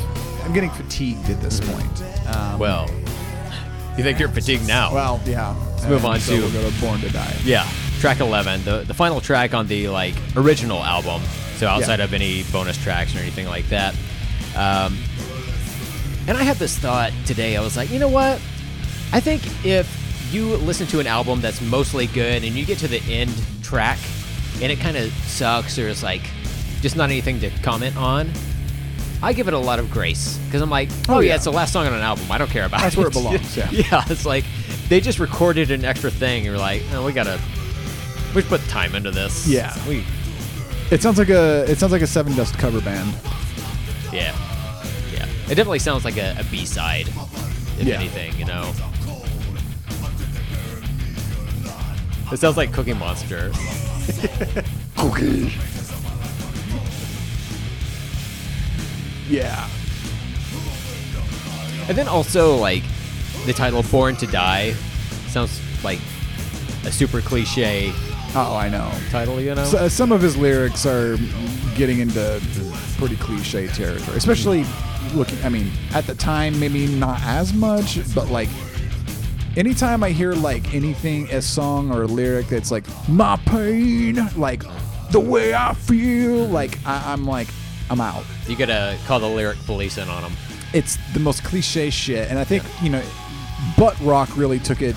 [0.44, 2.02] I'm getting fatigued at this point.
[2.34, 2.88] Um, Well,
[3.96, 4.92] you think you're fatigued now?
[4.94, 5.54] well, yeah.
[5.72, 7.36] Let's move on so to- we'll go to Born to Die.
[7.44, 7.66] Yeah,
[8.00, 11.22] track 11, the the final track on the like original album.
[11.56, 12.04] So outside Yeah.
[12.04, 13.94] of any bonus tracks or anything like that.
[14.56, 14.96] Um,
[16.26, 17.56] and I had this thought today.
[17.56, 18.40] I was like, you know what?
[19.12, 19.88] I think if
[20.32, 23.98] you listen to an album that's mostly good and you get to the end track
[24.60, 26.20] and it kind of sucks or it's like
[26.82, 28.30] just not anything to comment on,
[29.22, 31.28] I give it a lot of grace because I'm like, oh, Oh, yeah.
[31.30, 31.34] yeah.
[31.36, 32.30] it's the last song on an album.
[32.30, 32.98] I don't care about That's it.
[32.98, 33.70] where it belongs, yeah.
[33.70, 34.44] yeah, it's like
[34.88, 36.38] they just recorded an extra thing.
[36.38, 37.40] And you're like, oh, we gotta,
[38.34, 39.48] we should put time into this.
[39.48, 39.74] Yeah.
[39.88, 40.04] we,
[40.90, 43.14] It sounds like a it sounds like a Sevendust cover band.
[44.12, 44.34] Yeah,
[45.12, 45.26] yeah.
[45.46, 47.08] It definitely sounds like a, a B side,
[47.78, 47.96] if Yeah.
[47.96, 48.72] anything, you know.
[52.30, 53.50] It sounds like Cookie Monster.
[54.96, 55.52] Cookie.
[59.28, 59.68] Yeah.
[61.88, 62.82] And then also like
[63.46, 64.72] the title "Born to Die"
[65.28, 65.98] sounds like
[66.84, 67.92] a super cliche
[68.34, 68.90] Oh, I know.
[69.10, 69.64] title, you know.
[69.64, 71.16] So, uh, some of his lyrics are
[71.76, 72.40] getting into
[72.98, 74.64] pretty cliche territory, especially
[75.14, 75.42] looking.
[75.44, 78.48] I mean, at the time, maybe not as much, but like
[79.56, 84.62] anytime I hear like anything, a song or a lyric that's like my pain, like
[85.10, 87.48] the way I feel, like I, I'm like
[87.90, 88.24] I'm out.
[88.46, 90.32] you gotta call the lyric police in on them.
[90.74, 93.02] It's the most cliche shit, and I think you know,
[93.76, 94.94] butt rock really took it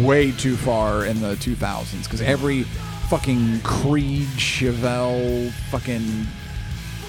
[0.00, 2.62] way too far in the 2000s because every
[3.08, 6.26] fucking Creed, Chevelle, fucking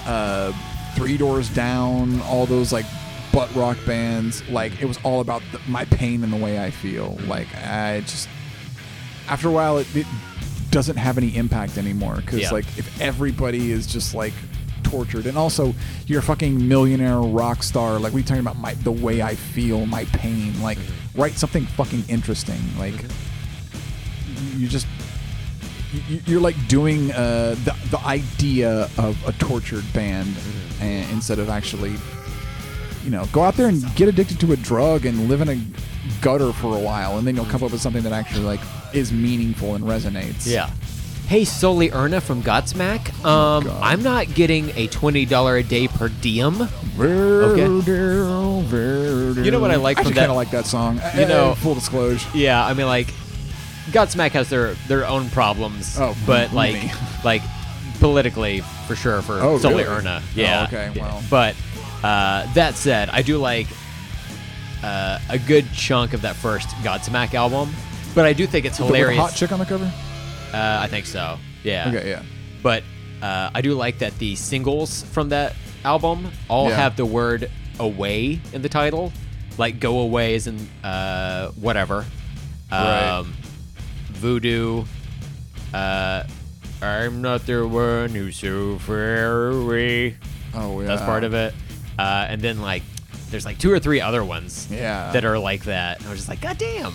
[0.06, 0.54] uh,
[0.96, 2.86] Three Doors Down, all those like
[3.32, 6.72] butt rock bands, like it was all about the, my pain and the way I
[6.72, 7.18] feel.
[7.28, 8.28] Like I just
[9.28, 10.08] after a while it, it
[10.72, 12.52] doesn't have any impact anymore because Yeah.
[12.52, 14.34] like if everybody is just like
[14.84, 15.74] tortured and also
[16.06, 19.86] you're a fucking millionaire rock star like we talking about my the way i feel
[19.86, 20.78] my pain like
[21.18, 22.94] write something fucking interesting like
[24.56, 24.88] you just
[26.10, 30.34] you- you're like doing uh, the, the idea of a tortured band
[30.82, 31.96] and instead of actually
[33.04, 35.60] you know go out there and get addicted to a drug and live in a
[36.22, 38.60] gutter for a while and then you'll come up with something that actually like
[38.94, 40.46] is meaningful and resonates.
[40.48, 40.70] Yeah.
[41.28, 43.10] Hey, Sully Erna from Godsmack.
[43.26, 43.80] Um, God.
[43.84, 46.62] I'm not getting a twenty dollar a day per diem.
[46.98, 47.64] okay
[49.44, 51.28] You know what I like I from that- kind of like that song You Uh,
[51.28, 53.14] know- full disclosure Yeah, I mean like
[53.92, 55.98] Godsmack has their their own problems.
[56.00, 56.56] Oh, but me.
[56.58, 57.42] like like
[58.00, 59.86] politically for sure for Oh, Soli really?
[59.86, 60.22] Erna.
[60.24, 60.64] Oh, Yeah.
[60.64, 61.22] okay, well.
[61.30, 61.56] But
[62.04, 63.68] uh, that said, I do like
[64.84, 67.74] uh, a good chunk of that first Godsmack album.
[68.16, 69.22] But I do think it's The- with the hilarious.
[69.22, 69.92] hot chick on the cover
[70.58, 71.38] Uh, I think so.
[71.64, 71.90] Yeah.
[71.90, 72.24] okay yeah
[72.64, 72.84] But
[73.22, 76.76] uh, I do like that the singles from that album all Yeah.
[76.76, 79.12] have the word "away" in the title,
[79.58, 82.06] like "go away" is in uh, whatever.
[82.72, 83.10] Right.
[83.20, 83.34] Um,
[84.12, 84.84] Voodoo.
[85.74, 86.24] Uh,
[86.82, 90.18] I'm not the one who's so far away.
[90.54, 91.54] oh yeah That's part of it.
[91.98, 92.84] Uh, and then like,
[93.32, 95.12] there's like two or three other ones Yeah.
[95.12, 95.98] that are like that.
[96.00, 96.94] And I was just like, God damn.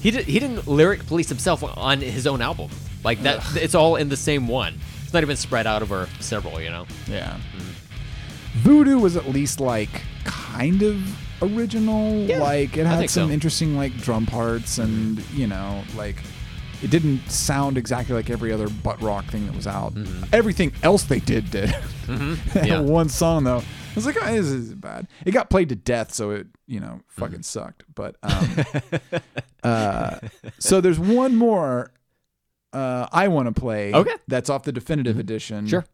[0.00, 2.70] He, did, he didn't lyric police himself on his own album.
[3.04, 4.78] Like that, it's all in the same one.
[5.02, 6.86] It's not even spread out over several, you know.
[7.08, 7.38] Yeah.
[7.56, 7.62] Mm.
[8.54, 9.90] Voodoo was at least like
[10.24, 11.02] kind of
[11.42, 12.14] original.
[12.20, 13.32] Yeah, like it had some so.
[13.32, 16.16] interesting like drum parts and you know like
[16.82, 19.94] it didn't sound exactly like every other butt rock thing that was out.
[19.94, 20.24] Mm-hmm.
[20.32, 21.74] Everything else they did did.
[22.54, 22.80] Yeah.
[22.80, 25.06] One song though, I was like, oh, this is bad.
[25.24, 27.42] It got played to death, so it you know fucking Mm-hmm.
[27.42, 27.84] sucked.
[27.94, 29.20] But um,
[29.62, 30.18] uh,
[30.58, 31.90] so there's one more
[32.72, 33.92] uh, I want to play.
[33.92, 34.14] Okay.
[34.28, 35.66] that's off the definitive edition.
[35.66, 35.84] Sure.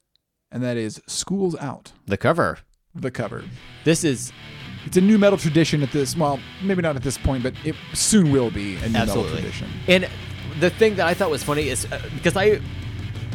[0.52, 2.58] and that is "School's Out." The cover.
[2.94, 3.44] The cover.
[3.84, 4.32] This is
[4.86, 6.16] It's a nu metal tradition at this.
[6.16, 9.40] Well, maybe not at this point, but it soon will be a nu metal absolutely.
[9.40, 9.68] tradition.
[9.86, 10.08] And
[10.60, 12.60] the thing that I thought was funny is uh, because I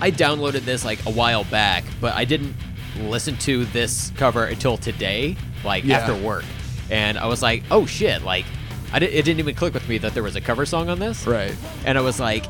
[0.01, 2.55] I downloaded this like a while back, but I didn't
[2.99, 5.99] listen to this cover until today, like Yeah.
[5.99, 6.43] after work,
[6.91, 8.45] and I was like, oh shit, like
[8.91, 10.99] I did, it didn't even click with me that there was a cover song on
[10.99, 11.55] this, Right.
[11.85, 12.45] and I was like.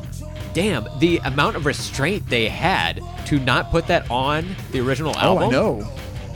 [0.54, 5.38] Damn, the amount of restraint they had to not put that on the original Oh,
[5.38, 5.48] album.
[5.48, 5.88] I know.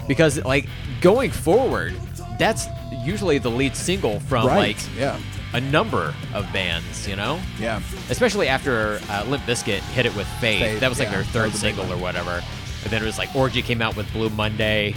[0.08, 0.68] Because like
[1.00, 1.94] going forward,
[2.38, 2.66] that's
[3.04, 4.76] usually the lead single from Right.
[4.76, 5.18] like yeah.
[5.54, 7.38] a number of bands, you know?
[7.60, 7.80] Yeah.
[8.10, 10.60] Especially after uh, Limp Bizkit hit it with Faith.
[10.60, 12.42] Faith, that was like yeah, their third was a big single or whatever.
[12.84, 14.94] And then it was like Orgy came out with Blue Monday.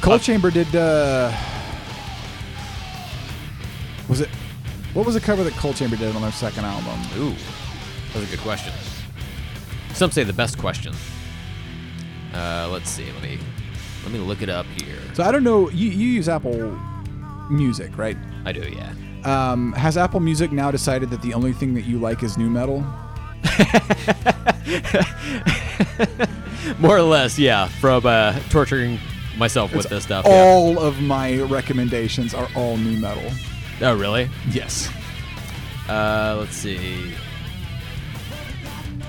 [0.00, 0.74] Coal Chamber did.
[0.74, 1.32] uh
[4.08, 4.28] Was it?
[4.92, 7.00] What was the cover that Coal Chamber did on their second album?
[7.18, 7.34] Ooh,
[8.14, 8.74] that's a good questions.
[9.92, 10.94] Some say the best question.
[12.32, 13.10] Uh, let's see.
[13.12, 13.38] Let me
[14.04, 14.98] let me look it up here.
[15.14, 15.70] So I don't know.
[15.70, 16.78] You, you use Apple
[17.50, 18.16] Music, right?
[18.44, 18.92] I do, yeah.
[19.24, 22.50] Um, has Apple Music now decided that the only thing that you like is nu
[22.50, 22.84] metal?
[26.78, 27.68] More or less, yeah.
[27.68, 28.98] From uh, torturing
[29.36, 30.24] myself with this stuff.
[30.26, 30.32] yeah.
[30.32, 33.30] All of my recommendations are all nu metal.
[33.80, 34.28] Oh, really?
[34.50, 34.90] Yes.
[35.88, 37.12] Uh, let's see.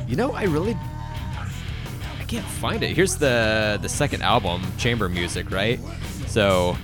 [0.07, 0.77] You know, I really
[2.19, 2.95] I can't find it.
[2.95, 5.80] Here's the the second album, Chamber Music, right?
[6.27, 6.77] So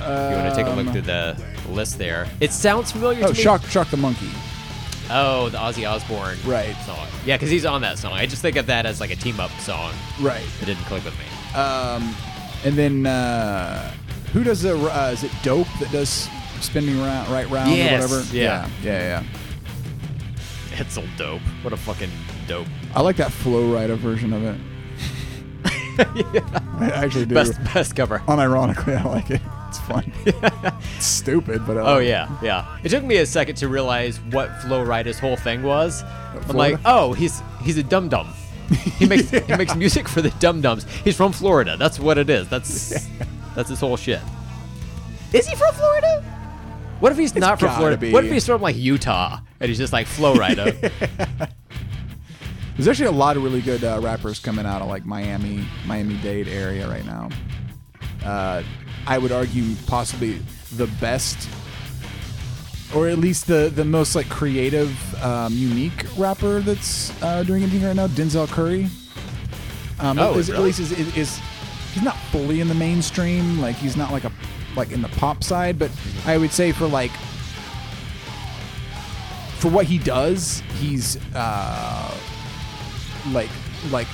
[0.00, 1.36] you want to take a look through the
[1.70, 2.26] list there.
[2.40, 3.38] It sounds familiar Oh, to me.
[3.42, 4.30] Shock, Shock the Monkey.
[5.10, 6.76] Oh, the Ozzy Osbourne Right.
[6.84, 7.06] song.
[7.24, 8.12] Yeah, because he's on that song.
[8.12, 9.92] I just think of that as like a team up song.
[10.20, 10.42] Right.
[10.62, 11.58] It didn't click with me.
[11.58, 12.14] Um,
[12.64, 13.90] and then uh,
[14.32, 14.76] who does the?
[14.78, 16.28] Uh, is it Dope that does
[16.60, 18.36] spinning round, right round Yes, or whatever?
[18.36, 18.68] yeah.
[18.82, 20.80] yeah, yeah.
[20.80, 21.40] It's so dope.
[21.62, 22.10] What a fucking
[22.48, 22.66] dope.
[22.94, 24.56] I like that Flo Rida version of it.
[26.34, 26.60] yeah.
[26.80, 27.34] I actually do.
[27.34, 28.20] Best best cover.
[28.26, 29.40] Unironically, I like it.
[29.68, 30.10] It's fun.
[30.96, 32.08] it's stupid, but I Oh like it.
[32.08, 32.78] yeah, yeah.
[32.82, 36.02] It took me a second to realize what Flo Rida's whole thing was.
[36.48, 38.32] I'm like, oh, he's he's a dum dum.
[38.98, 40.84] He makes he makes music for the dum dums.
[41.04, 41.76] He's from Florida.
[41.76, 42.48] That's what it is.
[42.48, 43.06] That's
[43.54, 44.20] that's his whole shit.
[45.32, 46.24] Is he from Florida?
[47.00, 47.96] What if he's not from Florida?
[47.96, 48.12] be.
[48.12, 51.50] What if he's from like Utah and he's just like Flo Rida?
[52.78, 56.46] There's actually a lot of really good uh, rappers coming out of like Miami, Miami-Dade
[56.46, 57.28] area right now.
[58.24, 58.62] Uh,
[59.04, 60.40] I would argue possibly
[60.76, 61.48] the best,
[62.94, 64.90] or at least the the most like creative,
[65.24, 68.06] um, unique rapper that's uh, doing anything right now.
[68.06, 68.86] Denzel Curry.
[69.98, 70.60] Um, Oh, is, really?
[70.60, 71.40] at least is, is, is
[71.92, 73.60] he's not fully in the mainstream.
[73.60, 74.30] Like he's not like a
[74.76, 75.90] like in the pop side, but
[76.26, 77.10] I would say for like
[79.58, 82.14] for what he does, he's uh,
[83.32, 83.50] like
[83.90, 84.08] like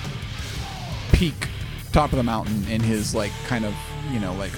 [1.12, 1.48] peak
[1.92, 3.74] top of the mountain in his like kind of
[4.12, 4.52] you know like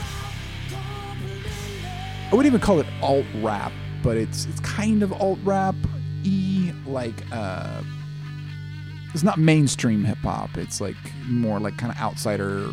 [2.28, 3.72] I wouldn't even call it alt rap,
[4.02, 5.76] but it's it's kind of alt rap
[6.24, 7.82] e like uh
[9.14, 10.56] it's not mainstream hip hop.
[10.58, 10.96] It's like
[11.26, 12.68] more like kind of outsider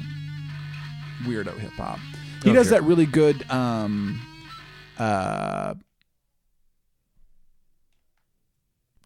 [1.23, 1.99] weirdo hip hop.
[2.43, 4.19] He Oh, does that really good um
[4.97, 5.75] uh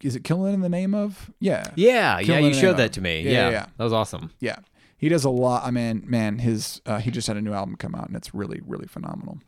[0.01, 1.31] is it killing in the name of?
[1.39, 1.65] Yeah.
[1.75, 2.39] yeah, yeah.
[2.39, 3.21] You showed that to me.
[3.21, 3.65] Yeah, Yeah, yeah, yeah.
[3.77, 4.31] that was awesome.
[4.39, 4.57] Yeah.
[4.97, 5.63] He does a lot.
[5.65, 8.33] I mean, man, his uh, he just had a new album come out and it's
[8.33, 9.39] really, really phenomenal.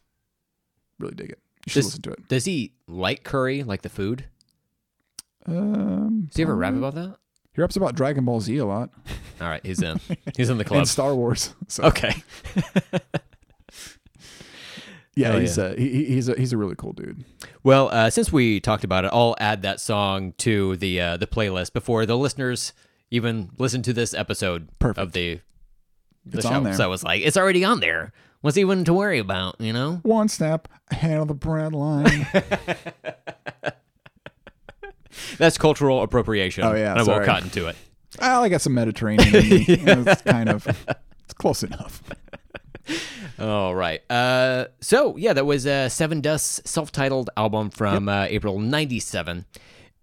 [1.00, 1.40] Really dig it.
[1.66, 2.28] You should Does- listen to it.
[2.28, 4.26] Does he like curry, like the food?
[5.46, 7.16] Um, Does he ever rap about that?
[7.54, 8.92] He raps about Dragon Ball Z a lot
[9.42, 10.00] All right, he's in.
[10.38, 10.80] He's in the club.
[10.80, 11.56] and Star Wars.
[11.68, 12.14] So, Okay.
[15.20, 15.64] Yeah, he's yeah.
[15.66, 17.24] uh, he, he- he's a he's a really cool dude.
[17.64, 21.28] Well, uh, since we talked about it, I'll add that song to the uh, the
[21.28, 22.74] playlist before the listeners
[23.12, 25.00] even listen to this episode Perfect.
[25.00, 25.40] of the,
[26.26, 26.54] the It's show.
[26.54, 26.74] on there.
[26.76, 28.12] So I was like, it's already on there.
[28.42, 30.00] What's even to worry about, you know?
[30.04, 32.26] One step ahead of the bread line.
[35.38, 36.64] That's cultural appropriation.
[36.64, 37.76] Oh, yeah, and I won't cut into it.
[38.22, 39.32] well, I got some Mediterranean.
[39.32, 39.66] Me.
[39.68, 42.02] It's kind of it's close enough.
[43.40, 44.02] All right.
[44.12, 49.46] Uh, so yeah, that was uh, Sevendust's self-titled album from uh, April '97,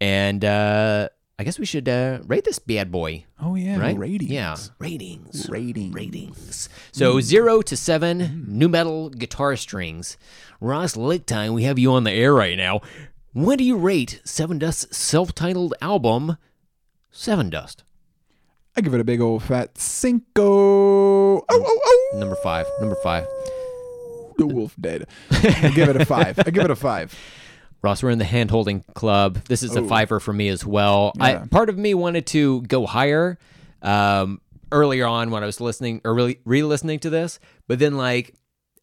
[0.01, 1.09] and uh,
[1.39, 3.25] I guess we should uh, rate this bad boy.
[3.41, 3.97] Oh yeah, right?
[3.97, 4.31] ratings.
[4.31, 5.49] Yeah, ratings.
[5.51, 5.95] ratings.
[5.95, 6.69] Ratings.
[6.93, 10.17] So zero to seven, nu metal guitar strings.
[10.61, 12.81] Ross Lickteig, we have you on the air right now.
[13.35, 16.39] When do you rate Sevendust's self-titled album,
[17.13, 17.83] Sevendust?
[18.77, 20.43] I give it a big old fat cinco.
[20.43, 22.19] Oh, oh, oh.
[22.19, 22.67] Number five.
[22.79, 23.27] Number five.
[24.37, 25.07] The wolf dead.
[25.31, 26.39] I give it a five.
[26.39, 27.15] I give it a five.
[27.83, 29.37] Ross, we're in the hand holding club.
[29.49, 31.13] This is a fiver for me as well.
[31.21, 33.39] I part of me wanted to go higher
[33.81, 34.41] um,
[34.73, 37.39] earlier on when I was listening or really re-listening to this,
[37.69, 38.35] but then like,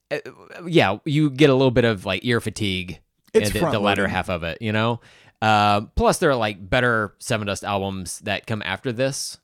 [0.10, 0.20] uh,
[0.65, 2.99] yeah, you get a little bit of like ear fatigue
[3.34, 5.02] It's in the, the latter half of it, you know.
[5.41, 9.38] Um, plus, there are like better Sevendust albums that come after this.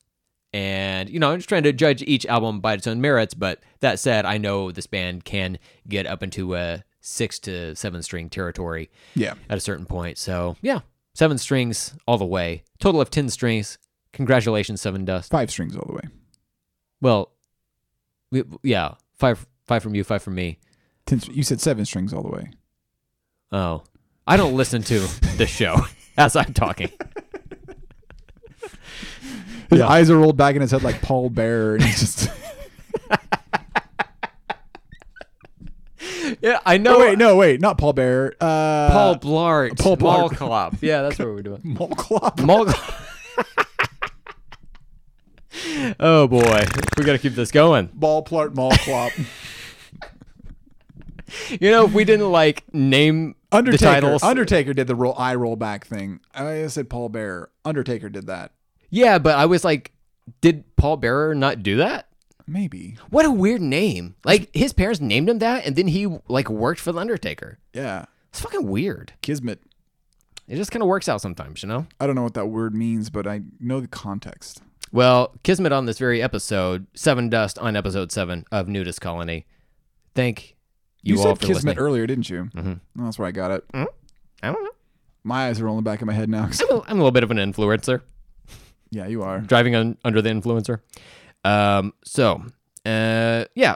[0.54, 3.34] And, you know, I'm just trying to judge each album by its own merits.
[3.34, 8.02] But that said, I know this band can get up into a six to seven
[8.04, 9.36] string territory Yeah.
[9.50, 10.18] at a certain point.
[10.18, 10.80] So yeah,
[11.14, 12.64] seven strings all the way.
[12.80, 13.78] Total of ten strings.
[14.12, 15.30] Congratulations, Sevendust.
[15.30, 16.02] Five strings all the way.
[17.00, 17.32] Well,
[18.32, 20.58] we, yeah, five five from you, five from me.
[21.06, 22.52] Ten, you said seven strings all the way.
[23.52, 23.84] Oh,
[24.28, 25.00] I don't listen to
[25.38, 25.78] the show
[26.18, 26.90] as I'm talking.
[29.70, 32.30] His eyes are rolled back in his head like Paul Bear, and he's just.
[36.42, 36.96] Yeah, I know.
[36.96, 38.34] Oh wait, no, wait, not Paul Bear.
[38.40, 39.78] Uh, Paul Blart.
[39.80, 40.40] Paul Blart.
[40.40, 40.72] Mall.
[40.82, 41.62] Yeah, that's what we're doing.
[41.62, 42.40] Molclop.
[42.46, 42.68] Mall.
[46.00, 46.64] oh boy,
[46.98, 47.90] we got to keep this going.
[47.94, 49.28] Ball plart Molclop.
[51.62, 53.78] You know, if we didn't like name Undertaker.
[53.78, 56.22] the titles, Undertaker did the roll eye roll back thing.
[56.34, 57.50] I said Paul Bear.
[57.64, 58.52] Undertaker did that.
[58.90, 59.92] Yeah, but I was like,
[60.42, 62.08] did Paul Bearer not do that?
[62.48, 62.98] Maybe.
[63.10, 64.16] What a weird name.
[64.26, 67.60] Like his parents named him that, and then he like worked for the Undertaker.
[67.74, 68.06] Yeah.
[68.30, 69.14] It's fucking weird.
[69.22, 69.62] Kismet.
[70.48, 71.86] It just kind of works out sometimes, you know.
[72.00, 74.64] I don't know what that word means, but I know the context.
[74.92, 79.46] Well, Kismet on this very episode, Sevendust on episode seven of NuDis Colony.
[80.16, 80.56] Thank
[81.04, 81.78] you, You, all said for Kismet listening.
[81.78, 82.50] earlier, didn't you?
[82.56, 83.06] Mm-hmm.
[83.06, 83.64] That's where I got it.
[83.76, 83.86] I
[84.52, 84.72] don't know.
[85.24, 86.46] My eyes are rolling back in my head now.
[86.46, 88.02] I'm a, I'm a little bit of an influencer,
[88.92, 89.40] yeah, you are.
[89.40, 90.80] driving on, under the influencer.
[91.44, 92.44] Um, so,
[92.86, 93.76] uh, yeah,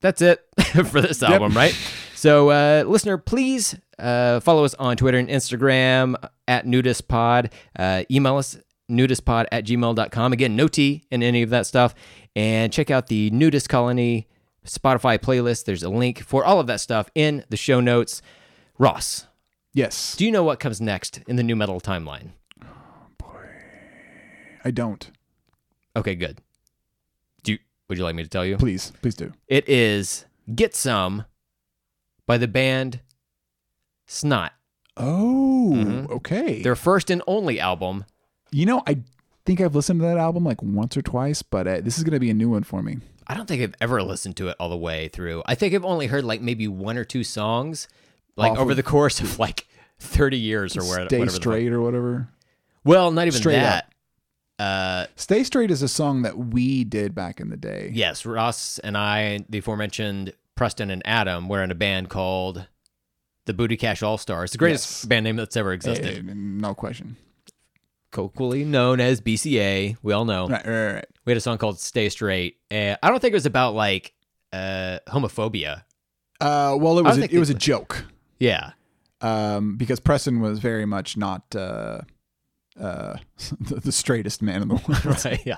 [0.00, 0.44] that's it
[0.86, 1.72] for this album, right?
[2.14, 6.14] So, uh, listener, please uh, follow us on Twitter and Instagram
[6.46, 7.52] at nudispod.
[7.76, 8.58] Uh, email us
[8.90, 10.32] nudispod at gmail.com.
[10.32, 11.94] Again, no T in any of that stuff.
[12.36, 14.28] And check out the NuDis Colony
[14.66, 15.64] Spotify playlist.
[15.64, 18.22] There's a link for all of that stuff in the show notes.
[18.78, 19.26] Ross,
[19.74, 20.14] Yes.
[20.16, 22.30] do you know what comes next in the nu metal timeline?
[24.64, 25.10] I don't.
[25.96, 26.38] Okay, good.
[27.42, 27.58] Do you,
[27.88, 28.56] would you like me to tell you?
[28.56, 29.32] Please, please do.
[29.48, 30.24] It is
[30.54, 31.24] Get Some
[32.26, 33.00] by the band
[34.06, 34.52] Snot.
[34.96, 36.10] Oh, Mhm.
[36.10, 36.62] okay.
[36.62, 38.04] Their first and only album.
[38.54, 38.98] you know, I
[39.46, 42.12] think I've listened to that album like once or twice, but uh, this is going
[42.12, 42.98] to be a new one for me.
[43.26, 45.42] I don't think I've ever listened to it all the way through.
[45.46, 47.88] I think I've only heard like maybe one or two songs
[48.36, 49.66] like Off over of- the course of like
[50.00, 51.24] 30 years or where, Stay whatever.
[51.24, 52.28] the Straight or whatever.
[52.84, 53.91] Well, not even Straight that.
[54.62, 57.90] Uh, Stay Straight is a song that we did back in the day.
[57.92, 62.66] yes, Ross and I, the aforementioned Preston and Adam, were in a band called
[63.46, 65.04] the Booty Cash All Stars, the greatest Yes.
[65.06, 66.28] band name that's ever existed.
[66.28, 67.16] Eh, no question.
[68.12, 69.96] colloquially known as BCA.
[70.02, 70.46] We all know.
[70.46, 71.06] Right, right, right.
[71.24, 74.12] We had a song called "Stay Straight," and I don't think it was about like
[74.52, 75.82] uh, homophobia.
[76.40, 78.04] Uh, well, it was a, it was a joke
[78.38, 78.72] Yeah,
[79.22, 81.54] um, because Preston was very much not
[82.82, 83.16] uh,
[83.60, 85.04] the, the straightest man in the world.
[85.24, 85.40] right.
[85.46, 85.56] Yeah,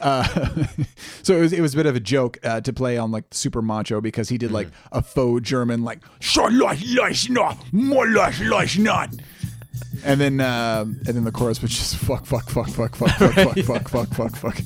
[0.00, 0.24] Uh,
[1.22, 3.24] so it was it was a bit of a joke uh, to play on like
[3.30, 8.08] super macho because he did like a faux German like "Schon leicht, leicht not, more
[8.08, 9.10] not."
[10.04, 13.32] and then uh, and then the chorus was just fuck fuck fuck fuck fuck fuck
[13.34, 14.58] fuck fuck fuck fuck fuck.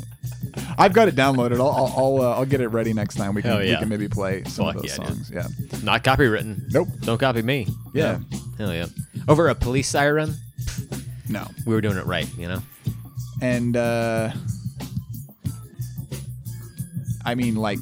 [0.79, 1.57] I've got it downloaded.
[1.61, 3.35] I'll I'll I'll, uh, I'll get it ready next time.
[3.35, 5.17] We can Hell we can maybe play some Fuck of those yeah, dude.
[5.27, 5.31] songs.
[5.31, 5.79] Yeah.
[5.83, 6.73] not copywritten.
[6.73, 6.89] Nope.
[7.01, 7.67] Don't copy me.
[7.93, 8.21] Yeah.
[8.57, 8.87] Hell yeah.
[9.29, 10.35] Over a police siren,
[11.29, 11.47] No.
[11.67, 12.29] we were doing it right.
[12.37, 12.63] You know.
[13.43, 14.31] And uh
[17.25, 17.79] I mean like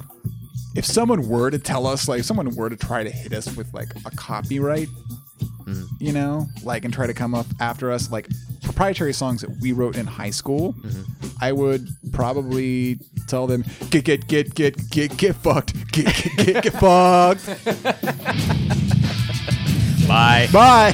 [0.75, 3.55] if someone were to tell us like if someone were to try to hit us
[3.57, 4.89] with like a copyright
[5.67, 5.87] Mm.
[5.99, 8.29] you know like and try to come up after us like
[8.63, 11.27] proprietary songs that we wrote in high school Mm-hmm.
[11.41, 12.99] i would probably
[13.29, 17.47] tell them get get get get get get fucked get get get, get fucked
[20.07, 20.49] Bye.
[20.53, 20.93] bye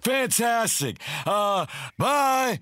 [0.00, 1.00] Fantastic.
[1.26, 1.66] Uh,
[1.98, 2.60] bye.